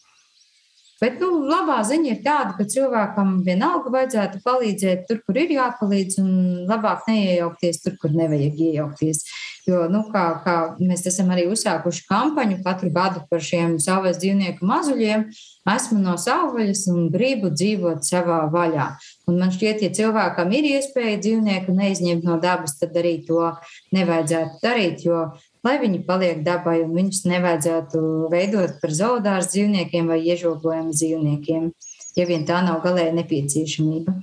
Bet 1.03 1.17
nu, 1.19 1.41
labā 1.51 1.81
ziņa 1.83 2.11
ir 2.13 2.19
tāda, 2.23 2.53
ka 2.55 2.65
cilvēkam 2.71 3.41
vienalga 3.43 3.91
vajadzētu 3.91 4.39
palīdzēt 4.45 5.09
tur, 5.09 5.19
kur 5.27 5.41
ir 5.41 5.51
jāpalīdz, 5.57 6.19
un 6.23 6.37
labāk 6.69 7.09
neiejaukties 7.11 7.83
tur, 7.83 7.97
kur 7.99 8.15
nevajag 8.15 8.61
iejaukties. 8.69 9.25
Jo, 9.63 9.85
nu, 9.87 10.01
kā, 10.11 10.25
kā 10.43 10.55
mēs 10.83 11.05
esam 11.07 11.29
arī 11.31 11.45
uzsākuši 11.47 12.03
kampaņu 12.09 12.57
katru 12.65 12.89
gadu 12.91 13.21
par 13.31 13.45
šiem 13.47 13.77
savas 13.83 14.19
dzīvnieku 14.19 14.67
mazuļiem, 14.67 15.29
esmu 15.71 16.01
no 16.03 16.17
savvaļas 16.19 16.83
un 16.91 17.05
gribu 17.15 17.53
dzīvot 17.55 18.03
savā 18.03 18.41
vaļā. 18.51 18.89
Un 19.31 19.39
man 19.39 19.55
šķiet, 19.55 19.85
ja 19.87 19.93
cilvēkam 19.95 20.51
ir 20.59 20.67
iespēja 20.73 21.21
dzīvnieku 21.23 21.77
neizņemt 21.79 22.27
no 22.27 22.41
dabas, 22.43 22.75
tad 22.81 22.99
arī 22.99 23.21
to 23.29 23.53
nevajadzētu 23.95 24.59
darīt, 24.67 25.07
jo 25.07 25.29
lai 25.63 25.77
viņi 25.85 26.03
paliek 26.11 26.43
dabai 26.43 26.81
un 26.83 26.99
viņus 26.99 27.23
nevajadzētu 27.31 28.03
veidot 28.35 28.83
par 28.83 28.99
zoodārs 28.99 29.53
dzīvniekiem 29.55 30.11
vai 30.11 30.19
iežogojumu 30.27 30.91
dzīvniekiem, 30.91 31.71
ja 32.19 32.27
vien 32.27 32.51
tā 32.51 32.65
nav 32.67 32.83
galēja 32.83 33.15
nepieciešamība. 33.23 34.19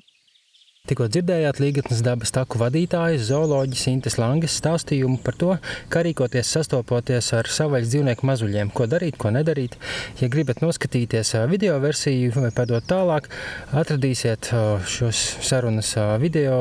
Tikko 0.89 1.05
dzirdējāt 1.05 1.59
Līgatnes 1.61 1.99
dabas 2.01 2.31
taku 2.33 2.57
vadītājas 2.57 3.27
zooloģijas 3.27 3.83
Intes 3.91 4.15
Langes 4.17 4.55
stāstījumu 4.57 5.19
par 5.21 5.35
to, 5.37 5.49
kā 5.93 6.01
rīkoties 6.07 6.49
sastopoties 6.55 7.29
ar 7.37 7.45
savvaļas 7.45 7.91
dzīvnieku 7.91 8.25
mazuļiem, 8.25 8.71
ko 8.73 8.87
darīt, 8.89 9.19
ko 9.21 9.29
nedarīt. 9.35 9.77
Ja 10.17 10.31
gribat 10.33 10.63
noskatīties 10.65 11.35
video 11.53 11.77
versiju 11.83 12.33
vai 12.39 12.49
padot 12.57 12.89
tālāk, 12.89 13.29
atradīsiet 13.69 14.49
šos 14.89 15.23
sarunas 15.45 15.93
video 16.25 16.59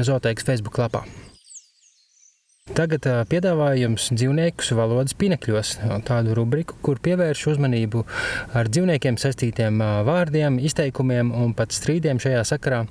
Zooteikas 0.00 0.48
Facebook 0.48 0.80
lapā. 0.80 1.04
Tagad 2.74 3.06
piedāvāju 3.30 3.84
jums 3.84 4.08
dzīvniekus 4.10 4.72
valodas 4.74 5.14
pinekļos, 5.14 5.68
tādu 6.08 6.34
rubriku, 6.34 6.74
kur 6.82 6.98
pievērš 6.98 7.44
uzmanību 7.52 8.02
ar 8.58 8.66
dzīvniekiem 8.66 9.16
saistītiem 9.22 9.78
vārdiem, 10.08 10.58
izteikumiem 10.58 11.30
un 11.30 11.54
pat 11.56 11.70
strīdiem 11.76 12.18
šajā 12.22 12.42
sakarā. 12.50 12.82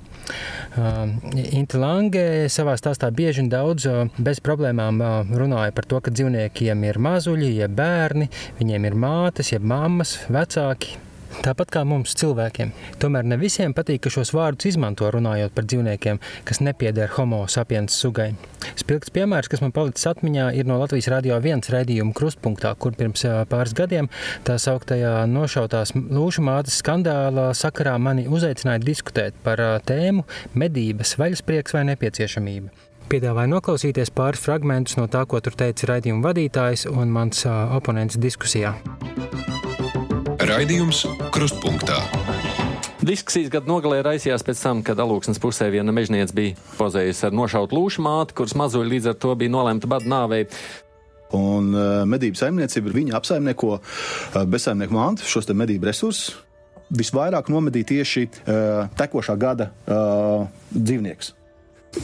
Inta 1.60 1.82
Lange 1.82 2.26
savā 2.52 2.78
stāstā 2.80 3.12
bieži 3.12 3.44
un 3.44 3.52
daudz 3.52 3.86
bez 4.16 4.40
problēmām 4.40 5.04
runāja 5.36 5.76
par 5.76 5.86
to, 5.86 6.00
ka 6.00 6.14
dzīvniekiem 6.14 6.88
ir 6.88 7.02
mazuļi, 7.06 7.52
jeb 7.60 7.76
bērni, 7.76 8.30
viņiem 8.58 8.88
ir 8.88 9.02
mātes, 9.06 9.52
jeb 9.52 9.66
mammas, 9.76 10.16
vecāki, 10.32 10.96
Tāpat 11.46 11.70
kā 11.70 11.84
mums, 11.86 12.10
cilvēkiem. 12.18 12.72
Tomēr 12.98 13.26
ne 13.30 13.36
visiem 13.38 13.70
patīk, 13.76 14.00
ka 14.02 14.10
šos 14.10 14.32
vārdus 14.34 14.66
izmanto 14.72 15.06
runājot 15.14 15.52
par 15.54 15.66
dzīvniekiem, 15.70 16.18
kas 16.48 16.58
nepieder 16.58 17.12
homo 17.14 17.44
sapiens 17.46 17.94
sugai. 17.94 18.32
Spilgts 18.74 19.12
piemērs, 19.14 19.46
kas 19.52 19.62
man 19.62 19.70
palicis 19.76 20.08
atmiņā, 20.10 20.48
ir 20.58 20.66
no 20.66 20.80
Latvijas 20.80 21.06
Rādio 21.12 21.38
1 21.38 21.70
raidījuma 21.70 22.16
krustpunktā, 22.18 22.72
kur 22.82 22.98
pirms 22.98 23.22
pāris 23.52 23.76
gadiem 23.78 24.10
tā 24.48 24.58
sauktajā 24.58 25.20
nošautās 25.30 25.94
lūšu 25.94 26.42
mātes 26.48 26.80
skandālā 26.82 27.52
sakarā 27.54 27.94
mani 28.02 28.26
uzaicināja 28.26 28.82
diskutēt 28.82 29.38
par 29.46 29.62
tēmu 29.86 30.26
medības, 30.58 31.14
vaļasprieks 31.20 31.78
vai 31.78 31.86
nepieciešamība. 31.92 32.74
Piedāvāju 33.06 33.52
noklausīties 33.52 34.10
pāris 34.10 34.42
fragmentus 34.42 34.98
no 34.98 35.06
tā, 35.06 35.22
ko 35.30 35.38
tur 35.38 35.54
teica 35.54 35.92
raidījuma 35.92 36.26
vadītājs 36.26 36.88
un 36.90 37.14
mans 37.14 37.46
oponents 37.46 38.18
diskusijā. 38.18 38.74
Raidījums 40.46 41.00
Krustpunktā. 41.34 41.96
Diskusijas 43.02 43.48
gada 43.50 43.66
nogalē 43.66 43.98
raisījās 44.06 44.44
pēc 44.46 44.60
tam, 44.62 44.82
kad 44.86 45.00
alūksnes 45.02 45.40
pusē 45.42 45.66
viena 45.74 45.90
mežniece 45.94 46.34
bija 46.36 46.54
pozējusi 46.78 47.24
ar 47.26 47.34
nošautu 47.34 47.74
lūšu 47.74 48.04
māti, 48.06 48.36
kuras 48.38 48.54
mazuļi 48.58 48.92
līdz 48.92 49.08
ar 49.10 49.16
to 49.24 49.32
bija 49.38 49.50
nolemta 49.50 49.90
badu 49.90 50.06
nāvei. 50.12 50.44
Un 51.34 51.72
uh, 51.74 52.04
medību 52.06 52.38
saimniecība 52.38 52.92
ir 52.92 52.98
viņa 53.00 53.16
apsaimnieko 53.18 53.72
uh, 53.80 54.36
bezsaimnieku 54.46 54.94
mantu, 54.94 55.26
šos 55.26 55.50
medību 55.50 55.90
resursus. 55.90 56.36
Visvairāk 56.94 57.50
nomedīja 57.50 57.90
tieši 57.90 58.24
uh, 58.28 58.86
tekošā 58.94 59.34
gada 59.42 59.72
dzīvnieks. 60.70 61.32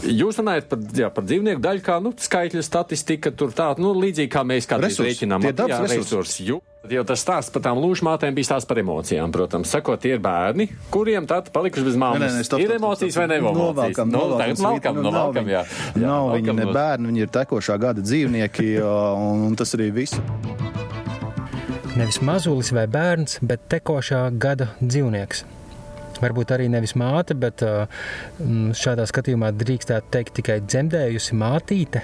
Jūs 0.09 0.43
runājat 0.43 0.66
par, 0.66 0.82
jā, 0.99 1.14
par 1.14 1.30
dzīvnieku 1.30 1.62
daļu, 1.62 1.86
kā 1.86 2.03
nu, 2.03 2.11
skaitļu 2.18 2.66
statistika, 2.66 3.30
tur 3.30 3.55
tā, 3.55 3.70
nu, 3.78 3.95
līdzīgi 4.03 4.34
kā 4.34 4.43
mēs 4.43 4.66
kādreiz 4.66 4.99
rēķinām. 4.99 5.47
Tie 5.47 5.55
dabas 5.55 5.86
resursi. 5.86 6.49
resursi. 6.49 6.72
Jo 6.91 7.05
tas 7.07 7.20
stāsts 7.22 7.53
par 7.55 7.62
tām 7.62 7.78
lūšmātēm 7.78 8.35
bija 8.35 8.49
stāsts 8.49 8.66
par 8.66 8.80
emocijām, 8.83 9.30
protams. 9.35 9.70
Sakot, 9.70 10.01
tie 10.03 10.16
ir 10.16 10.22
bērni, 10.22 10.66
kuriem 10.91 11.28
tad 11.30 11.53
palikuši 11.55 11.85
bez 11.87 11.99
māmas. 12.01 12.18
Nē, 12.24 12.30
nē, 12.41 12.47
stop, 12.49 12.62
ir 12.64 12.74
emocijas 12.74 13.18
vai 13.20 13.26
nav 13.30 13.39
emocijas? 13.39 13.61
Novelkam, 13.62 14.11
no, 14.11 14.22
novelkam, 14.33 14.99
novelkam, 14.99 15.47
nu, 15.47 15.53
jā. 15.55 15.62
jā 15.95 16.09
nav 16.11 16.33
viņi 16.35 16.57
ne 16.59 16.66
bērni, 16.74 17.12
viņi 17.12 17.22
ir 17.22 17.30
tekošā 17.39 17.76
gada 17.85 18.03
dzīvnieki, 18.03 18.66
un, 19.28 19.45
un 19.47 19.55
tas 19.61 19.76
arī 19.78 19.93
viss. 19.95 20.18
Nevis 21.95 22.18
mazulis 22.26 22.72
vai 22.74 22.89
bērns, 22.91 23.39
bet 23.47 23.68
tekošā 23.70 24.24
gada 24.43 24.72
dzīvnieks. 24.83 25.45
Varbūt 26.22 26.57
arī 26.57 26.66
nevis 26.72 26.97
māte, 26.99 27.39
bet 27.39 27.62
šādā 28.83 29.07
skatījumā 29.07 29.55
drīkstētu 29.55 30.11
teikt 30.18 30.35
tikai 30.41 30.59
dzemdējusi 30.66 31.39
mātīte. 31.39 32.03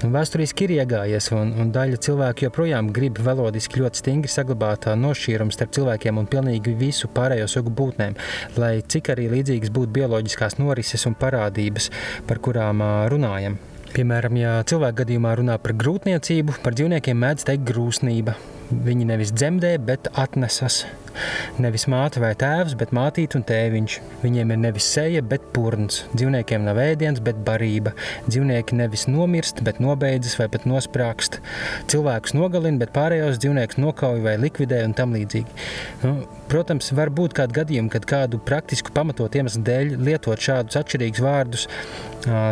Vēsturiski 0.00 0.64
ir 0.64 0.70
iegājies, 0.78 1.26
un, 1.36 1.50
un 1.60 1.70
daļa 1.74 1.98
cilvēku 2.00 2.46
joprojām 2.46 2.86
grib 2.96 3.18
velodiski 3.20 3.82
ļoti 3.82 4.00
stingri 4.00 4.30
saglabāt 4.32 4.86
nošķīrumu 4.96 5.52
starp 5.52 5.74
cilvēkiem 5.76 6.16
un 6.16 6.28
pilnīgi 6.30 6.72
visu 6.80 7.10
pārējo 7.12 7.48
sugu 7.52 7.72
būtnēm, 7.76 8.16
lai 8.56 8.78
cik 8.80 9.10
arī 9.12 9.28
līdzīgas 9.34 9.72
būtu 9.76 9.92
bioloģiskās 9.98 10.56
norises 10.56 11.04
un 11.10 11.18
parādības, 11.20 11.90
par 12.30 12.40
kurām 12.40 12.80
runājam. 13.12 13.58
Piemēram, 13.92 14.40
ja 14.40 14.54
cilvēka 14.64 15.02
gadījumā 15.02 15.34
runā 15.42 15.58
par 15.60 15.76
grūtniecību, 15.76 16.62
par 16.64 16.78
dzīvniekiem 16.80 17.20
mēdz 17.20 17.50
teikt 17.50 17.68
grūsnība. 17.68 18.38
Viņi 18.70 19.06
nevis 19.08 19.32
dzemdē, 19.34 19.74
bet 19.82 20.06
atnesas. 20.14 20.84
Nevis 21.60 21.88
māte 21.90 22.20
vai 22.22 22.30
tēvs, 22.38 22.76
bet 22.78 22.92
mātīte 22.94 23.34
un 23.40 23.44
tēviņš. 23.48 23.96
Viņiem 24.22 24.52
ir 24.54 24.60
nevis 24.62 24.86
seja, 24.94 25.22
bet 25.26 25.48
purns. 25.54 26.04
Dzīvniekiem 26.14 26.62
nav 26.68 26.78
ēdiens, 26.78 27.18
bet 27.24 27.40
barība. 27.46 27.92
Dzīvnieki 28.28 28.78
nevis 28.78 29.08
nomirst, 29.10 29.64
bet 29.66 29.80
nobeidzas 29.82 30.38
vai 30.38 30.46
pat 30.52 30.68
nosprāgst. 30.70 31.40
Cilvēkus 31.90 32.36
nogalina, 32.38 32.78
bet 32.84 32.94
pārējos 32.94 33.40
dzīvniekus 33.42 33.80
nokauj 33.82 34.22
vai 34.22 34.36
likvidē 34.38 34.84
un 34.86 34.94
tam 34.96 35.16
līdzīgi. 35.18 35.58
Nu, 36.04 36.14
protams, 36.52 36.92
var 36.94 37.10
būt 37.10 37.34
kādi 37.40 37.58
gadījumi, 37.58 37.90
kad 37.90 38.06
kādu 38.06 38.38
praktisku 38.46 38.94
pamatotu 38.94 39.42
iemeslu 39.42 39.66
dēļ 39.66 39.96
lietot 39.98 40.46
šādus 40.46 40.78
atšķirīgus 40.78 41.26
vārdus 41.26 41.66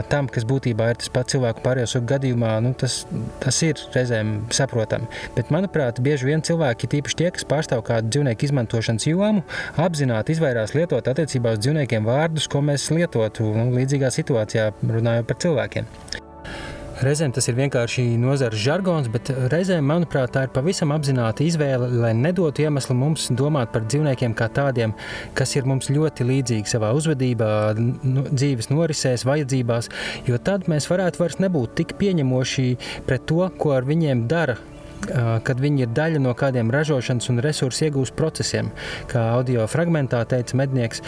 tam, 0.09 0.29
kas 0.33 0.47
būtībā 0.49 0.93
ir 0.93 1.01
tas 1.01 1.11
pats 1.13 1.35
cilvēku 1.35 1.63
pārējo 1.65 1.89
sugu 1.93 2.09
gadījumā, 2.15 2.55
nu, 2.65 2.73
tas, 2.79 3.03
tas 3.43 3.59
ir 3.67 3.81
reizēm 3.95 4.49
saprotami. 4.55 5.09
Bet, 5.37 5.53
manuprāt, 5.55 6.01
bieži 6.09 6.31
vien 6.31 6.45
cilvēki, 6.45 6.89
tīpaši 6.95 7.21
tie, 7.21 7.29
kas 7.35 7.45
pārstāv 7.49 7.85
kādu 7.87 8.13
dzīvnieku 8.15 8.49
izmantošanas 8.49 9.09
jomu, 9.11 9.45
apzināti 9.77 10.37
izvairās 10.37 10.73
lietot 10.77 11.11
attiecībā 11.13 11.57
uz 11.57 11.61
dzīvniekiem 11.65 12.09
vārdus, 12.09 12.49
ko 12.49 12.65
mēs 12.65 12.89
lietotu 12.95 13.53
nu, 13.53 13.69
līdzīgā 13.77 14.13
situācijā, 14.15 14.71
runājot 14.89 15.29
par 15.29 15.45
cilvēkiem. 15.45 15.93
Reizēm 16.99 17.31
tas 17.31 17.47
ir 17.47 17.55
vienkārši 17.55 18.03
nozares 18.19 18.59
žargons, 18.59 19.07
bet 19.15 19.29
reizēm, 19.53 19.85
manuprāt, 19.87 20.33
tā 20.35 20.47
ir 20.47 20.51
pavisam 20.51 20.91
apzināta 20.91 21.45
izvēle, 21.47 21.87
lai 22.03 22.11
nedotu 22.19 22.65
iemeslu 22.65 22.97
mums 22.99 23.29
domāt 23.39 23.71
par 23.71 23.85
dzīvniekiem 23.87 24.35
kā 24.39 24.49
tādiem, 24.51 24.97
kas 25.39 25.55
ir 25.55 25.69
mums 25.69 25.93
ļoti 25.95 26.27
līdzīgi 26.27 26.73
savā 26.73 26.91
uzvedībā, 26.99 27.51
nu, 27.79 28.25
dzīves 28.33 28.73
norisēs, 28.73 29.27
vajadzībās, 29.29 29.93
jo 30.27 30.41
tad 30.43 30.67
mēs 30.73 30.91
varētu 30.91 31.23
vairs 31.23 31.39
nebūt 31.45 31.77
tik 31.79 31.95
pieņemoši 32.03 32.67
pret 33.07 33.31
to, 33.31 33.45
ko 33.63 33.77
ar 33.77 33.87
viņiem 33.87 34.27
dara 34.33 34.59
kad 35.07 35.63
viņi 35.63 35.87
ir 35.87 35.95
daļa 35.97 36.23
no 36.25 36.35
kādiem 36.39 36.73
ražošanas 36.75 37.31
un 37.33 37.43
resursu 37.45 37.89
iegūšanas 37.89 38.17
procesiem. 38.19 38.71
Kā 39.11 39.29
audio 39.37 39.67
fragmentā 39.71 40.25
teica 40.29 40.59
mednieks, 40.59 41.03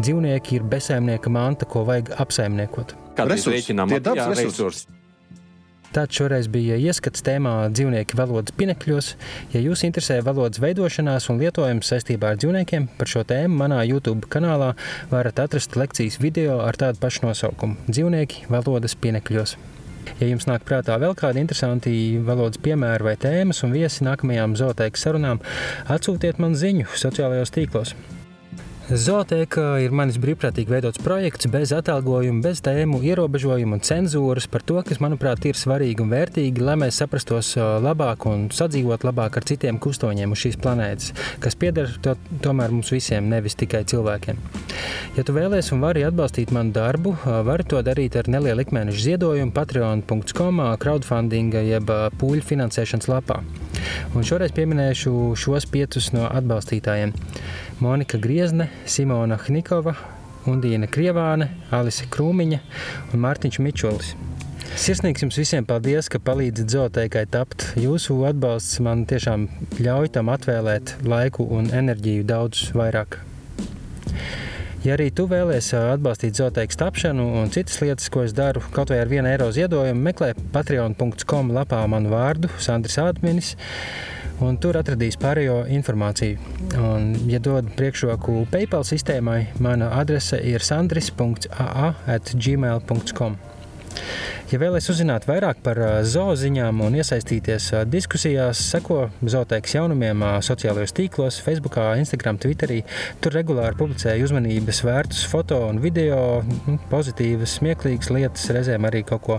dzīvnieki 0.00 0.58
ir 0.58 0.68
bezsaimnieka 0.74 1.32
manta, 1.32 1.68
ko 1.68 1.84
vajag 1.88 2.14
apsaimniekot. 2.24 2.96
Kāda 3.14 3.38
ir 3.38 3.56
rēķinām? 3.56 3.94
Tie 3.94 4.04
dabas 4.04 4.38
resursi. 4.40 4.92
Tāds 5.94 6.16
šoreiz 6.18 6.48
bija 6.50 6.74
ieskats 6.74 7.22
tēmā 7.22 7.52
dzīvnieki 7.70 8.16
valodas 8.18 8.54
pinekļos. 8.58 9.12
Ja 9.52 9.60
jūs 9.62 9.84
interesē 9.86 10.16
valodas 10.26 10.58
veidošanās 10.58 11.28
un 11.30 11.38
lietojums 11.38 11.86
saistībā 11.92 12.32
ar 12.32 12.40
dzīvniekiem, 12.42 12.88
par 12.98 13.12
šo 13.12 13.22
tēmu 13.30 13.60
manā 13.60 13.84
YouTube 13.86 14.26
kanālā 14.26 14.72
varat 15.12 15.38
atrast 15.44 15.78
lekcijas 15.78 16.18
video 16.18 16.58
ar 16.64 16.74
tādu 16.80 16.98
pašu 16.98 17.28
nosaukumu- 17.28 17.78
Dzīvnieki 17.94 18.50
valodas 18.50 18.98
pinekļos. 18.98 19.54
Ja 20.20 20.28
jums 20.30 20.48
nāk 20.50 20.66
prātā 20.68 20.96
vēl 21.02 21.16
kādi 21.18 21.42
interesanti 21.42 21.94
valodas 22.24 22.60
piemēri 22.64 23.08
vai 23.08 23.14
tēmas 23.20 23.64
un 23.66 23.74
viesi 23.76 24.06
nākamajām 24.06 24.58
zooteikas 24.60 25.06
sarunām, 25.06 25.42
atsūtiet 25.90 26.42
man 26.42 26.58
ziņu 26.58 26.90
sociālajos 26.94 27.54
tīklos. 27.54 27.94
Zooteka 28.84 29.78
ir 29.80 29.94
manis 29.96 30.18
brīvprātīgi 30.20 30.68
veidots 30.68 31.00
projekts 31.00 31.48
bez 31.48 31.70
atalgojuma, 31.72 32.42
bez 32.44 32.58
tēmu 32.66 32.98
ierobežojumu 33.08 33.78
un 33.78 33.80
cenzūras 33.80 34.44
par 34.52 34.60
to, 34.68 34.76
kas, 34.84 35.00
manuprāt, 35.00 35.46
ir 35.48 35.56
svarīgi 35.56 36.04
un 36.04 36.10
vērtīgi, 36.12 36.60
lai 36.60 36.74
mēs 36.82 36.98
saprastos 37.00 37.54
labāk 37.56 38.26
un 38.28 38.50
sadzīvot 38.52 39.06
labāk 39.08 39.38
ar 39.40 39.48
citiem 39.48 39.80
kustoņiem 39.80 40.36
uz 40.36 40.42
šīs 40.42 40.60
planētas, 40.60 41.14
kas 41.40 41.56
pieder 41.56 41.96
to, 42.04 42.12
tomēr 42.44 42.76
mums 42.76 42.92
visiem, 42.92 43.32
nevis 43.32 43.56
tikai 43.56 43.86
cilvēkiem. 43.88 44.44
Ja 45.16 45.24
tu 45.24 45.32
vēlēsies 45.32 45.72
un 45.72 45.80
vari 45.86 46.04
atbalstīt 46.04 46.52
manu 46.52 46.76
darbu, 46.76 47.16
vari 47.48 47.64
to 47.64 47.80
darīt 47.86 48.20
ar 48.20 48.28
nelielu 48.28 48.66
ikmēneša 48.66 49.04
ziedojumu 49.08 49.56
patreon.com, 49.56 50.64
crowdfunding 50.84 51.56
jeb 51.70 51.88
pūļu 52.20 52.44
finansēšanas 52.52 53.08
lapā. 53.08 53.40
Un 54.12 54.28
šoreiz 54.28 54.52
pieminēšu 54.52 55.32
šos 55.40 55.72
piecus 55.72 56.12
no 56.12 56.28
atbalstītājiem. 56.28 57.16
Monika 57.80 58.18
Griezne, 58.18 58.68
Simona 58.86 59.34
Hnikova, 59.40 59.96
Undīna 60.46 60.86
Krievāne, 60.86 61.48
Alise 61.74 62.06
Krūmiņa 62.12 62.60
un 63.10 63.22
Mārtiņš 63.24 63.58
Mičulis. 63.64 64.12
Sirsnīgs 64.78 65.24
jums 65.24 65.38
visiem 65.38 65.66
paldies, 65.66 66.06
ka 66.10 66.20
palīdzat 66.22 66.70
zooteikai 66.70 67.24
tapt. 67.30 67.66
Jūsu 67.78 68.20
atbalsts 68.28 68.78
man 68.84 69.04
tiešām 69.10 69.48
ļauj 69.82 70.12
tam 70.14 70.30
atvēlēt 70.34 70.96
laiku 71.06 71.46
un 71.56 71.70
enerģiju 71.74 72.26
daudz 72.30 72.68
vairāk. 72.78 73.18
Ja 74.84 74.98
arī 74.98 75.08
tu 75.16 75.24
vēlēsies 75.30 75.94
atbalstīt 75.94 76.38
zooteikas 76.38 76.76
tapšanu 76.76 77.24
un 77.40 77.52
citas 77.54 77.78
lietas, 77.80 78.10
ko 78.12 78.26
es 78.26 78.34
daru, 78.36 78.60
kaut 78.74 78.90
vai 78.92 78.98
ar 79.00 79.08
vienu 79.08 79.30
eiro 79.30 79.46
ziedojumu, 79.54 80.02
meklē 80.10 80.34
patreon.com 80.52 81.54
lapā 81.56 81.80
manu 81.90 82.12
vārdu, 82.12 82.50
Sandrs 82.60 83.00
Ādmenis. 83.00 83.54
Un 84.42 84.56
tur 84.58 84.74
atradīs 84.80 85.14
pārējo 85.20 85.66
informāciju. 85.70 86.38
Un, 86.80 87.14
ja 87.30 87.38
dod 87.38 87.64
priekšroku 87.78 88.46
PayPal 88.50 88.82
sistēmai, 88.86 89.46
mana 89.62 89.90
adrese 90.00 90.38
ir 90.42 90.60
sandris.aa.gmail.com. 90.64 93.36
Ja 94.52 94.58
vēlaties 94.60 94.90
uzzināt 94.92 95.24
vairāk 95.26 95.62
par 95.64 95.78
zooziņām 96.06 96.82
un 96.84 96.94
iesaistīties 96.98 97.70
diskusijās, 97.90 98.60
seko 98.70 99.08
zooteikas 99.24 99.72
jaunumiem 99.74 100.20
sociālajos 100.44 100.92
tīklos, 100.94 101.38
Facebook, 101.42 101.78
Instagram, 101.98 102.36
Twitterī. 102.42 102.82
Tur 103.24 103.34
regulāri 103.34 103.74
publicēju 103.80 104.28
uzmanības 104.28 104.82
vērtus 104.86 105.24
foto 105.30 105.58
un 105.70 105.80
video, 105.82 106.18
pozitīvas, 106.92 107.56
smieklīgas 107.58 108.12
lietas, 108.14 108.44
reizēm 108.54 108.86
arī 108.86 109.00
kaut 109.08 109.24
ko 109.26 109.38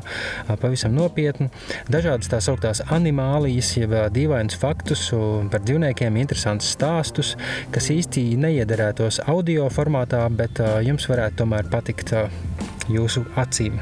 pavisam 0.61 0.97
nopietnu. 0.97 1.51
Dažādas 1.93 2.31
tās 2.33 2.49
augtās 2.51 2.81
animālijas, 2.97 3.71
jeb 3.77 3.93
dīvainus 4.15 4.57
faktus 4.59 5.05
par 5.53 5.63
dzīvniekiem, 5.63 6.17
interesantus 6.19 6.73
stāstus, 6.75 7.35
kas 7.75 7.91
īsti 7.93 8.25
neiederētos 8.41 9.21
audio 9.31 9.69
formātā, 9.71 10.25
bet 10.33 10.59
jums 10.83 11.07
varētu 11.13 11.45
tomēr 11.45 11.71
patikt 11.71 12.17
jūsu 12.91 13.23
acīm. 13.39 13.79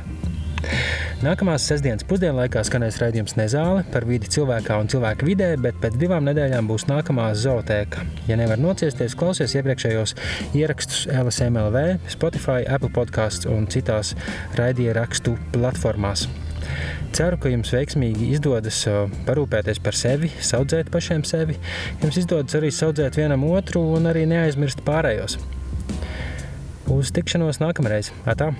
Nākamās 1.23 1.63
sestdienas 1.69 2.03
pusdienlaikā 2.07 2.63
skanēs 2.67 2.97
raidījums 2.99 3.37
Nezāle 3.39 3.85
par 3.93 4.03
vidi 4.09 4.27
cilvēkā 4.33 4.75
un 4.81 4.89
cilvēku 4.91 5.27
vidē, 5.29 5.53
bet 5.61 5.77
pēc 5.83 5.95
divām 6.01 6.25
nedēļām 6.27 6.67
būs 6.67 6.87
nākamā 6.89 7.29
zootēka. 7.39 8.03
Ja 8.27 8.35
nevar 8.39 8.59
nociesties, 8.59 9.15
klausies 9.19 9.55
iepriekšējos 9.55 10.15
ierakstus 10.59 11.05
LSMLV, 11.13 11.85
Spotify, 12.11 12.61
Apple 12.67 12.91
podkāsts 12.95 13.47
un 13.47 13.69
citās 13.71 14.13
raidierakstu 14.59 15.37
platformās. 15.55 16.27
Ceru, 17.13 17.37
ka 17.37 17.51
jums 17.51 17.71
veiksmīgi 17.75 18.31
izdodas 18.33 18.83
parūpēties 19.27 19.81
par 19.85 19.97
sevi, 19.97 20.31
audzēt 20.57 20.89
pašiem 20.93 21.23
sevi. 21.29 21.59
Jums 22.01 22.17
izdodas 22.23 22.57
arī 22.59 22.71
audzēt 22.73 23.19
vienam 23.21 23.45
otru 23.51 23.83
un 23.95 24.09
arī 24.11 24.25
neaizmirst 24.29 24.83
pārējos. 24.87 25.37
Uz 26.91 27.13
tikšanos 27.15 27.61
nākamreiz! 27.63 28.11
Atā! 28.27 28.51